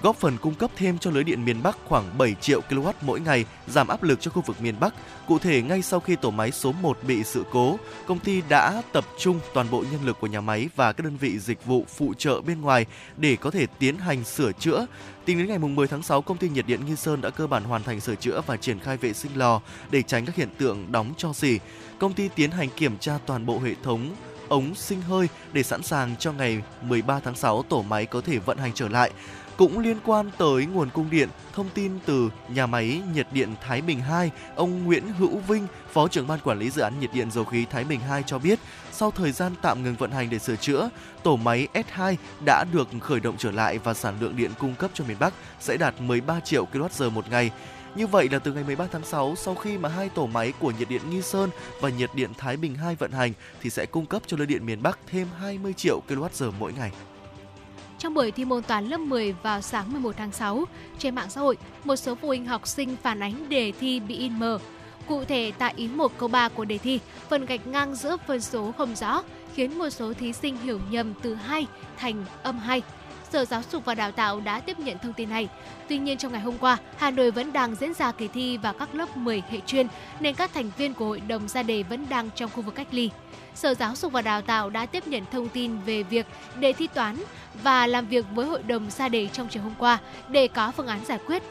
góp 0.01 0.15
phần 0.15 0.37
cung 0.37 0.55
cấp 0.55 0.71
thêm 0.75 0.97
cho 0.97 1.11
lưới 1.11 1.23
điện 1.23 1.45
miền 1.45 1.63
Bắc 1.63 1.77
khoảng 1.87 2.17
7 2.17 2.35
triệu 2.41 2.61
kW 2.69 2.93
mỗi 3.01 3.19
ngày, 3.19 3.45
giảm 3.67 3.87
áp 3.87 4.03
lực 4.03 4.21
cho 4.21 4.31
khu 4.31 4.41
vực 4.41 4.61
miền 4.61 4.75
Bắc. 4.79 4.93
Cụ 5.27 5.39
thể, 5.39 5.61
ngay 5.61 5.81
sau 5.81 5.99
khi 5.99 6.15
tổ 6.15 6.31
máy 6.31 6.51
số 6.51 6.71
1 6.71 6.97
bị 7.07 7.23
sự 7.23 7.43
cố, 7.51 7.77
công 8.07 8.19
ty 8.19 8.41
đã 8.49 8.81
tập 8.91 9.05
trung 9.19 9.39
toàn 9.53 9.69
bộ 9.71 9.83
nhân 9.91 10.05
lực 10.05 10.19
của 10.19 10.27
nhà 10.27 10.41
máy 10.41 10.69
và 10.75 10.93
các 10.93 11.03
đơn 11.03 11.17
vị 11.17 11.39
dịch 11.39 11.65
vụ 11.65 11.85
phụ 11.87 12.13
trợ 12.17 12.41
bên 12.41 12.61
ngoài 12.61 12.85
để 13.17 13.35
có 13.35 13.51
thể 13.51 13.65
tiến 13.79 13.97
hành 13.97 14.23
sửa 14.23 14.51
chữa. 14.51 14.85
Tính 15.25 15.37
đến 15.37 15.47
ngày 15.47 15.59
10 15.59 15.87
tháng 15.87 16.03
6, 16.03 16.21
công 16.21 16.37
ty 16.37 16.49
nhiệt 16.49 16.67
điện 16.67 16.85
Nghi 16.85 16.95
Sơn 16.95 17.21
đã 17.21 17.29
cơ 17.29 17.47
bản 17.47 17.63
hoàn 17.63 17.83
thành 17.83 17.99
sửa 17.99 18.15
chữa 18.15 18.41
và 18.47 18.57
triển 18.57 18.79
khai 18.79 18.97
vệ 18.97 19.13
sinh 19.13 19.31
lò 19.35 19.61
để 19.91 20.01
tránh 20.01 20.25
các 20.25 20.35
hiện 20.35 20.49
tượng 20.57 20.91
đóng 20.91 21.13
cho 21.17 21.33
xỉ. 21.33 21.59
Công 21.99 22.13
ty 22.13 22.29
tiến 22.35 22.51
hành 22.51 22.69
kiểm 22.69 22.97
tra 22.97 23.17
toàn 23.25 23.45
bộ 23.45 23.59
hệ 23.59 23.75
thống 23.83 24.15
ống 24.51 24.75
sinh 24.75 25.01
hơi 25.01 25.29
để 25.53 25.63
sẵn 25.63 25.83
sàng 25.83 26.15
cho 26.19 26.31
ngày 26.31 26.61
13 26.81 27.19
tháng 27.19 27.35
6 27.35 27.63
tổ 27.63 27.81
máy 27.81 28.05
có 28.05 28.21
thể 28.21 28.37
vận 28.37 28.57
hành 28.57 28.71
trở 28.73 28.87
lại. 28.87 29.11
Cũng 29.57 29.79
liên 29.79 29.97
quan 30.05 30.31
tới 30.37 30.65
nguồn 30.65 30.89
cung 30.89 31.09
điện, 31.09 31.29
thông 31.53 31.69
tin 31.73 31.99
từ 32.05 32.29
nhà 32.49 32.65
máy 32.65 33.01
nhiệt 33.13 33.27
điện 33.31 33.55
Thái 33.61 33.81
Bình 33.81 33.99
2, 33.99 34.31
ông 34.55 34.85
Nguyễn 34.85 35.13
Hữu 35.13 35.37
Vinh, 35.37 35.67
Phó 35.93 36.07
trưởng 36.07 36.27
ban 36.27 36.39
quản 36.39 36.59
lý 36.59 36.69
dự 36.69 36.81
án 36.81 36.99
nhiệt 36.99 37.13
điện 37.13 37.31
dầu 37.31 37.45
khí 37.45 37.65
Thái 37.71 37.83
Bình 37.83 37.99
2 37.99 38.23
cho 38.25 38.39
biết, 38.39 38.59
sau 38.91 39.11
thời 39.11 39.31
gian 39.31 39.51
tạm 39.61 39.83
ngừng 39.83 39.95
vận 39.95 40.11
hành 40.11 40.29
để 40.29 40.39
sửa 40.39 40.55
chữa, 40.55 40.89
tổ 41.23 41.35
máy 41.35 41.67
S2 41.73 42.15
đã 42.45 42.65
được 42.73 42.87
khởi 43.01 43.19
động 43.19 43.35
trở 43.37 43.51
lại 43.51 43.77
và 43.77 43.93
sản 43.93 44.15
lượng 44.19 44.35
điện 44.35 44.51
cung 44.59 44.75
cấp 44.75 44.91
cho 44.93 45.03
miền 45.07 45.17
Bắc 45.19 45.33
sẽ 45.59 45.77
đạt 45.77 46.01
13 46.01 46.39
triệu 46.39 46.67
kWh 46.73 47.11
một 47.11 47.29
ngày. 47.29 47.51
Như 47.95 48.07
vậy 48.07 48.29
là 48.31 48.39
từ 48.39 48.53
ngày 48.53 48.63
13 48.63 48.87
tháng 48.91 49.05
6, 49.05 49.35
sau 49.37 49.55
khi 49.55 49.77
mà 49.77 49.89
hai 49.89 50.09
tổ 50.09 50.27
máy 50.27 50.53
của 50.59 50.71
nhiệt 50.79 50.89
điện 50.89 51.01
Nghi 51.09 51.21
Sơn 51.21 51.49
và 51.81 51.89
nhiệt 51.89 52.09
điện 52.15 52.29
Thái 52.37 52.57
Bình 52.57 52.75
2 52.75 52.95
vận 52.95 53.11
hành 53.11 53.33
thì 53.61 53.69
sẽ 53.69 53.85
cung 53.85 54.05
cấp 54.05 54.21
cho 54.27 54.37
lưới 54.37 54.47
điện 54.47 54.65
miền 54.65 54.83
Bắc 54.83 54.99
thêm 55.07 55.27
20 55.39 55.73
triệu 55.73 56.01
kWh 56.07 56.51
mỗi 56.59 56.73
ngày. 56.73 56.91
Trong 57.97 58.13
buổi 58.13 58.31
thi 58.31 58.45
môn 58.45 58.63
toán 58.63 58.87
lớp 58.87 58.97
10 58.97 59.31
vào 59.43 59.61
sáng 59.61 59.91
11 59.91 60.15
tháng 60.17 60.31
6, 60.31 60.63
trên 60.99 61.15
mạng 61.15 61.29
xã 61.29 61.41
hội, 61.41 61.57
một 61.83 61.95
số 61.95 62.15
phụ 62.15 62.27
huynh 62.27 62.45
học 62.45 62.67
sinh 62.67 62.95
phản 63.03 63.19
ánh 63.19 63.49
đề 63.49 63.71
thi 63.79 63.99
bị 63.99 64.15
in 64.15 64.39
mờ. 64.39 64.59
Cụ 65.07 65.25
thể, 65.25 65.51
tại 65.57 65.73
ý 65.77 65.87
1 65.87 66.11
câu 66.17 66.29
3 66.29 66.49
của 66.49 66.65
đề 66.65 66.77
thi, 66.77 66.99
phần 67.29 67.45
gạch 67.45 67.67
ngang 67.67 67.95
giữa 67.95 68.17
phân 68.27 68.41
số 68.41 68.71
không 68.77 68.95
rõ, 68.95 69.23
khiến 69.55 69.77
một 69.77 69.89
số 69.89 70.13
thí 70.13 70.33
sinh 70.33 70.57
hiểu 70.57 70.79
nhầm 70.91 71.13
từ 71.21 71.35
2 71.35 71.67
thành 71.97 72.25
âm 72.43 72.59
2. 72.59 72.81
Sở 73.31 73.45
Giáo 73.45 73.61
dục 73.71 73.85
và 73.85 73.95
Đào 73.95 74.11
tạo 74.11 74.39
đã 74.39 74.59
tiếp 74.59 74.79
nhận 74.79 74.97
thông 74.99 75.13
tin 75.13 75.29
này. 75.29 75.49
Tuy 75.89 75.97
nhiên 75.97 76.17
trong 76.17 76.31
ngày 76.31 76.41
hôm 76.41 76.57
qua, 76.57 76.77
Hà 76.97 77.11
Nội 77.11 77.31
vẫn 77.31 77.53
đang 77.53 77.75
diễn 77.75 77.93
ra 77.93 78.11
kỳ 78.11 78.27
thi 78.27 78.57
vào 78.57 78.73
các 78.73 78.95
lớp 78.95 79.17
10 79.17 79.43
hệ 79.49 79.59
chuyên 79.65 79.87
nên 80.19 80.35
các 80.35 80.53
thành 80.53 80.71
viên 80.77 80.93
của 80.93 81.05
hội 81.05 81.19
đồng 81.19 81.47
ra 81.47 81.63
đề 81.63 81.83
vẫn 81.83 82.05
đang 82.09 82.29
trong 82.35 82.49
khu 82.55 82.61
vực 82.61 82.75
cách 82.75 82.87
ly. 82.91 83.09
Sở 83.55 83.73
Giáo 83.73 83.95
dục 83.95 84.13
và 84.13 84.21
Đào 84.21 84.41
tạo 84.41 84.69
đã 84.69 84.85
tiếp 84.85 85.07
nhận 85.07 85.23
thông 85.31 85.49
tin 85.49 85.77
về 85.85 86.03
việc 86.03 86.25
đề 86.59 86.73
thi 86.73 86.87
toán 86.87 87.17
và 87.63 87.87
làm 87.87 88.07
việc 88.07 88.25
với 88.35 88.45
hội 88.45 88.63
đồng 88.63 88.91
ra 88.91 89.09
đề 89.09 89.27
trong 89.33 89.47
chiều 89.49 89.63
hôm 89.63 89.73
qua 89.77 89.97
để 90.29 90.47
có 90.47 90.71
phương 90.71 90.87
án 90.87 91.05
giải 91.05 91.19
quyết. 91.27 91.43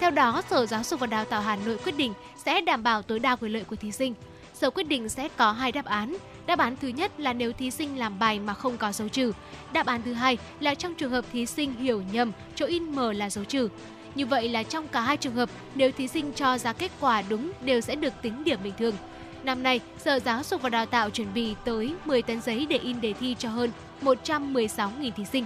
Theo 0.00 0.10
đó, 0.10 0.42
Sở 0.50 0.66
Giáo 0.66 0.82
dục 0.82 1.00
và 1.00 1.06
Đào 1.06 1.24
tạo 1.24 1.40
Hà 1.40 1.56
Nội 1.56 1.78
quyết 1.84 1.96
định 1.96 2.12
sẽ 2.36 2.60
đảm 2.60 2.82
bảo 2.82 3.02
tối 3.02 3.18
đa 3.18 3.36
quyền 3.36 3.52
lợi 3.52 3.64
của 3.64 3.76
thí 3.76 3.92
sinh. 3.92 4.14
Sở 4.54 4.70
quyết 4.70 4.88
định 4.88 5.08
sẽ 5.08 5.28
có 5.36 5.52
hai 5.52 5.72
đáp 5.72 5.84
án. 5.84 6.16
Đáp 6.48 6.58
án 6.58 6.76
thứ 6.80 6.88
nhất 6.88 7.20
là 7.20 7.32
nếu 7.32 7.52
thí 7.52 7.70
sinh 7.70 7.98
làm 7.98 8.18
bài 8.18 8.40
mà 8.40 8.54
không 8.54 8.76
có 8.76 8.92
dấu 8.92 9.08
trừ. 9.08 9.32
Đáp 9.72 9.86
án 9.86 10.02
thứ 10.04 10.12
hai 10.12 10.38
là 10.60 10.74
trong 10.74 10.94
trường 10.94 11.10
hợp 11.10 11.24
thí 11.32 11.46
sinh 11.46 11.74
hiểu 11.74 12.02
nhầm 12.12 12.32
chỗ 12.54 12.66
in 12.66 12.82
mờ 12.94 13.12
là 13.12 13.30
dấu 13.30 13.44
trừ. 13.44 13.68
Như 14.14 14.26
vậy 14.26 14.48
là 14.48 14.62
trong 14.62 14.88
cả 14.88 15.00
hai 15.00 15.16
trường 15.16 15.34
hợp, 15.34 15.50
nếu 15.74 15.90
thí 15.92 16.08
sinh 16.08 16.32
cho 16.32 16.58
ra 16.58 16.72
kết 16.72 16.90
quả 17.00 17.22
đúng 17.28 17.52
đều 17.60 17.80
sẽ 17.80 17.96
được 17.96 18.12
tính 18.22 18.44
điểm 18.44 18.58
bình 18.64 18.72
thường. 18.78 18.94
Năm 19.42 19.62
nay, 19.62 19.80
Sở 19.98 20.20
Giáo 20.20 20.42
dục 20.42 20.62
và 20.62 20.68
Đào 20.68 20.86
tạo 20.86 21.10
chuẩn 21.10 21.34
bị 21.34 21.54
tới 21.64 21.94
10 22.04 22.22
tấn 22.22 22.40
giấy 22.40 22.66
để 22.68 22.78
in 22.78 23.00
đề 23.00 23.12
thi 23.12 23.36
cho 23.38 23.48
hơn 23.48 23.70
116.000 24.02 25.10
thí 25.16 25.24
sinh. 25.24 25.44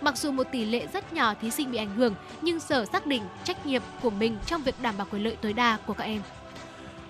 Mặc 0.00 0.16
dù 0.16 0.32
một 0.32 0.46
tỷ 0.52 0.64
lệ 0.64 0.86
rất 0.92 1.12
nhỏ 1.12 1.34
thí 1.40 1.50
sinh 1.50 1.70
bị 1.70 1.78
ảnh 1.78 1.96
hưởng, 1.96 2.14
nhưng 2.42 2.60
Sở 2.60 2.84
xác 2.84 3.06
định 3.06 3.22
trách 3.44 3.66
nhiệm 3.66 3.82
của 4.02 4.10
mình 4.10 4.38
trong 4.46 4.62
việc 4.62 4.74
đảm 4.82 4.94
bảo 4.98 5.06
quyền 5.10 5.24
lợi 5.24 5.36
tối 5.40 5.52
đa 5.52 5.78
của 5.86 5.94
các 5.94 6.04
em. 6.04 6.20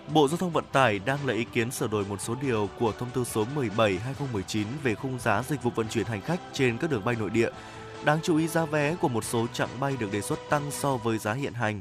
Bộ 0.09 0.29
Giao 0.29 0.37
thông 0.37 0.51
Vận 0.51 0.65
tải 0.73 0.99
đang 0.99 1.27
lấy 1.27 1.37
ý 1.37 1.45
kiến 1.45 1.71
sửa 1.71 1.87
đổi 1.87 2.05
một 2.05 2.21
số 2.21 2.35
điều 2.43 2.69
của 2.79 2.93
thông 2.99 3.11
tư 3.11 3.25
số 3.25 3.47
17/2019 3.57 4.67
về 4.83 4.95
khung 4.95 5.19
giá 5.19 5.43
dịch 5.43 5.62
vụ 5.62 5.71
vận 5.75 5.88
chuyển 5.88 6.07
hành 6.07 6.21
khách 6.21 6.41
trên 6.53 6.79
các 6.79 6.91
đường 6.91 7.05
bay 7.05 7.15
nội 7.19 7.31
địa. 7.31 7.51
Đáng 8.05 8.19
chú 8.23 8.37
ý 8.37 8.49
giá 8.49 8.65
vé 8.65 8.95
của 8.95 9.09
một 9.09 9.25
số 9.25 9.47
chặng 9.53 9.81
bay 9.81 9.97
được 9.99 10.12
đề 10.12 10.21
xuất 10.21 10.38
tăng 10.51 10.71
so 10.71 10.97
với 10.97 11.19
giá 11.19 11.33
hiện 11.33 11.53
hành. 11.53 11.81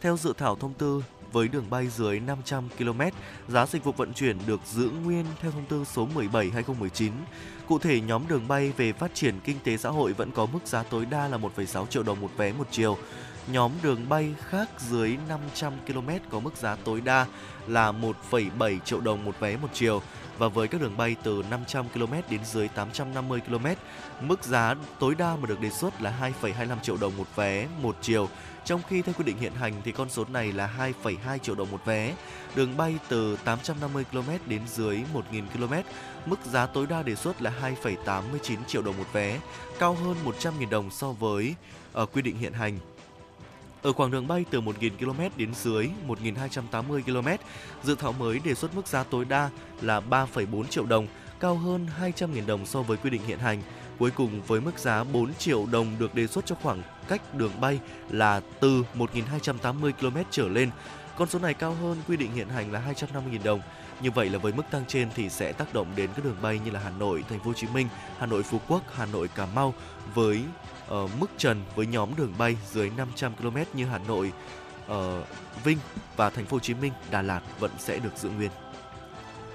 Theo 0.00 0.16
dự 0.16 0.32
thảo 0.38 0.56
thông 0.56 0.74
tư, 0.74 1.04
với 1.32 1.48
đường 1.48 1.70
bay 1.70 1.88
dưới 1.88 2.20
500 2.20 2.68
km, 2.78 3.00
giá 3.48 3.66
dịch 3.66 3.84
vụ 3.84 3.92
vận 3.92 4.12
chuyển 4.12 4.38
được 4.46 4.60
giữ 4.66 4.90
nguyên 5.04 5.24
theo 5.40 5.50
thông 5.50 5.66
tư 5.66 5.84
số 5.84 6.08
17/2019. 6.14 7.12
Cụ 7.68 7.78
thể, 7.78 8.00
nhóm 8.00 8.28
đường 8.28 8.48
bay 8.48 8.72
về 8.76 8.92
phát 8.92 9.14
triển 9.14 9.40
kinh 9.44 9.56
tế 9.64 9.76
xã 9.76 9.88
hội 9.88 10.12
vẫn 10.12 10.30
có 10.30 10.46
mức 10.46 10.60
giá 10.64 10.82
tối 10.82 11.06
đa 11.06 11.28
là 11.28 11.38
1,6 11.38 11.86
triệu 11.86 12.02
đồng 12.02 12.20
một 12.20 12.30
vé 12.36 12.52
một 12.52 12.66
chiều. 12.70 12.98
Nhóm 13.46 13.72
đường 13.82 14.08
bay 14.08 14.34
khác 14.48 14.68
dưới 14.78 15.16
500 15.28 15.72
km 15.86 16.08
có 16.30 16.40
mức 16.40 16.56
giá 16.56 16.76
tối 16.84 17.00
đa 17.00 17.26
là 17.70 17.92
1,7 17.92 18.78
triệu 18.78 19.00
đồng 19.00 19.24
một 19.24 19.40
vé 19.40 19.56
một 19.56 19.68
chiều 19.72 20.02
và 20.38 20.48
với 20.48 20.68
các 20.68 20.80
đường 20.80 20.96
bay 20.96 21.16
từ 21.22 21.44
500 21.50 21.88
km 21.88 22.12
đến 22.30 22.40
dưới 22.44 22.68
850 22.68 23.40
km, 23.40 23.66
mức 24.20 24.44
giá 24.44 24.74
tối 24.98 25.14
đa 25.14 25.36
mà 25.36 25.46
được 25.48 25.60
đề 25.60 25.70
xuất 25.70 26.02
là 26.02 26.32
2,25 26.42 26.80
triệu 26.82 26.96
đồng 26.96 27.16
một 27.16 27.36
vé 27.36 27.66
một 27.82 27.96
chiều. 28.00 28.28
Trong 28.64 28.80
khi 28.88 29.02
theo 29.02 29.14
quy 29.18 29.24
định 29.24 29.38
hiện 29.38 29.52
hành 29.54 29.72
thì 29.84 29.92
con 29.92 30.10
số 30.10 30.24
này 30.24 30.52
là 30.52 30.92
2,2 31.02 31.38
triệu 31.38 31.54
đồng 31.54 31.70
một 31.70 31.84
vé. 31.84 32.14
Đường 32.54 32.76
bay 32.76 32.98
từ 33.08 33.36
850 33.44 34.04
km 34.12 34.30
đến 34.46 34.60
dưới 34.68 35.00
1.000 35.32 35.42
km, 35.54 35.74
mức 36.26 36.38
giá 36.44 36.66
tối 36.66 36.86
đa 36.86 37.02
đề 37.02 37.14
xuất 37.14 37.42
là 37.42 37.52
2,89 37.84 38.56
triệu 38.66 38.82
đồng 38.82 38.98
một 38.98 39.12
vé, 39.12 39.40
cao 39.78 39.94
hơn 39.94 40.16
100.000 40.24 40.70
đồng 40.70 40.90
so 40.90 41.12
với 41.12 41.54
ở 41.92 42.06
quy 42.06 42.22
định 42.22 42.38
hiện 42.38 42.52
hành. 42.52 42.78
Ở 43.82 43.92
khoảng 43.92 44.10
đường 44.10 44.28
bay 44.28 44.44
từ 44.50 44.60
1.000 44.60 44.90
km 44.98 45.20
đến 45.36 45.54
dưới 45.54 45.90
1.280 46.08 47.02
km, 47.02 47.28
dự 47.82 47.94
thảo 47.94 48.12
mới 48.12 48.38
đề 48.38 48.54
xuất 48.54 48.74
mức 48.74 48.86
giá 48.86 49.04
tối 49.04 49.24
đa 49.24 49.50
là 49.80 50.00
3,4 50.10 50.64
triệu 50.64 50.86
đồng, 50.86 51.06
cao 51.40 51.56
hơn 51.56 51.86
200.000 52.00 52.46
đồng 52.46 52.66
so 52.66 52.82
với 52.82 52.96
quy 52.96 53.10
định 53.10 53.22
hiện 53.26 53.38
hành. 53.38 53.62
Cuối 53.98 54.10
cùng 54.10 54.42
với 54.46 54.60
mức 54.60 54.78
giá 54.78 55.04
4 55.04 55.34
triệu 55.34 55.66
đồng 55.66 55.86
được 55.98 56.14
đề 56.14 56.26
xuất 56.26 56.46
cho 56.46 56.54
khoảng 56.62 56.82
cách 57.08 57.34
đường 57.34 57.60
bay 57.60 57.80
là 58.10 58.40
từ 58.60 58.84
1.280 58.94 59.92
km 59.92 60.16
trở 60.30 60.48
lên. 60.48 60.70
Con 61.16 61.28
số 61.28 61.38
này 61.38 61.54
cao 61.54 61.74
hơn 61.74 61.96
quy 62.08 62.16
định 62.16 62.32
hiện 62.32 62.48
hành 62.48 62.72
là 62.72 62.82
250.000 62.88 63.42
đồng. 63.44 63.60
Như 64.02 64.10
vậy 64.10 64.30
là 64.30 64.38
với 64.38 64.52
mức 64.52 64.62
tăng 64.70 64.84
trên 64.88 65.08
thì 65.14 65.28
sẽ 65.28 65.52
tác 65.52 65.74
động 65.74 65.86
đến 65.96 66.10
các 66.16 66.24
đường 66.24 66.36
bay 66.42 66.60
như 66.64 66.70
là 66.70 66.80
Hà 66.80 66.90
Nội, 66.90 67.24
Thành 67.28 67.38
phố 67.38 67.46
Hồ 67.46 67.52
Chí 67.52 67.66
Minh, 67.74 67.88
Hà 68.18 68.26
Nội 68.26 68.42
Phú 68.42 68.60
Quốc, 68.68 68.82
Hà 68.94 69.06
Nội 69.06 69.28
Cà 69.28 69.46
Mau 69.46 69.74
với 70.14 70.40
uh, 70.94 71.10
mức 71.20 71.30
trần 71.36 71.62
với 71.74 71.86
nhóm 71.86 72.10
đường 72.16 72.34
bay 72.38 72.56
dưới 72.72 72.90
500 72.96 73.32
km 73.34 73.56
như 73.72 73.86
Hà 73.86 73.98
Nội, 73.98 74.32
uh, 74.86 74.94
Vinh 75.64 75.78
và 76.16 76.30
Thành 76.30 76.44
phố 76.44 76.56
Hồ 76.56 76.60
Chí 76.60 76.74
Minh, 76.74 76.92
Đà 77.10 77.22
Lạt 77.22 77.40
vẫn 77.58 77.70
sẽ 77.78 77.98
được 77.98 78.16
giữ 78.16 78.30
nguyên. 78.30 78.50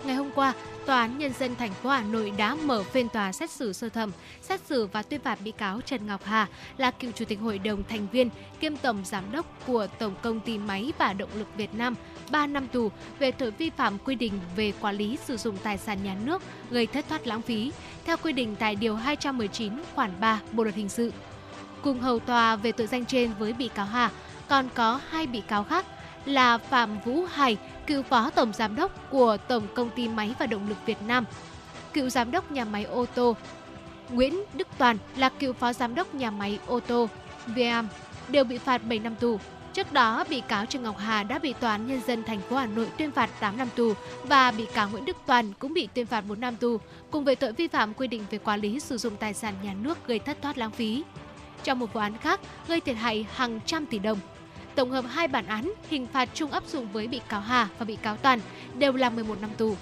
Ngày 0.05 0.15
hôm 0.15 0.31
qua, 0.35 0.53
Tòa 0.85 0.99
án 0.99 1.17
Nhân 1.17 1.33
dân 1.39 1.55
thành 1.55 1.73
phố 1.73 1.89
Hà 1.89 2.03
Nội 2.03 2.33
đã 2.37 2.55
mở 2.55 2.83
phiên 2.83 3.09
tòa 3.09 3.31
xét 3.31 3.49
xử 3.49 3.73
sơ 3.73 3.89
thẩm, 3.89 4.11
xét 4.41 4.61
xử 4.65 4.87
và 4.87 5.01
tuyên 5.01 5.21
phạt 5.21 5.39
bị 5.43 5.51
cáo 5.51 5.81
Trần 5.81 6.07
Ngọc 6.07 6.23
Hà 6.23 6.47
là 6.77 6.91
cựu 6.91 7.11
chủ 7.11 7.25
tịch 7.25 7.39
hội 7.39 7.59
đồng 7.59 7.83
thành 7.89 8.07
viên 8.11 8.29
kiêm 8.59 8.77
tổng 8.77 9.01
giám 9.05 9.31
đốc 9.31 9.45
của 9.67 9.87
Tổng 9.99 10.15
công 10.21 10.39
ty 10.39 10.57
Máy 10.57 10.93
và 10.97 11.13
Động 11.13 11.29
lực 11.35 11.47
Việt 11.57 11.73
Nam 11.73 11.95
3 12.31 12.47
năm 12.47 12.67
tù 12.67 12.91
về 13.19 13.31
tội 13.31 13.51
vi 13.51 13.69
phạm 13.69 13.97
quy 14.05 14.15
định 14.15 14.39
về 14.55 14.73
quản 14.81 14.95
lý 14.95 15.17
sử 15.25 15.37
dụng 15.37 15.57
tài 15.63 15.77
sản 15.77 16.03
nhà 16.03 16.15
nước 16.25 16.41
gây 16.71 16.87
thất 16.87 17.05
thoát 17.09 17.27
lãng 17.27 17.41
phí 17.41 17.71
theo 18.05 18.17
quy 18.23 18.33
định 18.33 18.55
tại 18.59 18.75
Điều 18.75 18.95
219 18.95 19.73
khoản 19.95 20.11
3 20.19 20.41
Bộ 20.51 20.63
Luật 20.63 20.75
Hình 20.75 20.89
sự. 20.89 21.11
cùng 21.81 21.99
hầu 21.99 22.19
tòa 22.19 22.55
về 22.55 22.71
tội 22.71 22.87
danh 22.87 23.05
trên 23.05 23.31
với 23.39 23.53
bị 23.53 23.67
cáo 23.67 23.85
Hà. 23.85 24.11
Còn 24.47 24.69
có 24.73 24.99
hai 25.09 25.27
bị 25.27 25.41
cáo 25.41 25.63
khác 25.63 25.85
là 26.25 26.57
Phạm 26.57 26.97
Vũ 27.05 27.25
Hải, 27.25 27.57
cựu 27.87 28.03
phó 28.03 28.29
tổng 28.29 28.53
giám 28.53 28.75
đốc 28.75 29.11
của 29.11 29.37
Tổng 29.47 29.67
công 29.75 29.89
ty 29.89 30.07
Máy 30.07 30.35
và 30.39 30.47
Động 30.47 30.69
lực 30.69 30.77
Việt 30.85 31.01
Nam, 31.07 31.25
cựu 31.93 32.09
giám 32.09 32.31
đốc 32.31 32.51
nhà 32.51 32.65
máy 32.65 32.83
ô 32.83 33.05
tô 33.05 33.35
Nguyễn 34.09 34.43
Đức 34.53 34.67
Toàn 34.77 34.97
là 35.17 35.29
cựu 35.29 35.53
phó 35.53 35.73
giám 35.73 35.95
đốc 35.95 36.15
nhà 36.15 36.31
máy 36.31 36.59
ô 36.67 36.79
tô 36.79 37.09
VM 37.47 37.87
đều 38.27 38.43
bị 38.43 38.57
phạt 38.57 38.77
7 38.77 38.99
năm 38.99 39.15
tù. 39.15 39.39
Trước 39.73 39.93
đó, 39.93 40.23
bị 40.29 40.41
cáo 40.41 40.65
Trần 40.65 40.83
Ngọc 40.83 40.97
Hà 40.97 41.23
đã 41.23 41.39
bị 41.39 41.53
Tòa 41.53 41.71
án 41.71 41.87
Nhân 41.87 42.01
dân 42.07 42.23
thành 42.23 42.41
phố 42.41 42.55
Hà 42.55 42.65
Nội 42.65 42.87
tuyên 42.97 43.11
phạt 43.11 43.29
8 43.39 43.57
năm 43.57 43.67
tù 43.75 43.93
và 44.23 44.51
bị 44.51 44.65
cáo 44.73 44.89
Nguyễn 44.89 45.05
Đức 45.05 45.17
Toàn 45.25 45.53
cũng 45.59 45.73
bị 45.73 45.87
tuyên 45.93 46.05
phạt 46.05 46.21
4 46.21 46.39
năm 46.39 46.55
tù 46.55 46.77
cùng 47.11 47.23
về 47.23 47.35
tội 47.35 47.53
vi 47.53 47.67
phạm 47.67 47.93
quy 47.93 48.07
định 48.07 48.25
về 48.29 48.37
quản 48.37 48.61
lý 48.61 48.79
sử 48.79 48.97
dụng 48.97 49.15
tài 49.17 49.33
sản 49.33 49.53
nhà 49.63 49.73
nước 49.73 50.07
gây 50.07 50.19
thất 50.19 50.41
thoát 50.41 50.57
lãng 50.57 50.71
phí. 50.71 51.03
Trong 51.63 51.79
một 51.79 51.93
vụ 51.93 51.99
án 51.99 52.17
khác, 52.17 52.39
gây 52.67 52.81
thiệt 52.81 52.95
hại 52.95 53.25
hàng 53.33 53.59
trăm 53.65 53.85
tỷ 53.85 53.99
đồng. 53.99 54.19
Tổng 54.75 54.91
hợp 54.91 55.05
hai 55.09 55.27
bản 55.27 55.45
án, 55.45 55.73
hình 55.89 56.07
phạt 56.07 56.29
chung 56.33 56.51
áp 56.51 56.63
dụng 56.67 56.87
với 56.93 57.07
bị 57.07 57.21
cáo 57.29 57.41
Hà 57.41 57.67
và 57.79 57.85
bị 57.85 57.95
cáo 57.95 58.17
Toàn 58.17 58.39
đều 58.77 58.93
là 58.93 59.09
11 59.09 59.41
năm 59.41 59.49
tù. 59.57 59.75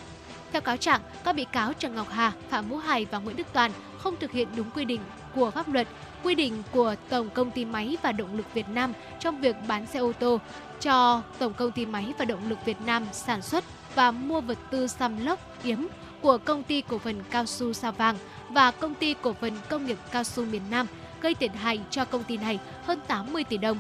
Theo 0.51 0.61
cáo 0.61 0.77
trạng, 0.77 1.01
các 1.23 1.35
bị 1.35 1.45
cáo 1.51 1.73
Trần 1.73 1.95
Ngọc 1.95 2.07
Hà, 2.09 2.31
Phạm 2.49 2.69
Vũ 2.69 2.77
Hải 2.77 3.05
và 3.11 3.19
Nguyễn 3.19 3.35
Đức 3.35 3.47
Toàn 3.53 3.71
không 3.97 4.15
thực 4.19 4.31
hiện 4.31 4.47
đúng 4.55 4.71
quy 4.71 4.85
định 4.85 5.01
của 5.35 5.51
pháp 5.51 5.73
luật, 5.73 5.87
quy 6.23 6.35
định 6.35 6.63
của 6.71 6.95
Tổng 7.09 7.29
công 7.29 7.51
ty 7.51 7.65
Máy 7.65 7.97
và 8.01 8.11
Động 8.11 8.37
lực 8.37 8.53
Việt 8.53 8.69
Nam 8.69 8.93
trong 9.19 9.41
việc 9.41 9.55
bán 9.67 9.85
xe 9.85 9.99
ô 9.99 10.11
tô 10.13 10.39
cho 10.81 11.21
Tổng 11.39 11.53
công 11.53 11.71
ty 11.71 11.85
Máy 11.85 12.13
và 12.17 12.25
Động 12.25 12.49
lực 12.49 12.65
Việt 12.65 12.81
Nam 12.85 13.05
sản 13.11 13.41
xuất 13.41 13.63
và 13.95 14.11
mua 14.11 14.41
vật 14.41 14.57
tư 14.71 14.87
xăm 14.87 15.25
lốc 15.25 15.39
yếm 15.63 15.79
của 16.21 16.37
công 16.37 16.63
ty 16.63 16.81
cổ 16.81 16.97
phần 16.97 17.23
cao 17.29 17.45
su 17.45 17.73
Sao 17.73 17.91
Vàng 17.91 18.15
và 18.49 18.71
công 18.71 18.93
ty 18.93 19.15
cổ 19.21 19.33
phần 19.33 19.53
công 19.69 19.85
nghiệp 19.85 19.97
cao 20.11 20.23
su 20.23 20.45
miền 20.45 20.61
Nam 20.71 20.87
gây 21.21 21.35
thiệt 21.35 21.51
hại 21.55 21.79
cho 21.89 22.05
công 22.05 22.23
ty 22.23 22.37
này 22.37 22.59
hơn 22.85 22.99
80 23.07 23.43
tỷ 23.43 23.57
đồng. 23.57 23.77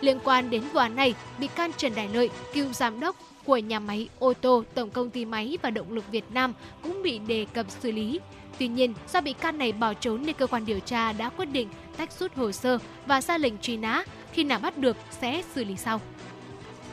Liên 0.00 0.18
quan 0.24 0.50
đến 0.50 0.62
vụ 0.72 0.80
án 0.80 0.96
này, 0.96 1.14
bị 1.38 1.46
can 1.46 1.70
Trần 1.76 1.94
Đại 1.94 2.08
Lợi, 2.12 2.30
cựu 2.52 2.72
giám 2.72 3.00
đốc 3.00 3.16
của 3.44 3.56
nhà 3.56 3.78
máy 3.78 4.08
ô 4.18 4.32
tô 4.32 4.64
Tổng 4.74 4.90
công 4.90 5.10
ty 5.10 5.24
Máy 5.24 5.58
và 5.62 5.70
Động 5.70 5.92
lực 5.92 6.04
Việt 6.10 6.24
Nam 6.30 6.52
cũng 6.82 7.02
bị 7.02 7.18
đề 7.18 7.46
cập 7.54 7.66
xử 7.70 7.92
lý. 7.92 8.20
Tuy 8.58 8.68
nhiên, 8.68 8.94
do 9.12 9.20
bị 9.20 9.32
can 9.32 9.58
này 9.58 9.72
bỏ 9.72 9.94
trốn 9.94 10.22
nên 10.26 10.36
cơ 10.36 10.46
quan 10.46 10.64
điều 10.64 10.80
tra 10.80 11.12
đã 11.12 11.28
quyết 11.28 11.46
định 11.46 11.68
tách 11.96 12.12
rút 12.12 12.34
hồ 12.34 12.52
sơ 12.52 12.78
và 13.06 13.20
ra 13.20 13.38
lệnh 13.38 13.58
truy 13.58 13.76
nã. 13.76 14.04
Khi 14.32 14.44
nào 14.44 14.58
bắt 14.58 14.78
được 14.78 14.96
sẽ 15.20 15.42
xử 15.54 15.64
lý 15.64 15.76
sau. 15.76 16.00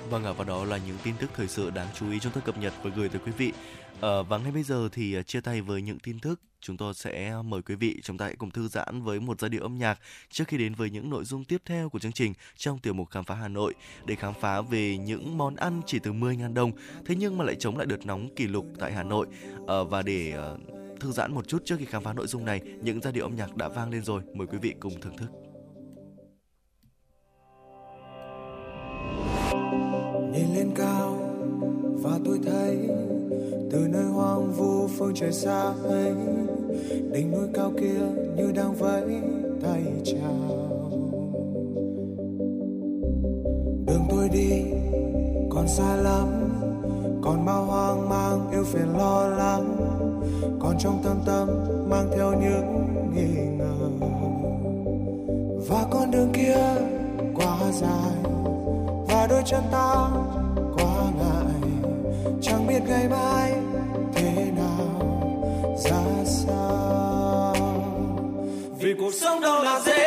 Vâng 0.09 0.25
ạ, 0.25 0.31
và 0.31 0.43
đó 0.43 0.65
là 0.65 0.77
những 0.77 0.97
tin 1.03 1.15
tức 1.19 1.29
thời 1.35 1.47
sự 1.47 1.69
đáng 1.69 1.87
chú 1.95 2.11
ý 2.11 2.19
chúng 2.19 2.31
tôi 2.31 2.43
cập 2.45 2.57
nhật 2.57 2.73
và 2.83 2.91
gửi 2.95 3.09
tới 3.09 3.21
quý 3.25 3.31
vị. 3.37 3.53
À, 4.01 4.21
và 4.29 4.37
ngay 4.37 4.51
bây 4.51 4.63
giờ 4.63 4.89
thì 4.91 5.13
ờ, 5.13 5.23
chia 5.23 5.41
tay 5.41 5.61
với 5.61 5.81
những 5.81 5.99
tin 5.99 6.19
tức, 6.19 6.41
chúng 6.61 6.77
tôi 6.77 6.93
sẽ 6.93 7.29
ờ, 7.29 7.41
mời 7.41 7.61
quý 7.61 7.75
vị 7.75 8.01
chúng 8.03 8.17
ta 8.17 8.25
hãy 8.25 8.35
cùng 8.35 8.51
thư 8.51 8.67
giãn 8.67 9.01
với 9.01 9.19
một 9.19 9.39
giai 9.39 9.49
điệu 9.49 9.61
âm 9.61 9.77
nhạc 9.77 9.99
trước 10.29 10.47
khi 10.47 10.57
đến 10.57 10.73
với 10.73 10.89
những 10.89 11.09
nội 11.09 11.25
dung 11.25 11.43
tiếp 11.43 11.61
theo 11.65 11.89
của 11.89 11.99
chương 11.99 12.11
trình 12.11 12.33
trong 12.57 12.79
tiểu 12.79 12.93
mục 12.93 13.09
khám 13.09 13.23
phá 13.23 13.35
Hà 13.35 13.47
Nội. 13.47 13.73
Để 14.05 14.15
khám 14.15 14.33
phá 14.41 14.61
về 14.61 14.97
những 14.97 15.37
món 15.37 15.55
ăn 15.55 15.81
chỉ 15.85 15.99
từ 15.99 16.13
10.000 16.13 16.53
đồng 16.53 16.71
thế 17.05 17.15
nhưng 17.15 17.37
mà 17.37 17.45
lại 17.45 17.55
chống 17.59 17.77
lại 17.77 17.85
đợt 17.85 18.05
nóng 18.05 18.35
kỷ 18.35 18.47
lục 18.47 18.65
tại 18.79 18.93
Hà 18.93 19.03
Nội. 19.03 19.27
À, 19.67 19.75
và 19.89 20.01
để 20.01 20.33
thư 20.99 21.11
giãn 21.11 21.33
một 21.33 21.47
chút 21.47 21.65
trước 21.65 21.75
khi 21.79 21.85
khám 21.85 22.03
phá 22.03 22.13
nội 22.13 22.27
dung 22.27 22.45
này 22.45 22.61
những 22.81 23.01
giai 23.01 23.13
điệu 23.13 23.25
âm 23.25 23.35
nhạc 23.35 23.55
đã 23.55 23.67
vang 23.67 23.89
lên 23.89 24.03
rồi 24.03 24.21
mời 24.33 24.47
quý 24.47 24.57
vị 24.57 24.73
cùng 24.79 25.01
thưởng 25.01 25.17
thức. 25.17 25.46
Nhìn 30.38 30.55
lên 30.55 30.71
cao 30.75 31.17
và 32.01 32.19
tôi 32.25 32.39
thấy 32.45 32.77
từ 33.71 33.88
nơi 33.91 34.05
hoang 34.05 34.51
vu 34.51 34.88
phương 34.88 35.13
trời 35.15 35.31
xa 35.31 35.73
ấy, 35.83 36.13
đỉnh 37.11 37.31
núi 37.31 37.47
cao 37.53 37.71
kia 37.81 38.01
như 38.35 38.51
đang 38.51 38.75
vẫy 38.75 39.03
tay 39.61 39.83
chào. 40.03 40.69
Đường 43.88 44.05
tôi 44.09 44.29
đi 44.29 44.63
còn 45.49 45.67
xa 45.67 45.95
lắm, 45.95 46.27
còn 47.21 47.45
bao 47.45 47.65
hoang 47.65 48.09
mang 48.09 48.51
yêu 48.51 48.63
phiền 48.63 48.97
lo 48.97 49.27
lắng 49.27 49.75
còn 50.59 50.75
trong 50.79 50.99
tâm 51.03 51.17
tâm 51.25 51.49
mang 51.89 52.09
theo 52.15 52.31
những 52.31 52.88
nghi 53.15 53.41
ngờ. 53.57 53.89
Và 55.67 55.85
con 55.91 56.11
đường 56.11 56.29
kia 56.33 56.57
quá 57.35 57.71
dài 57.71 58.27
và 59.28 59.34
đôi 59.34 59.43
chân 59.45 59.63
ta 59.71 60.09
quá 60.78 61.11
ngại 61.19 61.71
chẳng 62.41 62.67
biết 62.67 62.80
ngày 62.88 63.07
mai 63.09 63.53
thế 64.13 64.51
nào, 64.55 65.01
ra 65.78 66.23
sao. 66.25 67.55
Vì 68.80 68.93
cuộc 68.99 69.13
sống 69.13 69.41
đâu 69.41 69.63
là 69.63 69.80
dễ 69.86 70.06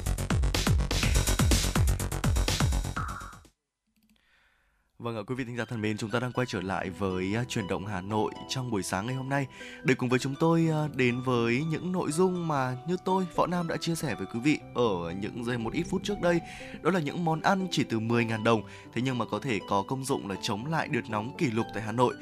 Vâng 5.01 5.17
ạ, 5.17 5.21
quý 5.27 5.35
vị 5.35 5.43
thính 5.43 5.57
giả 5.57 5.65
thân 5.65 5.81
mến, 5.81 5.97
chúng 5.97 6.09
ta 6.09 6.19
đang 6.19 6.31
quay 6.31 6.47
trở 6.47 6.61
lại 6.61 6.89
với 6.89 7.35
à, 7.35 7.43
chuyển 7.47 7.67
động 7.67 7.85
Hà 7.85 8.01
Nội 8.01 8.31
trong 8.49 8.71
buổi 8.71 8.83
sáng 8.83 9.05
ngày 9.05 9.15
hôm 9.15 9.29
nay 9.29 9.47
để 9.83 9.93
cùng 9.93 10.09
với 10.09 10.19
chúng 10.19 10.35
tôi 10.39 10.67
à, 10.71 10.87
đến 10.95 11.21
với 11.21 11.63
những 11.69 11.91
nội 11.91 12.11
dung 12.11 12.47
mà 12.47 12.77
như 12.87 12.97
tôi, 13.05 13.25
Võ 13.35 13.47
Nam 13.47 13.67
đã 13.67 13.77
chia 13.77 13.95
sẻ 13.95 14.15
với 14.15 14.27
quý 14.33 14.39
vị 14.39 14.59
ở 14.75 15.13
những 15.21 15.43
giây 15.45 15.57
một 15.57 15.73
ít 15.73 15.83
phút 15.89 16.03
trước 16.03 16.21
đây. 16.21 16.39
Đó 16.81 16.91
là 16.91 16.99
những 16.99 17.25
món 17.25 17.41
ăn 17.41 17.67
chỉ 17.71 17.83
từ 17.83 17.99
10.000 17.99 18.43
đồng, 18.43 18.61
thế 18.93 19.01
nhưng 19.01 19.17
mà 19.17 19.25
có 19.25 19.39
thể 19.39 19.59
có 19.69 19.83
công 19.87 20.05
dụng 20.05 20.29
là 20.29 20.35
chống 20.41 20.65
lại 20.65 20.87
đợt 20.87 21.09
nóng 21.09 21.37
kỷ 21.37 21.45
lục 21.45 21.65
tại 21.73 21.83
Hà 21.83 21.91
Nội. 21.91 22.13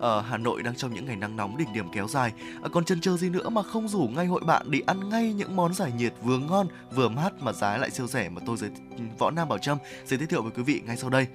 Ở 0.00 0.20
Hà 0.20 0.36
Nội 0.36 0.62
đang 0.62 0.76
trong 0.76 0.94
những 0.94 1.04
ngày 1.04 1.16
nắng 1.16 1.36
nóng 1.36 1.56
đỉnh 1.56 1.72
điểm 1.72 1.86
kéo 1.92 2.08
dài, 2.08 2.32
à, 2.62 2.68
còn 2.72 2.84
chân 2.84 3.00
chờ 3.00 3.16
gì 3.16 3.30
nữa 3.30 3.48
mà 3.48 3.62
không 3.62 3.88
rủ 3.88 4.08
ngay 4.08 4.26
hội 4.26 4.42
bạn 4.46 4.70
để 4.70 4.80
ăn 4.86 5.08
ngay 5.08 5.32
những 5.32 5.56
món 5.56 5.74
giải 5.74 5.92
nhiệt 5.98 6.12
vừa 6.22 6.38
ngon 6.38 6.66
vừa 6.94 7.08
mát 7.08 7.32
mà 7.40 7.52
giá 7.52 7.76
lại 7.76 7.90
siêu 7.90 8.06
rẻ 8.06 8.28
mà 8.28 8.40
tôi 8.46 8.56
giới 8.56 8.70
Võ 9.18 9.30
Nam 9.30 9.48
Bảo 9.48 9.58
Trâm 9.58 9.78
sẽ 10.04 10.16
giới 10.16 10.26
thiệu 10.26 10.42
với 10.42 10.52
quý 10.56 10.62
vị 10.62 10.82
ngay 10.86 10.96
sau 10.96 11.10
đây. 11.10 11.26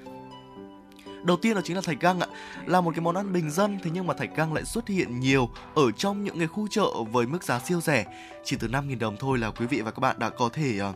Đầu 1.23 1.37
tiên 1.37 1.55
đó 1.55 1.61
chính 1.63 1.75
là 1.75 1.81
thạch 1.81 1.99
găng 1.99 2.19
ạ, 2.19 2.27
là 2.65 2.81
một 2.81 2.91
cái 2.95 3.01
món 3.01 3.15
ăn 3.15 3.33
bình 3.33 3.49
dân 3.49 3.79
thế 3.83 3.91
nhưng 3.93 4.07
mà 4.07 4.13
thạch 4.13 4.35
găng 4.35 4.53
lại 4.53 4.65
xuất 4.65 4.87
hiện 4.87 5.19
nhiều 5.19 5.49
ở 5.75 5.91
trong 5.91 6.23
những 6.23 6.37
cái 6.37 6.47
khu 6.47 6.67
chợ 6.67 6.87
với 7.11 7.27
mức 7.27 7.43
giá 7.43 7.59
siêu 7.59 7.81
rẻ, 7.81 8.05
chỉ 8.43 8.57
từ 8.59 8.67
5.000 8.67 8.99
đồng 8.99 9.17
thôi 9.19 9.37
là 9.37 9.51
quý 9.51 9.65
vị 9.65 9.81
và 9.81 9.91
các 9.91 9.99
bạn 9.99 10.19
đã 10.19 10.29
có 10.29 10.49
thể 10.49 10.77
ờ, 10.77 10.93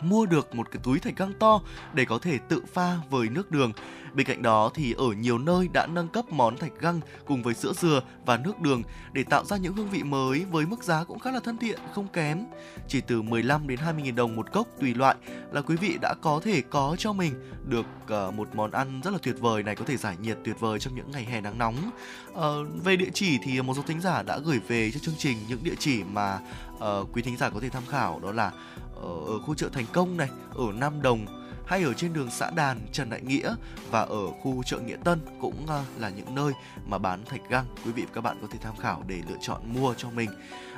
mua 0.00 0.26
được 0.26 0.54
một 0.54 0.70
cái 0.70 0.80
túi 0.84 0.98
thạch 0.98 1.16
găng 1.16 1.32
to 1.32 1.60
để 1.92 2.04
có 2.04 2.18
thể 2.18 2.38
tự 2.48 2.62
pha 2.72 2.96
với 3.10 3.28
nước 3.28 3.50
đường. 3.50 3.72
Bên 4.18 4.26
cạnh 4.26 4.42
đó 4.42 4.70
thì 4.74 4.92
ở 4.92 5.06
nhiều 5.18 5.38
nơi 5.38 5.68
đã 5.72 5.86
nâng 5.86 6.08
cấp 6.08 6.24
món 6.30 6.56
thạch 6.56 6.80
găng 6.80 7.00
cùng 7.26 7.42
với 7.42 7.54
sữa 7.54 7.72
dừa 7.72 8.02
và 8.26 8.36
nước 8.36 8.60
đường 8.60 8.82
để 9.12 9.24
tạo 9.24 9.44
ra 9.44 9.56
những 9.56 9.74
hương 9.74 9.90
vị 9.90 10.02
mới 10.02 10.44
với 10.50 10.66
mức 10.66 10.84
giá 10.84 11.04
cũng 11.04 11.18
khá 11.18 11.30
là 11.30 11.40
thân 11.40 11.58
thiện, 11.58 11.78
không 11.94 12.08
kém. 12.08 12.44
Chỉ 12.88 13.00
từ 13.00 13.22
15 13.22 13.66
đến 13.66 13.78
20 13.78 14.02
000 14.04 14.16
đồng 14.16 14.36
một 14.36 14.52
cốc 14.52 14.66
tùy 14.80 14.94
loại 14.94 15.16
là 15.52 15.60
quý 15.60 15.76
vị 15.76 15.98
đã 16.00 16.14
có 16.22 16.40
thể 16.44 16.60
có 16.60 16.96
cho 16.98 17.12
mình 17.12 17.34
được 17.66 17.86
ờ, 18.06 18.30
một 18.30 18.48
món 18.54 18.70
ăn 18.70 19.00
rất 19.04 19.10
là 19.10 19.18
tuyệt 19.22 19.40
vời 19.40 19.62
này 19.62 19.74
có 19.74 19.84
thể 19.84 19.96
giải 19.96 20.16
nhiệt 20.22 20.38
tuyệt 20.44 20.60
vời 20.60 20.78
trong 20.78 20.94
những 20.94 21.10
ngày 21.10 21.24
hè 21.24 21.40
nắng 21.40 21.58
nóng. 21.58 21.90
À, 22.36 22.48
về 22.84 22.96
địa 22.96 23.10
chỉ 23.14 23.38
thì 23.42 23.62
một 23.62 23.74
số 23.76 23.82
thính 23.86 24.00
giả 24.00 24.22
đã 24.22 24.38
gửi 24.38 24.60
về 24.68 24.90
cho 24.90 24.98
chương 24.98 25.16
trình 25.18 25.38
những 25.48 25.64
địa 25.64 25.76
chỉ 25.78 26.02
mà 26.04 26.38
uh, 26.74 27.08
quý 27.12 27.22
thính 27.22 27.36
giả 27.36 27.50
có 27.50 27.60
thể 27.60 27.68
tham 27.68 27.82
khảo 27.88 28.20
đó 28.20 28.32
là 28.32 28.52
ở, 28.94 29.14
ở 29.26 29.38
khu 29.38 29.54
chợ 29.54 29.68
Thành 29.72 29.86
Công 29.92 30.16
này, 30.16 30.28
ở 30.54 30.64
Nam 30.74 31.02
Đồng 31.02 31.26
hay 31.68 31.82
ở 31.82 31.92
trên 31.94 32.12
đường 32.12 32.30
xã 32.30 32.50
Đàn, 32.50 32.80
Trần 32.92 33.10
Đại 33.10 33.20
Nghĩa 33.20 33.54
và 33.90 34.00
ở 34.00 34.30
khu 34.30 34.62
chợ 34.62 34.78
Nghĩa 34.78 34.96
Tân 35.04 35.20
cũng 35.40 35.66
à, 35.66 35.84
là 35.98 36.08
những 36.08 36.34
nơi 36.34 36.52
mà 36.86 36.98
bán 36.98 37.24
thạch 37.24 37.40
găng. 37.48 37.64
Quý 37.84 37.92
vị 37.92 38.02
và 38.02 38.10
các 38.14 38.20
bạn 38.20 38.38
có 38.42 38.48
thể 38.50 38.58
tham 38.62 38.76
khảo 38.76 39.02
để 39.06 39.22
lựa 39.28 39.36
chọn 39.40 39.60
mua 39.74 39.94
cho 39.94 40.10
mình. 40.10 40.30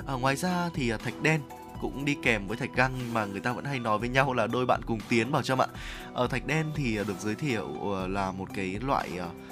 À, 0.07 0.13
ngoài 0.13 0.35
ra 0.35 0.69
thì 0.73 0.89
à, 0.89 0.97
thạch 0.97 1.21
đen 1.21 1.41
cũng 1.81 2.05
đi 2.05 2.15
kèm 2.23 2.47
với 2.47 2.57
thạch 2.57 2.75
găng 2.75 3.13
mà 3.13 3.25
người 3.25 3.39
ta 3.39 3.53
vẫn 3.53 3.65
hay 3.65 3.79
nói 3.79 3.97
với 3.97 4.09
nhau 4.09 4.33
là 4.33 4.47
đôi 4.47 4.65
bạn 4.65 4.81
cùng 4.85 4.99
tiến 5.09 5.31
bảo 5.31 5.41
trâm 5.41 5.61
ạ. 5.61 5.67
Ở 6.13 6.27
thạch 6.27 6.45
đen 6.45 6.71
thì 6.75 6.97
à, 6.97 7.03
được 7.07 7.19
giới 7.19 7.35
thiệu 7.35 7.67
ờ, 7.93 8.07
là 8.07 8.31
một 8.31 8.47
cái 8.53 8.77
loại 8.81 9.09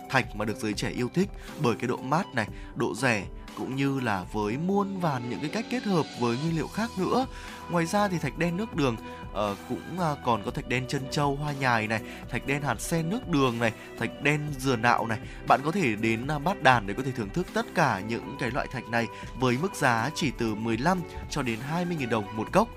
thạch 0.09 0.35
mà 0.35 0.45
được 0.45 0.57
giới 0.57 0.73
trẻ 0.73 0.89
yêu 0.89 1.09
thích 1.13 1.29
bởi 1.61 1.75
cái 1.75 1.87
độ 1.87 1.97
mát 1.97 2.35
này, 2.35 2.47
độ 2.75 2.95
rẻ 2.95 3.25
cũng 3.57 3.75
như 3.75 3.99
là 3.99 4.25
với 4.33 4.57
muôn 4.57 4.99
vàn 4.99 5.29
những 5.29 5.39
cái 5.39 5.49
cách 5.49 5.65
kết 5.69 5.83
hợp 5.83 6.05
với 6.19 6.37
nguyên 6.37 6.55
liệu 6.55 6.67
khác 6.67 6.89
nữa. 6.97 7.25
Ngoài 7.69 7.85
ra 7.85 8.07
thì 8.07 8.17
thạch 8.17 8.37
đen 8.37 8.57
nước 8.57 8.75
đường 8.75 8.95
Ờ, 9.33 9.55
cũng 9.69 9.97
uh, 10.11 10.17
còn 10.25 10.43
có 10.43 10.51
thạch 10.51 10.67
đen 10.67 10.85
chân 10.87 11.01
châu 11.11 11.35
hoa 11.35 11.53
nhài 11.53 11.87
này, 11.87 12.01
thạch 12.29 12.47
đen 12.47 12.61
hạt 12.61 12.81
sen 12.81 13.09
nước 13.09 13.29
đường 13.29 13.59
này, 13.59 13.71
thạch 13.99 14.21
đen 14.21 14.41
dừa 14.57 14.75
nạo 14.75 15.07
này. 15.07 15.19
Bạn 15.47 15.61
có 15.65 15.71
thể 15.71 15.95
đến 15.95 16.27
uh, 16.35 16.43
bát 16.43 16.63
đàn 16.63 16.87
để 16.87 16.93
có 16.93 17.03
thể 17.03 17.11
thưởng 17.11 17.29
thức 17.29 17.47
tất 17.53 17.65
cả 17.75 18.01
những 18.07 18.35
cái 18.39 18.51
loại 18.51 18.67
thạch 18.71 18.89
này 18.89 19.07
với 19.39 19.57
mức 19.61 19.75
giá 19.75 20.09
chỉ 20.15 20.31
từ 20.37 20.55
15 20.55 21.01
cho 21.29 21.41
đến 21.41 21.59
20.000 21.73 22.09
đồng 22.09 22.37
một 22.37 22.51
cốc. 22.51 22.67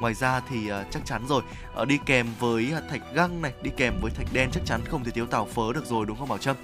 Ngoài 0.00 0.14
ra 0.14 0.40
thì 0.40 0.72
uh, 0.72 0.86
chắc 0.90 1.06
chắn 1.06 1.26
rồi, 1.28 1.42
uh, 1.82 1.88
đi 1.88 1.98
kèm 2.06 2.26
với 2.38 2.72
uh, 2.78 2.90
thạch 2.90 3.02
găng 3.14 3.42
này, 3.42 3.52
đi 3.62 3.70
kèm 3.76 3.94
với 4.00 4.10
thạch 4.10 4.32
đen 4.32 4.50
chắc 4.52 4.62
chắn 4.66 4.80
không 4.88 5.04
thể 5.04 5.10
thiếu 5.10 5.26
tàu 5.26 5.44
phớ 5.44 5.72
được 5.74 5.86
rồi 5.86 6.06
đúng 6.06 6.18
không 6.18 6.28
Bảo 6.28 6.38
Trâm? 6.38 6.56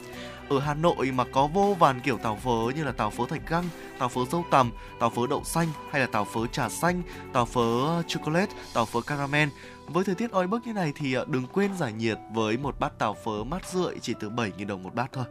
Ở 0.48 0.60
Hà 0.60 0.74
Nội 0.74 1.10
mà 1.14 1.24
có 1.32 1.46
vô 1.46 1.76
vàn 1.78 2.00
kiểu 2.00 2.18
tàu 2.18 2.36
phớ 2.36 2.76
như 2.76 2.84
là 2.84 2.92
tàu 2.92 3.10
phớ 3.10 3.24
thạch 3.28 3.48
găng, 3.48 3.64
tàu 3.98 4.08
phớ 4.08 4.20
dâu 4.32 4.44
tằm, 4.50 4.70
tàu 5.00 5.10
phớ 5.10 5.26
đậu 5.30 5.44
xanh 5.44 5.68
hay 5.90 6.00
là 6.00 6.06
tàu 6.06 6.24
phớ 6.24 6.46
trà 6.46 6.68
xanh, 6.68 7.02
tàu 7.32 7.44
phớ 7.44 7.86
ờ, 7.86 8.02
chocolate, 8.06 8.52
tàu 8.74 8.84
phớ 8.84 9.00
caramel. 9.00 9.48
Với 9.86 10.04
thời 10.04 10.14
tiết 10.14 10.30
oi 10.30 10.46
bức 10.46 10.66
như 10.66 10.72
này 10.72 10.92
thì 10.96 11.14
ờ, 11.14 11.24
đừng 11.28 11.46
quên 11.46 11.74
giải 11.76 11.92
nhiệt 11.92 12.18
với 12.34 12.56
một 12.56 12.80
bát 12.80 12.98
tàu 12.98 13.16
phớ 13.24 13.44
mát 13.44 13.68
rượi 13.68 13.98
chỉ 14.00 14.14
từ 14.20 14.30
7.000 14.30 14.66
đồng 14.66 14.82
một 14.82 14.94
bát 14.94 15.12
thôi. 15.12 15.24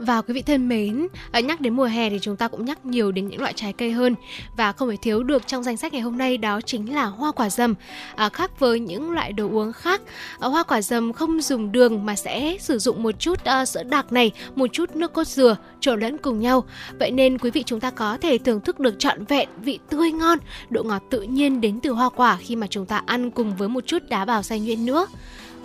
Và 0.00 0.20
quý 0.20 0.34
vị 0.34 0.42
thân 0.42 0.68
mến, 0.68 1.06
ờ, 1.32 1.40
nhắc 1.40 1.60
đến 1.60 1.74
mùa 1.74 1.84
hè 1.84 2.10
thì 2.10 2.18
chúng 2.22 2.36
ta 2.36 2.48
cũng 2.48 2.64
nhắc 2.64 2.86
nhiều 2.86 3.12
đến 3.12 3.28
những 3.28 3.40
loại 3.40 3.52
trái 3.56 3.72
cây 3.72 3.92
hơn 3.92 4.14
và 4.56 4.72
không 4.72 4.90
thể 4.90 4.96
thiếu 5.02 5.22
được 5.22 5.46
trong 5.46 5.62
danh 5.62 5.76
sách 5.76 5.92
ngày 5.92 6.02
hôm 6.02 6.18
nay 6.18 6.38
đó 6.38 6.60
chính 6.60 6.94
là 6.94 7.04
hoa 7.04 7.32
quả 7.32 7.50
dầm. 7.50 7.74
À, 8.14 8.28
khác 8.28 8.60
với 8.60 8.80
những 8.80 9.10
loại 9.10 9.32
đồ 9.32 9.48
uống 9.50 9.72
khác, 9.72 10.00
à, 10.38 10.48
hoa 10.48 10.62
quả 10.62 10.82
dầm 10.82 11.12
không 11.12 11.40
dùng 11.40 11.72
đường 11.72 12.06
mà 12.06 12.16
sẽ 12.16 12.56
sử 12.60 12.78
dụng 12.78 13.02
một 13.02 13.18
chút 13.18 13.44
à, 13.44 13.64
sữa 13.64 13.82
đặc 13.82 14.12
này, 14.12 14.30
một 14.54 14.66
chút 14.72 14.96
nước 14.96 15.12
cốt 15.12 15.26
dừa 15.26 15.56
trộn 15.80 16.00
lẫn 16.00 16.18
cùng 16.18 16.40
nhau. 16.40 16.64
Vậy 16.98 17.10
nên 17.10 17.38
quý 17.38 17.50
vị 17.50 17.62
chúng 17.66 17.80
ta 17.80 17.90
có 17.90 18.18
thể 18.20 18.38
thưởng 18.38 18.60
thức 18.60 18.80
được 18.80 18.94
trọn 18.98 19.24
vẹn 19.24 19.48
vị 19.62 19.78
tươi 19.90 20.12
ngon, 20.12 20.38
độ 20.70 20.82
ngọt 20.82 21.02
tự 21.10 21.22
nhiên 21.22 21.60
đến 21.60 21.80
từ 21.80 21.90
hoa 21.90 22.08
quả 22.08 22.38
khi 22.40 22.56
mà 22.56 22.66
chúng 22.66 22.86
ta 22.86 23.02
ăn 23.06 23.30
cùng 23.30 23.56
với 23.56 23.68
một 23.68 23.86
chút 23.86 24.02
đá 24.08 24.24
bào 24.24 24.42
xay 24.42 24.60
nhuyễn 24.60 24.86
nữa 24.86 25.06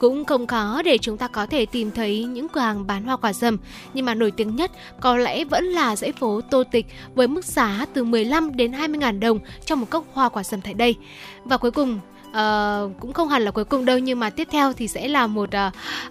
cũng 0.10 0.26
không 0.26 0.48
khó 0.48 0.82
để 0.86 0.98
chúng 0.98 1.18
ta 1.18 1.28
có 1.28 1.46
thể 1.46 1.66
tìm 1.66 1.92
thấy 1.92 2.24
những 2.24 2.48
cửa 2.50 2.62
hàng 2.62 2.88
bán 2.88 3.04
hoa 3.04 3.18
quả 3.18 3.34
dầm 3.34 3.58
nhưng 3.94 4.06
mà 4.06 4.14
nổi 4.14 4.32
tiếng 4.32 4.56
nhất 4.56 4.72
có 5.00 5.18
lẽ 5.18 5.44
vẫn 5.44 5.66
là 5.66 5.96
dãy 5.96 6.12
phố 6.12 6.42
Tô 6.42 6.64
Tịch 6.72 6.86
với 7.16 7.28
mức 7.28 7.46
giá 7.46 7.86
từ 7.94 8.04
15 8.04 8.56
đến 8.56 8.74
20 8.74 8.98
ngàn 8.98 9.20
đồng 9.20 9.40
cho 9.66 9.76
một 9.76 9.90
cốc 9.90 10.06
hoa 10.14 10.30
quả 10.30 10.44
dầm 10.44 10.62
tại 10.62 10.74
đây. 10.74 10.96
Và 11.44 11.58
cuối 11.58 11.72
cùng 11.72 12.00
Uh, 12.30 12.92
cũng 13.00 13.14
không 13.14 13.30
hẳn 13.30 13.42
là 13.42 13.52
cuối 13.52 13.66
cùng 13.66 13.86
đâu 13.86 13.98
nhưng 13.98 14.20
mà 14.20 14.30
tiếp 14.30 14.48
theo 14.52 14.74
thì 14.74 14.88
sẽ 14.88 15.08
là 15.08 15.28
một 15.28 15.50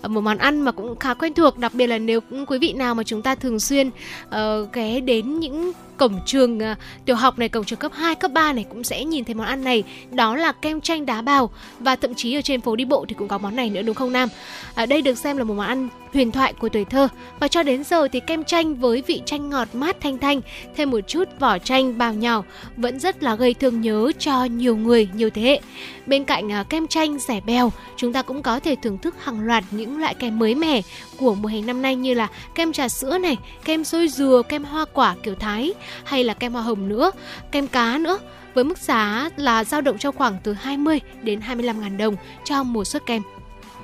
uh, 0.05 0.11
một 0.11 0.21
món 0.21 0.39
ăn 0.39 0.61
mà 0.61 0.73
cũng 0.73 0.99
khá 0.99 1.15
quen 1.15 1.35
thuộc 1.35 1.59
đặc 1.59 1.75
biệt 1.75 1.87
là 1.87 1.99
nếu 1.99 2.21
quý 2.47 2.59
vị 2.59 2.73
nào 2.73 2.95
mà 2.95 3.03
chúng 3.03 3.23
ta 3.23 3.35
thường 3.35 3.61
xuyên 3.61 3.89
uh, 3.89 4.73
ghé 4.73 5.01
đến 5.01 5.41
những 5.41 5.73
cổng 5.97 6.21
trường 6.27 6.59
uh, 6.59 6.79
tiểu 7.05 7.17
học 7.17 7.39
này, 7.39 7.49
cổng 7.49 7.65
trường 7.65 7.79
cấp 7.79 7.93
2, 7.95 8.15
cấp 8.15 8.31
3 8.33 8.53
này 8.53 8.65
cũng 8.71 8.85
sẽ 8.85 9.05
nhìn 9.05 9.25
thấy 9.25 9.35
món 9.35 9.47
ăn 9.47 9.65
này. 9.65 9.83
Đó 10.11 10.37
là 10.37 10.53
kem 10.53 10.81
chanh 10.81 11.07
đá 11.07 11.23
bào 11.23 11.51
và 11.81 11.97
thậm 11.97 12.15
chí 12.15 12.35
ở 12.35 12.41
trên 12.41 12.61
phố 12.61 12.77
đi 12.77 12.85
bộ 12.85 13.05
thì 13.09 13.15
cũng 13.19 13.29
có 13.29 13.39
món 13.39 13.57
này 13.57 13.71
nữa 13.71 13.83
đúng 13.83 13.95
không 13.95 14.13
Nam? 14.13 14.29
À, 14.75 14.87
đây 14.87 15.03
được 15.03 15.19
xem 15.19 15.37
là 15.37 15.45
một 15.45 15.55
món 15.55 15.67
ăn 15.67 15.89
huyền 16.15 16.33
thoại 16.33 16.53
của 16.53 16.69
tuổi 16.69 16.85
thơ 16.85 17.09
và 17.41 17.49
cho 17.49 17.63
đến 17.63 17.85
giờ 17.85 18.09
thì 18.09 18.21
kem 18.21 18.45
chanh 18.45 18.75
với 18.75 19.03
vị 19.07 19.23
chanh 19.27 19.51
ngọt 19.51 19.69
mát 19.73 19.97
thanh 20.01 20.19
thanh 20.19 20.41
thêm 20.77 20.91
một 20.91 21.01
chút 21.07 21.29
vỏ 21.39 21.59
chanh 21.59 21.99
bào 21.99 22.15
nhỏ 22.15 22.43
vẫn 22.77 23.01
rất 23.01 23.23
là 23.23 23.35
gây 23.35 23.55
thương 23.55 23.81
nhớ 23.81 24.13
cho 24.19 24.45
nhiều 24.45 24.77
người, 24.77 25.09
nhiều 25.15 25.31
thế 25.31 25.43
hệ. 25.43 25.61
Bên 26.07 26.25
cạnh 26.25 26.47
uh, 26.61 26.69
kem 26.71 26.87
chanh 26.87 27.19
rẻ 27.19 27.41
bèo, 27.47 27.73
chúng 27.97 28.13
ta 28.13 28.23
cũng 28.23 28.43
có 28.43 28.61
thể 28.61 28.77
thưởng 28.83 28.99
thức 28.99 29.15
hàng 29.25 29.41
loạt 29.41 29.65
những 29.71 29.99
loại 29.99 30.15
kem 30.15 30.39
mới 30.39 30.55
mẻ 30.55 30.81
của 31.17 31.35
mùa 31.35 31.49
hè 31.49 31.61
năm 31.61 31.83
nay 31.83 31.97
như 31.97 32.15
là 32.15 32.29
kem 32.55 32.73
trà 32.73 32.89
sữa 32.89 33.19
này, 33.19 33.37
kem 33.65 33.85
xôi 33.85 34.09
dừa, 34.09 34.43
kem 34.49 34.65
hoa 34.65 34.85
quả 34.93 35.15
kiểu 35.23 35.35
Thái 35.35 35.75
hay 36.05 36.25
là 36.25 36.35
kem 36.35 36.53
hoa 36.53 36.63
hồng 36.63 36.89
nữa, 36.89 37.11
kem 37.51 37.69
cá 37.69 37.99
nữa 37.99 38.19
với 38.55 38.65
mức 38.65 38.79
giá 38.79 39.31
là 39.37 39.65
dao 39.65 39.81
động 39.81 39.99
trong 39.99 40.17
khoảng 40.17 40.37
từ 40.43 40.53
20 40.53 41.01
đến 41.23 41.41
25 41.41 41.81
ngàn 41.81 41.97
đồng 41.97 42.17
cho 42.45 42.63
một 42.63 42.85
suất 42.85 43.07
kem. 43.07 43.23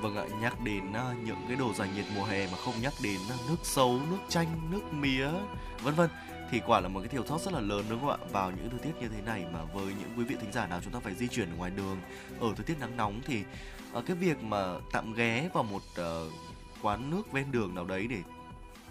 Vâng 0.01 0.17
ạ, 0.17 0.25
nhắc 0.41 0.61
đến 0.65 0.93
à, 0.93 1.15
những 1.25 1.37
cái 1.49 1.57
đồ 1.57 1.73
giải 1.73 1.89
nhiệt 1.97 2.05
mùa 2.17 2.25
hè 2.25 2.47
mà 2.47 2.57
không 2.65 2.75
nhắc 2.83 2.93
đến 3.03 3.17
à, 3.31 3.37
nước 3.49 3.57
sấu, 3.63 4.01
nước 4.11 4.19
chanh, 4.29 4.47
nước 4.71 4.93
mía, 4.93 5.29
vân 5.83 5.95
vân 5.95 6.11
thì 6.51 6.61
quả 6.67 6.81
là 6.81 6.89
một 6.89 7.01
cái 7.01 7.09
thiểu 7.09 7.25
sót 7.27 7.41
rất 7.41 7.53
là 7.53 7.61
lớn 7.61 7.85
đúng 7.91 8.01
không 8.01 8.11
ạ? 8.11 8.17
Vào 8.33 8.51
những 8.51 8.71
thời 8.71 8.79
tiết 8.79 8.93
như 9.01 9.09
thế 9.09 9.23
này 9.27 9.45
mà 9.53 9.61
với 9.75 9.87
những 9.87 10.09
quý 10.17 10.25
vị 10.25 10.37
thính 10.41 10.53
giả 10.53 10.67
nào 10.67 10.81
chúng 10.85 10.93
ta 10.93 11.01
phải 11.01 11.15
di 11.15 11.29
chuyển 11.29 11.51
ở 11.51 11.57
ngoài 11.57 11.71
đường 11.77 11.97
ở 12.41 12.49
thời 12.57 12.65
tiết 12.65 12.77
nắng 12.81 12.97
nóng 12.97 13.21
thì 13.27 13.43
à, 13.95 14.01
cái 14.07 14.17
việc 14.17 14.43
mà 14.43 14.75
tạm 14.93 15.15
ghé 15.15 15.49
vào 15.55 15.63
một 15.63 15.83
uh, 16.01 16.33
quán 16.83 17.11
nước 17.11 17.33
ven 17.33 17.53
đường 17.53 17.75
nào 17.75 17.85
đấy 17.85 18.07
để 18.11 18.17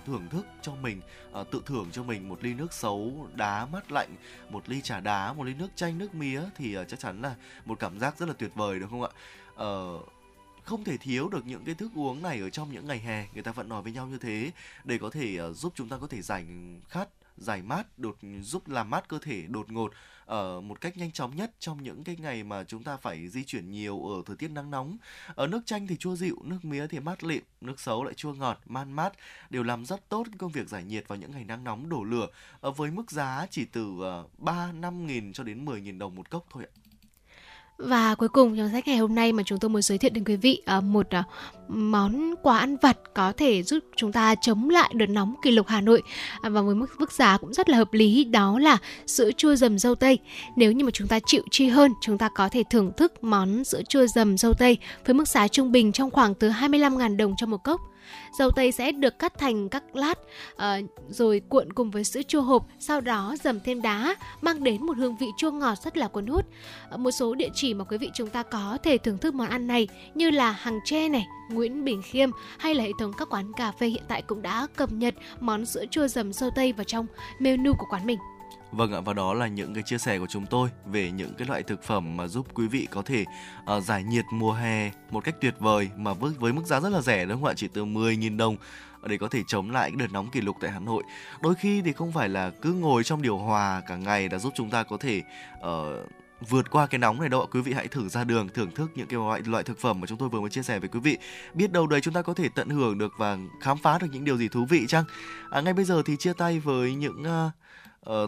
thưởng 0.09 0.29
thức 0.29 0.45
cho 0.61 0.75
mình 0.75 1.01
uh, 1.39 1.51
tự 1.51 1.61
thưởng 1.65 1.87
cho 1.91 2.03
mình 2.03 2.29
một 2.29 2.43
ly 2.43 2.53
nước 2.53 2.73
sấu 2.73 3.27
đá 3.35 3.65
mát 3.65 3.91
lạnh 3.91 4.15
một 4.49 4.69
ly 4.69 4.81
trà 4.81 4.99
đá 4.99 5.33
một 5.33 5.43
ly 5.43 5.53
nước 5.53 5.67
chanh 5.75 5.97
nước 5.97 6.15
mía 6.15 6.41
thì 6.55 6.77
uh, 6.77 6.87
chắc 6.87 6.99
chắn 6.99 7.21
là 7.21 7.35
một 7.65 7.79
cảm 7.79 7.99
giác 7.99 8.17
rất 8.17 8.25
là 8.29 8.33
tuyệt 8.37 8.51
vời 8.55 8.79
đúng 8.79 8.89
không 8.89 9.03
ạ? 9.03 9.09
Uh, 9.63 10.09
không 10.63 10.83
thể 10.83 10.97
thiếu 10.97 11.29
được 11.29 11.45
những 11.45 11.65
cái 11.65 11.75
thức 11.75 11.91
uống 11.95 12.23
này 12.23 12.39
ở 12.39 12.49
trong 12.49 12.71
những 12.71 12.87
ngày 12.87 12.99
hè 12.99 13.27
người 13.33 13.43
ta 13.43 13.51
vẫn 13.51 13.69
nói 13.69 13.81
với 13.81 13.91
nhau 13.91 14.07
như 14.07 14.17
thế 14.17 14.51
để 14.83 14.97
có 14.97 15.09
thể 15.09 15.41
uh, 15.41 15.55
giúp 15.55 15.73
chúng 15.75 15.89
ta 15.89 15.97
có 15.97 16.07
thể 16.07 16.21
giải 16.21 16.45
khát 16.89 17.09
giải 17.37 17.61
mát 17.61 17.99
đột 17.99 18.17
giúp 18.41 18.67
làm 18.67 18.89
mát 18.89 19.07
cơ 19.07 19.19
thể 19.21 19.43
đột 19.47 19.71
ngột 19.71 19.93
ở 20.29 20.61
một 20.61 20.81
cách 20.81 20.97
nhanh 20.97 21.11
chóng 21.11 21.35
nhất 21.35 21.51
trong 21.59 21.83
những 21.83 22.03
cái 22.03 22.15
ngày 22.19 22.43
mà 22.43 22.63
chúng 22.63 22.83
ta 22.83 22.97
phải 22.97 23.29
di 23.29 23.43
chuyển 23.43 23.71
nhiều 23.71 24.05
ở 24.05 24.21
thời 24.25 24.35
tiết 24.35 24.51
nắng 24.51 24.71
nóng. 24.71 24.97
Ở 25.35 25.47
nước 25.47 25.61
chanh 25.65 25.87
thì 25.87 25.95
chua 25.95 26.15
dịu, 26.15 26.35
nước 26.43 26.65
mía 26.65 26.87
thì 26.87 26.99
mát 26.99 27.23
lịm, 27.23 27.43
nước 27.61 27.79
sấu 27.79 28.03
lại 28.03 28.13
chua 28.13 28.33
ngọt, 28.33 28.59
man 28.65 28.91
mát 28.91 29.13
đều 29.49 29.63
làm 29.63 29.85
rất 29.85 30.09
tốt 30.09 30.27
công 30.37 30.51
việc 30.51 30.67
giải 30.67 30.83
nhiệt 30.83 31.07
vào 31.07 31.17
những 31.17 31.31
ngày 31.31 31.43
nắng 31.45 31.63
nóng 31.63 31.89
đổ 31.89 32.03
lửa 32.03 32.27
ở 32.61 32.71
với 32.71 32.91
mức 32.91 33.11
giá 33.11 33.45
chỉ 33.49 33.65
từ 33.65 33.95
ờ, 34.01 34.25
3 34.37 34.71
5 34.71 35.07
nghìn 35.07 35.33
cho 35.33 35.43
đến 35.43 35.65
10 35.65 35.81
nghìn 35.81 35.99
đồng 35.99 36.15
một 36.15 36.29
cốc 36.29 36.45
thôi 36.49 36.63
ạ. 36.65 36.71
Và 37.79 38.15
cuối 38.15 38.29
cùng 38.29 38.57
trong 38.57 38.69
sách 38.71 38.87
ngày 38.87 38.97
hôm 38.97 39.15
nay 39.15 39.33
mà 39.33 39.43
chúng 39.45 39.59
tôi 39.59 39.69
muốn 39.69 39.81
giới 39.81 39.97
thiệu 39.97 40.11
đến 40.13 40.23
quý 40.23 40.35
vị 40.35 40.61
ờ, 40.65 40.81
một 40.81 41.07
ờ, 41.09 41.23
món 41.67 42.33
quà 42.41 42.59
ăn 42.59 42.77
vặt 42.81 42.97
có 43.13 43.33
thể 43.37 43.63
giúp 43.63 43.79
chúng 43.95 44.11
ta 44.11 44.35
chống 44.35 44.69
lại 44.69 44.91
đợt 44.93 45.05
nóng 45.09 45.35
kỷ 45.41 45.51
lục 45.51 45.67
Hà 45.67 45.81
Nội 45.81 46.01
à, 46.41 46.49
và 46.49 46.61
với 46.61 46.75
mức 46.75 46.87
mức 46.99 47.11
giá 47.11 47.37
cũng 47.37 47.53
rất 47.53 47.69
là 47.69 47.77
hợp 47.77 47.93
lý 47.93 48.23
đó 48.23 48.59
là 48.59 48.77
sữa 49.07 49.31
chua 49.37 49.55
dầm 49.55 49.79
dâu 49.79 49.95
tây. 49.95 50.19
Nếu 50.55 50.71
như 50.71 50.85
mà 50.85 50.91
chúng 50.91 51.07
ta 51.07 51.19
chịu 51.25 51.41
chi 51.51 51.67
hơn, 51.67 51.93
chúng 52.01 52.17
ta 52.17 52.29
có 52.35 52.49
thể 52.49 52.63
thưởng 52.69 52.91
thức 52.97 53.23
món 53.23 53.63
sữa 53.63 53.81
chua 53.89 54.07
dầm 54.07 54.37
dâu 54.37 54.53
tây 54.53 54.77
với 55.05 55.13
mức 55.13 55.27
giá 55.27 55.47
trung 55.47 55.71
bình 55.71 55.91
trong 55.91 56.11
khoảng 56.11 56.33
từ 56.33 56.49
25.000 56.49 57.17
đồng 57.17 57.33
cho 57.37 57.47
một 57.47 57.63
cốc 57.63 57.81
dầu 58.39 58.51
tây 58.51 58.71
sẽ 58.71 58.91
được 58.91 59.19
cắt 59.19 59.37
thành 59.37 59.69
các 59.69 59.95
lát 59.95 60.19
ờ, 60.55 60.81
rồi 61.09 61.41
cuộn 61.49 61.73
cùng 61.73 61.91
với 61.91 62.03
sữa 62.03 62.21
chua 62.27 62.41
hộp, 62.41 62.67
sau 62.79 63.01
đó 63.01 63.35
dầm 63.43 63.59
thêm 63.59 63.81
đá, 63.81 64.15
mang 64.41 64.63
đến 64.63 64.85
một 64.85 64.97
hương 64.97 65.17
vị 65.17 65.27
chua 65.37 65.51
ngọt 65.51 65.75
rất 65.83 65.97
là 65.97 66.07
cuốn 66.07 66.27
hút. 66.27 66.45
Ờ, 66.89 66.97
Một 66.97 67.11
số 67.11 67.35
địa 67.35 67.49
chỉ 67.53 67.73
mà 67.73 67.83
quý 67.83 67.97
vị 67.97 68.09
chúng 68.13 68.29
ta 68.29 68.43
có 68.43 68.77
thể 68.83 68.97
thưởng 68.97 69.17
thức 69.17 69.33
món 69.33 69.47
ăn 69.47 69.67
này 69.67 69.87
như 70.13 70.29
là 70.29 70.51
Hàng 70.51 70.79
Tre 70.85 71.09
này, 71.09 71.25
Nguyễn 71.51 71.83
Bình 71.83 72.01
Khiêm 72.01 72.29
hay 72.57 72.75
là 72.75 72.83
hệ 72.83 72.91
thống 72.99 73.13
các 73.17 73.27
quán 73.29 73.51
cà 73.53 73.71
phê 73.71 73.87
hiện 73.87 74.03
tại 74.07 74.21
cũng 74.21 74.41
đã 74.41 74.67
cập 74.75 74.91
nhật 74.91 75.15
món 75.39 75.65
sữa 75.65 75.85
chua 75.91 76.07
dầm 76.07 76.33
dâu 76.33 76.49
tây 76.55 76.73
vào 76.73 76.83
trong 76.83 77.05
menu 77.39 77.73
của 77.79 77.85
quán 77.89 78.05
mình. 78.05 78.19
Vâng 78.71 78.93
ạ, 78.93 78.99
và 78.99 79.13
đó 79.13 79.33
là 79.33 79.47
những 79.47 79.73
cái 79.73 79.83
chia 79.83 79.97
sẻ 79.97 80.19
của 80.19 80.27
chúng 80.29 80.45
tôi 80.45 80.69
về 80.85 81.11
những 81.11 81.33
cái 81.37 81.47
loại 81.47 81.63
thực 81.63 81.83
phẩm 81.83 82.17
mà 82.17 82.27
giúp 82.27 82.47
quý 82.53 82.67
vị 82.67 82.87
có 82.91 83.01
thể 83.01 83.25
uh, 83.77 83.83
giải 83.83 84.03
nhiệt 84.03 84.25
mùa 84.31 84.53
hè 84.53 84.91
một 85.11 85.23
cách 85.23 85.35
tuyệt 85.41 85.55
vời 85.59 85.89
mà 85.97 86.13
với, 86.13 86.31
với 86.39 86.53
mức 86.53 86.65
giá 86.65 86.79
rất 86.79 86.89
là 86.89 87.01
rẻ 87.01 87.25
đúng 87.25 87.41
không 87.41 87.49
ạ? 87.49 87.53
Chỉ 87.55 87.67
từ 87.73 87.85
10.000 87.85 88.37
đồng 88.37 88.55
để 89.05 89.17
có 89.17 89.27
thể 89.27 89.43
chống 89.47 89.71
lại 89.71 89.89
cái 89.91 89.97
đợt 89.99 90.11
nóng 90.11 90.29
kỷ 90.29 90.41
lục 90.41 90.55
tại 90.61 90.71
Hà 90.71 90.79
Nội. 90.79 91.03
Đôi 91.41 91.55
khi 91.55 91.81
thì 91.81 91.93
không 91.93 92.11
phải 92.11 92.29
là 92.29 92.51
cứ 92.61 92.73
ngồi 92.73 93.03
trong 93.03 93.21
điều 93.21 93.37
hòa 93.37 93.81
cả 93.87 93.95
ngày 93.95 94.27
đã 94.27 94.37
giúp 94.37 94.53
chúng 94.55 94.69
ta 94.69 94.83
có 94.83 94.97
thể 94.97 95.21
uh, 95.59 96.09
vượt 96.49 96.71
qua 96.71 96.87
cái 96.87 96.99
nóng 96.99 97.19
này 97.19 97.29
đâu 97.29 97.41
ạ 97.41 97.47
quý 97.51 97.61
vị 97.61 97.73
hãy 97.73 97.87
thử 97.87 98.09
ra 98.09 98.23
đường 98.23 98.49
thưởng 98.49 98.71
thức 98.71 98.91
những 98.95 99.07
cái 99.07 99.19
loại 99.19 99.41
loại 99.45 99.63
thực 99.63 99.79
phẩm 99.79 99.99
mà 100.01 100.07
chúng 100.07 100.17
tôi 100.17 100.29
vừa 100.29 100.41
mới 100.41 100.49
chia 100.49 100.63
sẻ 100.63 100.79
với 100.79 100.89
quý 100.89 100.99
vị 100.99 101.17
biết 101.53 101.71
đâu 101.71 101.87
đấy 101.87 102.01
chúng 102.01 102.13
ta 102.13 102.21
có 102.21 102.33
thể 102.33 102.49
tận 102.55 102.69
hưởng 102.69 102.97
được 102.97 103.13
và 103.17 103.37
khám 103.61 103.77
phá 103.77 103.97
được 103.99 104.07
những 104.11 104.25
điều 104.25 104.37
gì 104.37 104.47
thú 104.47 104.65
vị 104.65 104.85
chăng 104.87 105.03
à, 105.49 105.61
ngay 105.61 105.73
bây 105.73 105.85
giờ 105.85 106.01
thì 106.05 106.15
chia 106.17 106.33
tay 106.33 106.59
với 106.59 106.95
những 106.95 107.21
uh, 107.21 107.51
Ờ, 108.01 108.27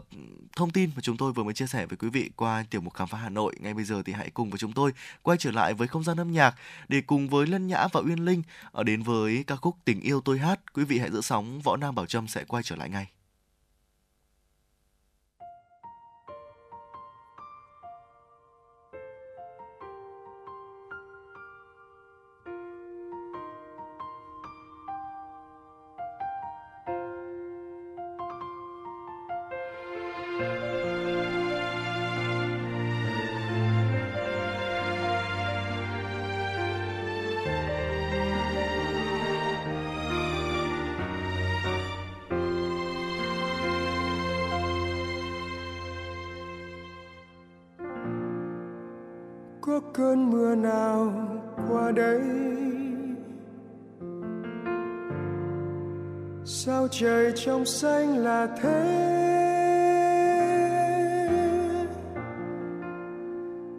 thông 0.55 0.69
tin 0.69 0.89
mà 0.95 1.01
chúng 1.01 1.17
tôi 1.17 1.34
vừa 1.34 1.43
mới 1.43 1.53
chia 1.53 1.67
sẻ 1.67 1.86
với 1.86 1.97
quý 1.97 2.09
vị 2.09 2.30
qua 2.36 2.65
tiểu 2.69 2.82
mục 2.82 2.93
khám 2.93 3.07
phá 3.07 3.17
Hà 3.17 3.30
Nội. 3.30 3.55
Ngay 3.59 3.74
bây 3.74 3.84
giờ 3.84 4.01
thì 4.05 4.13
hãy 4.13 4.30
cùng 4.30 4.49
với 4.49 4.59
chúng 4.59 4.74
tôi 4.74 4.91
quay 5.22 5.38
trở 5.38 5.51
lại 5.51 5.74
với 5.74 5.88
không 5.88 6.03
gian 6.03 6.17
âm 6.17 6.32
nhạc 6.32 6.55
để 6.88 7.01
cùng 7.01 7.30
với 7.30 7.47
Lân 7.47 7.67
Nhã 7.67 7.88
và 7.88 8.01
Uyên 8.05 8.26
Linh 8.26 8.43
ở 8.72 8.84
đến 8.84 9.03
với 9.03 9.43
ca 9.47 9.55
khúc 9.55 9.76
Tình 9.86 10.01
yêu 10.01 10.22
tôi 10.22 10.39
hát. 10.39 10.74
Quý 10.74 10.84
vị 10.84 10.99
hãy 10.99 11.11
giữ 11.11 11.22
sóng, 11.22 11.61
Võ 11.61 11.78
Nam 11.78 11.95
Bảo 11.95 12.05
Trâm 12.05 12.28
sẽ 12.28 12.43
quay 12.43 12.63
trở 12.63 12.76
lại 12.76 12.89
ngay. 12.89 13.07
Ở 51.91 51.95
đây. 51.95 52.21
Sao 56.43 56.87
trời 56.91 57.31
trong 57.35 57.65
xanh 57.65 58.17
là 58.17 58.47
thế? 58.61 59.07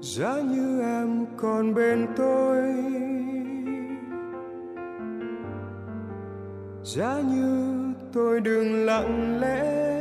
Giá 0.00 0.40
như 0.40 0.80
em 0.80 1.26
còn 1.36 1.74
bên 1.74 2.06
tôi. 2.16 2.74
Giá 6.82 7.20
như 7.20 7.74
tôi 8.12 8.40
đừng 8.40 8.86
lặng 8.86 9.40
lẽ. 9.40 9.91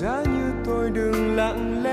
Giá 0.00 0.22
như 0.24 0.52
tôi 0.64 0.90
đừng 0.90 1.36
lặng 1.36 1.82
lẽ 1.82 1.89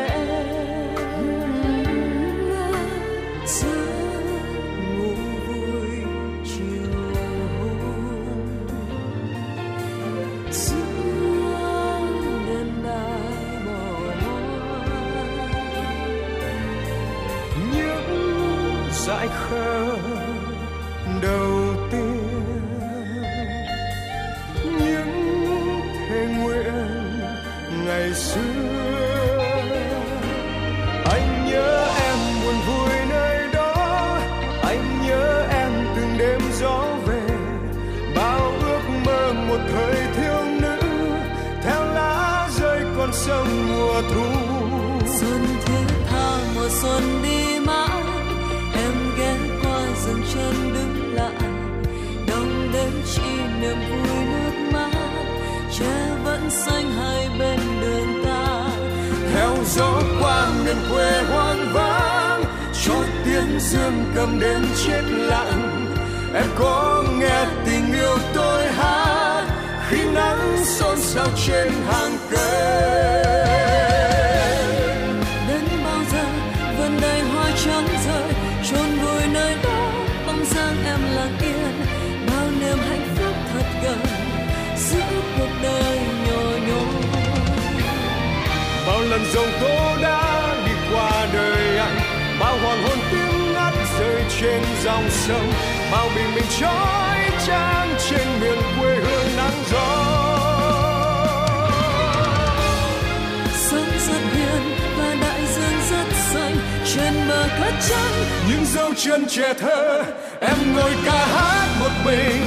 những 108.49 108.65
dấu 108.65 108.93
chân 108.95 109.25
trẻ 109.29 109.53
thơ, 109.53 110.03
em 110.39 110.75
ngồi 110.75 110.91
ca 111.05 111.25
hát 111.25 111.67
một 111.79 111.91
mình 112.05 112.43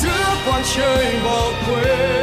giữa 0.00 0.36
quang 0.46 0.62
trời 0.76 1.20
bỏ 1.24 1.52
quên. 1.66 2.18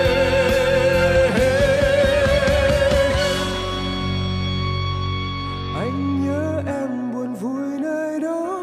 anh 5.76 6.26
nhớ 6.26 6.62
em 6.68 7.14
buồn 7.14 7.34
vui 7.36 7.80
nơi 7.82 8.20
đó 8.20 8.56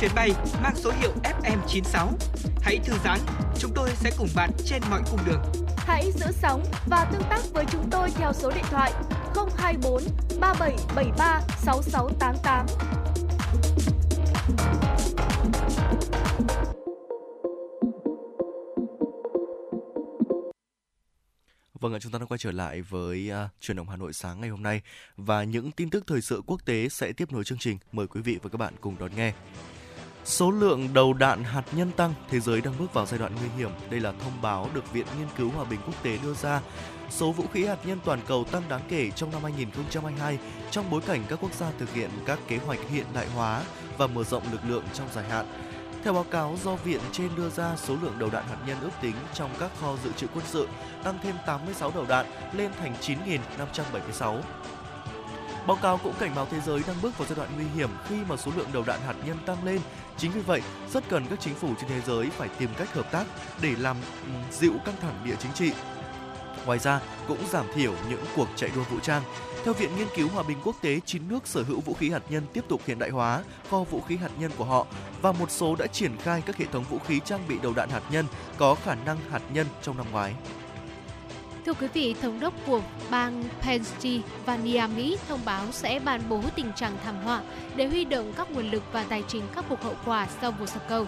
chuyến 0.00 0.10
bay 0.14 0.30
mang 0.62 0.76
số 0.76 0.92
hiệu 1.00 1.12
FM96. 1.22 2.08
Hãy 2.62 2.78
thư 2.84 2.92
giãn, 3.04 3.18
chúng 3.58 3.72
tôi 3.74 3.90
sẽ 3.94 4.10
cùng 4.18 4.28
bạn 4.36 4.50
trên 4.64 4.82
mọi 4.90 5.02
cung 5.10 5.20
đường. 5.26 5.42
Hãy 5.76 6.12
giữ 6.12 6.26
sóng 6.32 6.64
và 6.86 7.04
tương 7.12 7.22
tác 7.30 7.40
với 7.52 7.64
chúng 7.70 7.90
tôi 7.90 8.10
theo 8.10 8.32
số 8.32 8.50
điện 8.50 8.64
thoại 8.70 8.92
024 9.56 10.02
3773 10.40 11.40
6688. 11.58 12.66
Vâng 21.80 21.94
ạ, 21.94 21.98
chúng 22.00 22.12
ta 22.12 22.18
đã 22.18 22.24
quay 22.26 22.38
trở 22.38 22.52
lại 22.52 22.82
với 22.82 23.30
uh, 23.44 23.50
truyền 23.60 23.76
động 23.76 23.88
Hà 23.88 23.96
Nội 23.96 24.12
sáng 24.12 24.40
ngày 24.40 24.50
hôm 24.50 24.62
nay 24.62 24.80
và 25.16 25.44
những 25.44 25.70
tin 25.70 25.90
tức 25.90 26.04
thời 26.06 26.20
sự 26.20 26.42
quốc 26.46 26.64
tế 26.64 26.88
sẽ 26.88 27.12
tiếp 27.12 27.32
nối 27.32 27.44
chương 27.44 27.58
trình. 27.58 27.78
Mời 27.92 28.06
quý 28.06 28.20
vị 28.20 28.38
và 28.42 28.50
các 28.50 28.56
bạn 28.56 28.74
cùng 28.80 28.96
đón 28.98 29.10
nghe. 29.16 29.32
Số 30.24 30.50
lượng 30.50 30.88
đầu 30.94 31.12
đạn 31.12 31.44
hạt 31.44 31.62
nhân 31.72 31.92
tăng, 31.92 32.14
thế 32.28 32.40
giới 32.40 32.60
đang 32.60 32.74
bước 32.78 32.94
vào 32.94 33.06
giai 33.06 33.18
đoạn 33.18 33.32
nguy 33.40 33.48
hiểm. 33.56 33.70
Đây 33.90 34.00
là 34.00 34.12
thông 34.12 34.42
báo 34.42 34.68
được 34.74 34.92
Viện 34.92 35.06
Nghiên 35.18 35.28
cứu 35.36 35.50
Hòa 35.50 35.64
bình 35.64 35.80
Quốc 35.86 36.02
tế 36.02 36.18
đưa 36.22 36.34
ra. 36.34 36.60
Số 37.10 37.32
vũ 37.32 37.44
khí 37.52 37.64
hạt 37.64 37.78
nhân 37.84 37.98
toàn 38.04 38.20
cầu 38.26 38.44
tăng 38.44 38.62
đáng 38.68 38.80
kể 38.88 39.10
trong 39.10 39.30
năm 39.30 39.42
2022 39.42 40.38
trong 40.70 40.90
bối 40.90 41.00
cảnh 41.06 41.22
các 41.28 41.38
quốc 41.42 41.54
gia 41.54 41.70
thực 41.78 41.92
hiện 41.92 42.10
các 42.26 42.38
kế 42.48 42.56
hoạch 42.56 42.78
hiện 42.90 43.06
đại 43.14 43.26
hóa 43.34 43.62
và 43.98 44.06
mở 44.06 44.24
rộng 44.24 44.42
lực 44.52 44.60
lượng 44.68 44.84
trong 44.94 45.08
dài 45.14 45.24
hạn. 45.28 45.46
Theo 46.04 46.12
báo 46.12 46.24
cáo 46.30 46.56
do 46.64 46.74
viện 46.74 47.00
trên 47.12 47.28
đưa 47.36 47.50
ra, 47.50 47.76
số 47.76 47.96
lượng 48.02 48.18
đầu 48.18 48.30
đạn 48.30 48.44
hạt 48.48 48.56
nhân 48.66 48.80
ước 48.80 48.90
tính 49.02 49.14
trong 49.34 49.50
các 49.58 49.70
kho 49.80 49.96
dự 50.04 50.12
trữ 50.12 50.26
quân 50.34 50.44
sự 50.48 50.68
tăng 51.04 51.18
thêm 51.22 51.34
86 51.46 51.92
đầu 51.94 52.04
đạn 52.08 52.26
lên 52.52 52.70
thành 52.80 52.94
9.576. 53.00 54.40
Báo 55.66 55.76
cáo 55.82 55.98
cũng 55.98 56.14
cảnh 56.20 56.32
báo 56.36 56.46
thế 56.50 56.60
giới 56.60 56.82
đang 56.86 56.96
bước 57.02 57.18
vào 57.18 57.28
giai 57.28 57.36
đoạn 57.36 57.48
nguy 57.56 57.64
hiểm 57.74 57.90
khi 58.08 58.16
mà 58.28 58.36
số 58.36 58.52
lượng 58.56 58.68
đầu 58.72 58.84
đạn 58.86 59.00
hạt 59.00 59.14
nhân 59.26 59.36
tăng 59.46 59.64
lên. 59.64 59.80
Chính 60.16 60.32
vì 60.32 60.40
vậy, 60.40 60.62
rất 60.92 61.04
cần 61.08 61.26
các 61.30 61.40
chính 61.40 61.54
phủ 61.54 61.68
trên 61.80 61.88
thế 61.88 62.00
giới 62.06 62.30
phải 62.30 62.48
tìm 62.58 62.70
cách 62.76 62.94
hợp 62.94 63.12
tác 63.12 63.26
để 63.62 63.74
làm 63.78 63.96
ừ, 64.24 64.32
dịu 64.52 64.72
căng 64.84 64.96
thẳng 65.00 65.20
địa 65.24 65.36
chính 65.38 65.52
trị. 65.52 65.72
Ngoài 66.66 66.78
ra, 66.78 67.00
cũng 67.28 67.38
giảm 67.50 67.66
thiểu 67.74 67.94
những 68.10 68.24
cuộc 68.36 68.48
chạy 68.56 68.70
đua 68.74 68.82
vũ 68.82 69.00
trang. 69.00 69.22
Theo 69.64 69.74
Viện 69.74 69.96
Nghiên 69.96 70.06
cứu 70.16 70.28
Hòa 70.28 70.42
bình 70.42 70.58
Quốc 70.64 70.76
tế, 70.82 71.00
9 71.06 71.28
nước 71.28 71.46
sở 71.46 71.62
hữu 71.62 71.80
vũ 71.80 71.94
khí 71.94 72.10
hạt 72.10 72.22
nhân 72.30 72.42
tiếp 72.52 72.64
tục 72.68 72.80
hiện 72.86 72.98
đại 72.98 73.10
hóa 73.10 73.42
kho 73.70 73.78
vũ 73.78 74.00
khí 74.00 74.16
hạt 74.16 74.30
nhân 74.38 74.50
của 74.56 74.64
họ 74.64 74.86
và 75.22 75.32
một 75.32 75.50
số 75.50 75.76
đã 75.76 75.86
triển 75.86 76.16
khai 76.16 76.42
các 76.46 76.56
hệ 76.56 76.66
thống 76.72 76.84
vũ 76.90 76.98
khí 76.98 77.20
trang 77.24 77.40
bị 77.48 77.58
đầu 77.62 77.72
đạn 77.76 77.88
hạt 77.88 78.02
nhân 78.10 78.26
có 78.58 78.74
khả 78.74 78.94
năng 78.94 79.18
hạt 79.30 79.42
nhân 79.52 79.66
trong 79.82 79.96
năm 79.96 80.06
ngoái. 80.12 80.34
Thưa 81.66 81.72
quý 81.72 81.86
vị, 81.94 82.14
thống 82.22 82.40
đốc 82.40 82.54
của 82.66 82.80
bang 83.10 83.44
Pennsylvania, 83.60 84.86
Mỹ 84.96 85.18
thông 85.28 85.40
báo 85.44 85.64
sẽ 85.72 86.00
ban 86.04 86.20
bố 86.28 86.40
tình 86.56 86.72
trạng 86.76 86.96
thảm 87.04 87.14
họa 87.24 87.42
để 87.76 87.86
huy 87.86 88.04
động 88.04 88.32
các 88.36 88.50
nguồn 88.50 88.70
lực 88.70 88.82
và 88.92 89.04
tài 89.08 89.22
chính 89.28 89.42
khắc 89.54 89.64
phục 89.68 89.82
hậu 89.82 89.94
quả 90.04 90.26
sau 90.40 90.50
vụ 90.50 90.66
sập 90.66 90.88
cầu. 90.88 91.06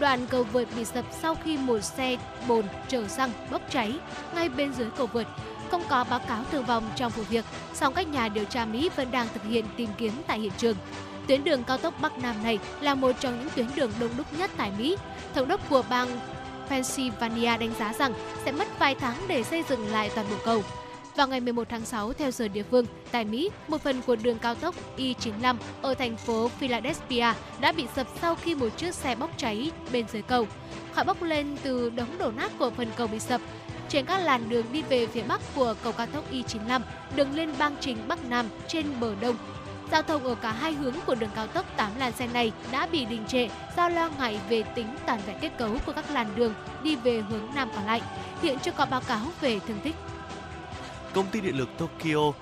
Đoạn 0.00 0.26
cầu 0.26 0.44
vượt 0.44 0.68
bị 0.76 0.84
sập 0.84 1.04
sau 1.20 1.34
khi 1.44 1.56
một 1.56 1.80
xe 1.80 2.16
bồn 2.48 2.64
chở 2.88 3.08
xăng 3.08 3.30
bốc 3.50 3.62
cháy 3.70 3.92
ngay 4.34 4.48
bên 4.48 4.72
dưới 4.72 4.90
cầu 4.96 5.06
vượt. 5.06 5.26
Không 5.70 5.82
có 5.88 6.04
báo 6.04 6.20
cáo 6.28 6.44
thương 6.50 6.64
vong 6.64 6.90
trong 6.96 7.12
vụ 7.12 7.22
việc, 7.22 7.44
song 7.74 7.94
các 7.94 8.08
nhà 8.08 8.28
điều 8.28 8.44
tra 8.44 8.64
Mỹ 8.64 8.90
vẫn 8.96 9.10
đang 9.10 9.28
thực 9.34 9.44
hiện 9.44 9.64
tìm 9.76 9.88
kiếm 9.98 10.12
tại 10.26 10.40
hiện 10.40 10.52
trường. 10.58 10.76
Tuyến 11.28 11.44
đường 11.44 11.64
cao 11.64 11.78
tốc 11.78 11.94
Bắc 12.00 12.18
Nam 12.18 12.42
này 12.42 12.58
là 12.80 12.94
một 12.94 13.12
trong 13.20 13.38
những 13.40 13.48
tuyến 13.54 13.66
đường 13.74 13.90
đông 14.00 14.10
đúc 14.16 14.26
nhất 14.38 14.50
tại 14.56 14.72
Mỹ. 14.78 14.96
Thống 15.34 15.48
đốc 15.48 15.68
của 15.68 15.82
bang 15.90 16.08
Pennsylvania 16.68 17.56
đánh 17.56 17.74
giá 17.78 17.92
rằng 17.92 18.12
sẽ 18.44 18.52
mất 18.52 18.78
vài 18.78 18.94
tháng 18.94 19.16
để 19.28 19.42
xây 19.42 19.64
dựng 19.68 19.86
lại 19.92 20.10
toàn 20.14 20.26
bộ 20.30 20.36
cầu. 20.44 20.62
Vào 21.16 21.28
ngày 21.28 21.40
11 21.40 21.68
tháng 21.68 21.84
6 21.84 22.12
theo 22.12 22.30
giờ 22.30 22.48
địa 22.48 22.62
phương, 22.70 22.86
tại 23.10 23.24
Mỹ, 23.24 23.50
một 23.68 23.82
phần 23.82 24.02
của 24.06 24.16
đường 24.16 24.38
cao 24.38 24.54
tốc 24.54 24.74
I-95 24.96 25.56
ở 25.82 25.94
thành 25.94 26.16
phố 26.16 26.48
Philadelphia 26.48 27.32
đã 27.60 27.72
bị 27.72 27.86
sập 27.96 28.06
sau 28.20 28.34
khi 28.34 28.54
một 28.54 28.68
chiếc 28.76 28.94
xe 28.94 29.14
bốc 29.14 29.30
cháy 29.36 29.70
bên 29.92 30.06
dưới 30.12 30.22
cầu. 30.22 30.46
Khói 30.94 31.04
bốc 31.04 31.22
lên 31.22 31.56
từ 31.62 31.90
đống 31.90 32.18
đổ 32.18 32.30
nát 32.36 32.52
của 32.58 32.70
phần 32.70 32.88
cầu 32.96 33.06
bị 33.06 33.18
sập. 33.18 33.40
Trên 33.88 34.06
các 34.06 34.18
làn 34.18 34.48
đường 34.48 34.66
đi 34.72 34.82
về 34.82 35.06
phía 35.06 35.22
bắc 35.22 35.40
của 35.54 35.74
cầu 35.82 35.92
cao 35.92 36.06
tốc 36.06 36.30
I-95, 36.30 36.80
đường 37.16 37.34
lên 37.34 37.50
bang 37.58 37.76
trình 37.80 37.98
Bắc 38.08 38.24
Nam 38.24 38.46
trên 38.68 38.86
bờ 39.00 39.14
đông 39.20 39.36
Giao 39.90 40.02
thông 40.02 40.24
ở 40.24 40.34
cả 40.34 40.52
hai 40.52 40.72
hướng 40.72 40.94
của 41.06 41.14
đường 41.14 41.30
cao 41.34 41.46
tốc 41.46 41.66
8 41.76 41.90
làn 41.98 42.12
xe 42.12 42.26
này 42.26 42.52
đã 42.72 42.86
bị 42.86 43.04
đình 43.04 43.26
trệ 43.26 43.48
do 43.76 43.88
lo 43.88 44.10
ngại 44.18 44.40
về 44.48 44.62
tính 44.62 44.96
tàn 45.06 45.20
vẹn 45.26 45.36
kết 45.40 45.50
cấu 45.58 45.76
của 45.86 45.92
các 45.92 46.10
làn 46.10 46.34
đường 46.36 46.54
đi 46.82 46.96
về 46.96 47.22
hướng 47.28 47.48
nam 47.54 47.68
còn 47.74 47.86
lại. 47.86 48.02
Hiện 48.42 48.58
chưa 48.62 48.70
có 48.70 48.86
báo 48.86 49.00
cáo 49.00 49.26
về 49.40 49.60
thương 49.68 49.80
tích. 49.84 49.94
Công 51.14 51.26
ty 51.26 51.40
điện 51.40 51.58
lực 51.58 51.68
Tokyo 51.78 52.32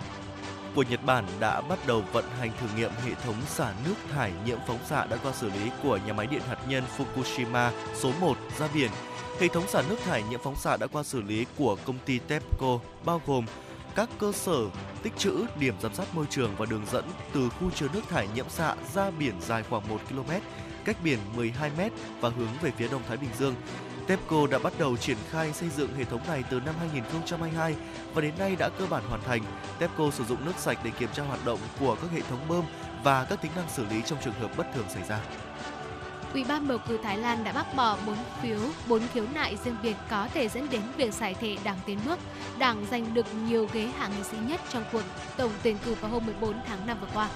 của 0.74 0.84
Nhật 0.90 1.05
Bản 1.05 1.24
đã 1.40 1.61
bắt 1.61 1.78
đầu 1.86 2.03
vận 2.12 2.24
hành 2.40 2.51
thử 2.61 2.66
nghiệm 2.76 2.90
hệ 3.07 3.14
thống 3.24 3.36
xả 3.47 3.72
nước 3.84 3.95
thải 4.12 4.32
nhiễm 4.47 4.59
phóng 4.66 4.78
xạ 4.88 5.05
đã 5.05 5.16
qua 5.22 5.32
xử 5.32 5.51
lý 5.51 5.70
của 5.82 5.99
nhà 6.07 6.12
máy 6.12 6.26
điện 6.26 6.43
hạt 6.49 6.59
nhân 6.68 6.84
Fukushima 6.99 7.70
số 7.95 8.12
1 8.20 8.36
ra 8.59 8.68
biển. 8.74 8.90
Hệ 9.40 9.49
thống 9.49 9.68
xả 9.68 9.82
nước 9.88 9.97
thải 10.05 10.22
nhiễm 10.22 10.40
phóng 10.45 10.57
xạ 10.57 10.76
đã 10.76 10.86
qua 10.86 11.03
xử 11.03 11.22
lý 11.22 11.47
của 11.59 11.76
công 11.84 11.99
ty 12.05 12.18
TEPCO, 12.18 12.78
bao 13.05 13.20
gồm 13.26 13.47
các 13.95 14.09
cơ 14.18 14.32
sở 14.32 14.59
tích 15.03 15.16
trữ, 15.16 15.45
điểm 15.59 15.74
giám 15.80 15.95
sát 15.95 16.14
môi 16.14 16.26
trường 16.30 16.55
và 16.57 16.66
đường 16.66 16.86
dẫn 16.93 17.05
từ 17.32 17.49
khu 17.49 17.70
chứa 17.70 17.88
nước 17.95 18.01
thải 18.09 18.28
nhiễm 18.34 18.49
xạ 18.49 18.74
ra 18.95 19.11
biển 19.11 19.34
dài 19.40 19.62
khoảng 19.70 19.88
1 19.88 20.01
km, 20.09 20.30
cách 20.84 20.97
biển 21.05 21.18
12 21.36 21.70
m 21.70 21.80
và 22.20 22.28
hướng 22.28 22.49
về 22.62 22.72
phía 22.76 22.88
Đông 22.88 23.03
Thái 23.09 23.16
Bình 23.16 23.30
Dương. 23.38 23.55
TEPCO 24.07 24.47
đã 24.47 24.59
bắt 24.59 24.72
đầu 24.78 24.97
triển 24.97 25.16
khai 25.30 25.53
xây 25.53 25.68
dựng 25.68 25.95
hệ 25.95 26.05
thống 26.05 26.20
này 26.26 26.45
từ 26.51 26.61
năm 26.61 26.74
2022 26.80 27.74
và 28.14 28.20
đến 28.20 28.34
nay 28.38 28.57
đã 28.59 28.68
cơ 28.78 28.86
bản 28.86 29.03
hoàn 29.09 29.22
thành. 29.22 29.43
TEPCO 29.78 30.11
sử 30.11 30.24
dụng 30.24 30.45
nước 30.45 30.59
sạch 30.59 30.78
để 30.84 30.90
kiểm 30.99 31.09
tra 31.14 31.22
hoạt 31.22 31.45
động 31.45 31.59
của 31.80 31.97
các 32.03 32.11
hệ 32.11 32.20
thống 32.20 32.49
bơm 32.49 32.64
và 33.05 33.24
các 33.24 33.43
tính 33.43 33.53
năng 33.57 33.68
xử 33.70 33.84
lý 33.84 34.03
trong 34.07 34.18
trường 34.24 34.34
hợp 34.34 34.57
bất 34.57 34.66
thường 34.74 34.86
xảy 34.88 35.03
ra. 35.09 35.20
Ủy 36.33 36.45
ban 36.45 36.68
bầu 36.68 36.78
cử 36.89 36.99
Thái 37.03 37.18
Lan 37.18 37.45
đã 37.45 37.53
bác 37.53 37.74
bỏ 37.74 37.97
4 38.07 38.16
phiếu, 38.43 38.59
4 38.89 39.03
khiếu 39.12 39.24
nại 39.35 39.57
riêng 39.64 39.76
biệt 39.83 39.97
có 40.11 40.28
thể 40.35 40.49
dẫn 40.49 40.66
đến 40.70 40.80
việc 40.97 41.14
giải 41.14 41.35
thể 41.35 41.57
Đảng 41.64 41.78
Tiến 41.87 41.99
bước. 42.07 42.18
Đảng 42.59 42.87
giành 42.91 43.14
được 43.14 43.26
nhiều 43.49 43.68
ghế 43.72 43.89
hạ 43.99 44.09
nghị 44.09 44.22
sĩ 44.22 44.37
nhất 44.49 44.61
trong 44.72 44.85
cuộc 44.93 45.03
tổng 45.37 45.51
tuyển 45.62 45.76
cử 45.85 45.95
vào 46.01 46.11
hôm 46.11 46.26
14 46.26 46.55
tháng 46.66 46.87
5 46.87 46.97
vừa 47.01 47.09
qua. 47.14 47.28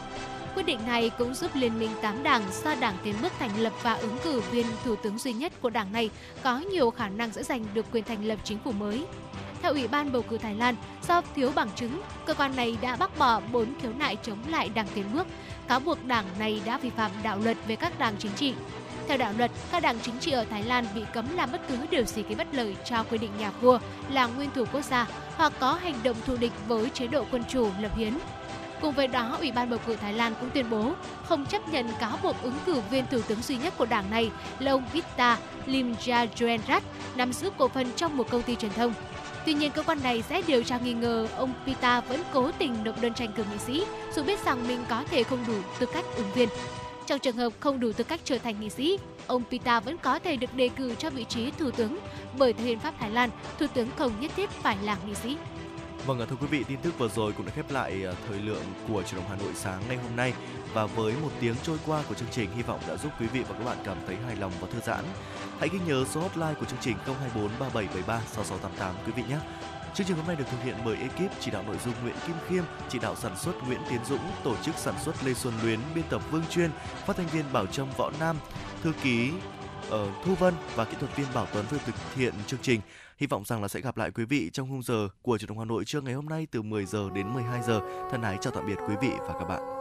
Quyết 0.55 0.63
định 0.67 0.87
này 0.87 1.11
cũng 1.19 1.35
giúp 1.35 1.51
Liên 1.55 1.79
minh 1.79 1.91
8 2.03 2.23
đảng 2.23 2.43
do 2.65 2.75
Đảng 2.75 2.97
Tiến 3.05 3.15
bước 3.23 3.33
thành 3.39 3.59
lập 3.59 3.73
và 3.83 3.95
ứng 3.95 4.19
cử 4.25 4.41
viên 4.41 4.67
thủ 4.85 4.97
tướng 4.97 5.19
duy 5.19 5.33
nhất 5.33 5.53
của 5.61 5.71
đảng 5.71 5.93
này 5.93 6.11
có 6.43 6.59
nhiều 6.59 6.91
khả 6.91 7.09
năng 7.09 7.33
sẽ 7.33 7.43
giành 7.43 7.65
được 7.75 7.87
quyền 7.93 8.05
thành 8.05 8.25
lập 8.25 8.39
chính 8.45 8.59
phủ 8.59 8.73
mới. 8.73 9.07
Theo 9.63 9.73
Ủy 9.73 9.89
ban 9.89 10.13
bầu 10.13 10.23
cử 10.23 10.39
Thái 10.39 10.55
Lan, 10.55 10.75
do 11.09 11.23
thiếu 11.35 11.53
bằng 11.55 11.69
chứng, 11.77 12.01
cơ 12.27 12.35
quan 12.35 12.57
này 12.57 12.79
đã 12.81 12.97
bác 12.97 13.19
bỏ 13.19 13.41
4 13.53 13.67
khiếu 13.83 13.93
nại 13.99 14.17
chống 14.23 14.39
lại 14.49 14.69
Đảng 14.75 14.89
Tiến 14.95 15.05
bước, 15.13 15.27
cáo 15.69 15.81
buộc 15.81 16.05
đảng 16.05 16.25
này 16.39 16.63
đã 16.65 16.79
vi 16.79 16.91
phạm 16.91 17.11
đạo 17.23 17.39
luật 17.45 17.57
về 17.67 17.77
các 17.77 17.99
đảng 17.99 18.15
chính 18.19 18.33
trị. 18.33 18.55
Theo 19.09 19.17
đạo 19.17 19.33
luật, 19.39 19.51
các 19.73 19.83
đảng 19.83 19.99
chính 20.03 20.19
trị 20.19 20.31
ở 20.31 20.45
Thái 20.51 20.63
Lan 20.63 20.87
bị 20.95 21.03
cấm 21.13 21.37
làm 21.37 21.53
bất 21.53 21.61
cứ 21.69 21.77
điều 21.91 22.05
gì 22.05 22.23
gây 22.23 22.35
bất 22.35 22.47
lợi 22.53 22.77
cho 22.85 23.05
quy 23.11 23.19
định 23.19 23.31
nhà 23.39 23.51
vua 23.51 23.79
là 24.11 24.27
nguyên 24.27 24.51
thủ 24.55 24.65
quốc 24.73 24.85
gia 24.85 25.07
hoặc 25.37 25.53
có 25.61 25.73
hành 25.75 25.95
động 26.03 26.17
thù 26.27 26.37
địch 26.37 26.53
với 26.69 26.91
chế 26.91 27.07
độ 27.07 27.25
quân 27.31 27.45
chủ 27.49 27.71
lập 27.81 27.97
hiến. 27.97 28.19
Cùng 28.81 28.95
với 28.95 29.09
đó, 29.09 29.37
Ủy 29.41 29.53
ban 29.53 29.71
bầu 29.71 29.79
cử 29.87 29.97
Thái 29.97 30.13
Lan 30.13 30.35
cũng 30.41 30.51
tuyên 30.51 30.71
bố 30.71 30.93
không 31.25 31.47
chấp 31.47 31.69
nhận 31.69 31.89
cáo 32.01 32.19
buộc 32.23 32.43
ứng 32.43 32.59
cử 32.67 32.81
viên 32.91 33.07
thủ 33.11 33.21
tướng 33.29 33.43
duy 33.43 33.57
nhất 33.57 33.75
của 33.79 33.87
đảng 33.87 34.11
này 34.11 34.31
là 34.59 34.73
ông 34.73 34.85
Vita 34.93 35.39
Limjaroenrat 35.67 36.81
nắm 37.15 37.33
giữ 37.33 37.51
cổ 37.59 37.69
phần 37.69 37.87
trong 37.97 38.17
một 38.17 38.31
công 38.31 38.43
ty 38.43 38.57
truyền 38.57 38.73
thông. 38.73 38.95
Tuy 39.47 39.55
nhiên, 39.55 39.71
cơ 39.71 39.83
quan 39.83 39.99
này 40.03 40.23
sẽ 40.23 40.43
điều 40.47 40.63
tra 40.63 40.79
nghi 40.79 40.93
ngờ 40.93 41.29
ông 41.37 41.53
Pita 41.67 42.01
vẫn 42.01 42.23
cố 42.33 42.51
tình 42.59 42.85
nộp 42.85 43.01
đơn 43.03 43.15
tranh 43.15 43.33
cử 43.33 43.45
nghị 43.53 43.59
sĩ, 43.59 43.87
dù 44.15 44.23
biết 44.23 44.45
rằng 44.45 44.69
mình 44.69 44.85
có 44.89 45.05
thể 45.11 45.23
không 45.23 45.45
đủ 45.47 45.55
tư 45.79 45.87
cách 45.95 46.05
ứng 46.17 46.33
viên. 46.33 46.49
Trong 47.07 47.19
trường 47.19 47.37
hợp 47.37 47.53
không 47.61 47.81
đủ 47.81 47.93
tư 47.93 48.05
cách 48.05 48.21
trở 48.25 48.39
thành 48.39 48.61
nghị 48.61 48.71
sĩ, 48.71 48.99
ông 49.27 49.43
Pita 49.51 49.81
vẫn 49.81 49.99
có 49.99 50.19
thể 50.19 50.37
được 50.37 50.55
đề 50.55 50.69
cử 50.69 50.95
cho 50.95 51.11
vị 51.11 51.25
trí 51.25 51.51
thủ 51.51 51.71
tướng 51.71 51.99
bởi 52.39 52.53
theo 52.53 52.67
hiến 52.67 52.79
pháp 52.79 52.95
Thái 52.99 53.11
Lan, 53.11 53.31
thủ 53.59 53.67
tướng 53.75 53.89
không 53.97 54.13
nhất 54.21 54.31
thiết 54.37 54.51
phải 54.51 54.77
là 54.83 54.97
nghị 55.07 55.15
sĩ. 55.15 55.37
Vâng, 56.07 56.27
thưa 56.31 56.37
quý 56.41 56.47
vị, 56.47 56.65
tin 56.69 56.79
tức 56.83 56.99
vừa 56.99 57.09
rồi 57.09 57.33
cũng 57.37 57.47
đã 57.47 57.53
khép 57.57 57.71
lại 57.71 58.03
ờ, 58.03 58.15
thời 58.29 58.39
lượng 58.39 58.63
của 58.89 59.03
truyền 59.03 59.21
động 59.21 59.31
Hà 59.31 59.37
Nội 59.37 59.53
sáng 59.55 59.83
ngày 59.89 59.97
hôm 59.97 60.17
nay 60.17 60.33
và 60.75 60.87
với 60.87 61.15
một 61.23 61.31
tiếng 61.41 61.55
trôi 61.63 61.79
qua 61.87 62.03
của 62.09 62.15
chương 62.15 62.29
trình 62.31 62.51
hy 62.57 62.63
vọng 62.63 62.81
đã 62.89 62.97
giúp 62.97 63.13
quý 63.21 63.27
vị 63.27 63.41
và 63.49 63.59
các 63.59 63.65
bạn 63.65 63.77
cảm 63.85 63.97
thấy 64.07 64.17
hài 64.27 64.37
lòng 64.37 64.53
và 64.61 64.69
thư 64.73 64.81
giãn. 64.87 65.05
Hãy 65.59 65.69
ghi 65.73 65.79
nhớ 65.87 66.05
số 66.11 66.21
hotline 66.21 66.55
của 66.61 66.67
chương 66.67 66.79
trình 66.81 66.97
024 67.07 67.51
3773 67.61 68.21
6688 68.27 68.95
quý 69.07 69.13
vị 69.17 69.23
nhé. 69.29 69.39
Chương 69.97 70.07
trình 70.07 70.17
hôm 70.17 70.27
nay 70.27 70.37
được 70.37 70.45
thực 70.51 70.63
hiện 70.63 70.77
bởi 70.85 70.97
ekip 70.97 71.33
chỉ 71.41 71.51
đạo 71.51 71.63
nội 71.67 71.77
dung 71.85 71.95
Nguyễn 72.03 72.15
Kim 72.27 72.37
Khiêm, 72.49 72.65
chỉ 72.89 72.99
đạo 72.99 73.17
sản 73.17 73.37
xuất 73.37 73.53
Nguyễn 73.67 73.81
Tiến 73.91 74.05
Dũng, 74.05 74.21
tổ 74.45 74.57
chức 74.57 74.75
sản 74.79 74.95
xuất 75.05 75.25
Lê 75.25 75.35
Xuân 75.35 75.55
Luyến, 75.63 75.81
biên 75.95 76.05
tập 76.11 76.23
Vương 76.31 76.43
Chuyên, 76.51 76.71
phát 77.07 77.17
thanh 77.17 77.27
viên 77.27 77.45
Bảo 77.53 77.67
Trâm 77.67 77.89
Võ 77.97 78.11
Nam, 78.21 78.37
thư 78.83 78.93
ký 79.03 79.33
ở 79.91 80.09
Thu 80.25 80.35
Vân 80.35 80.55
và 80.75 80.85
kỹ 80.85 80.97
thuật 81.01 81.17
viên 81.17 81.27
Bảo 81.35 81.47
Tuấn 81.53 81.65
vừa 81.71 81.79
thực 81.79 81.95
hiện 82.15 82.35
chương 82.47 82.61
trình. 82.63 82.81
Hy 83.19 83.27
vọng 83.27 83.45
rằng 83.45 83.63
là 83.63 83.69
sẽ 83.69 83.81
gặp 83.81 83.97
lại 83.97 84.11
quý 84.11 84.25
vị 84.25 84.51
trong 84.53 84.69
khung 84.69 84.83
giờ 84.83 85.09
của 85.23 85.39
truyền 85.39 85.49
động 85.49 85.59
Hà 85.59 85.65
Nội 85.65 85.85
trưa 85.85 86.01
ngày 86.01 86.15
hôm 86.15 86.29
nay 86.29 86.47
từ 86.51 86.63
10 86.63 86.87
giờ 86.87 87.09
đến 87.15 87.35
12 87.35 87.63
giờ. 87.63 87.81
Thân 88.11 88.23
ái 88.23 88.39
chào 88.41 88.53
tạm 88.53 88.67
biệt 88.67 88.79
quý 88.89 88.95
vị 89.01 89.11
và 89.21 89.35
các 89.39 89.45
bạn. 89.45 89.76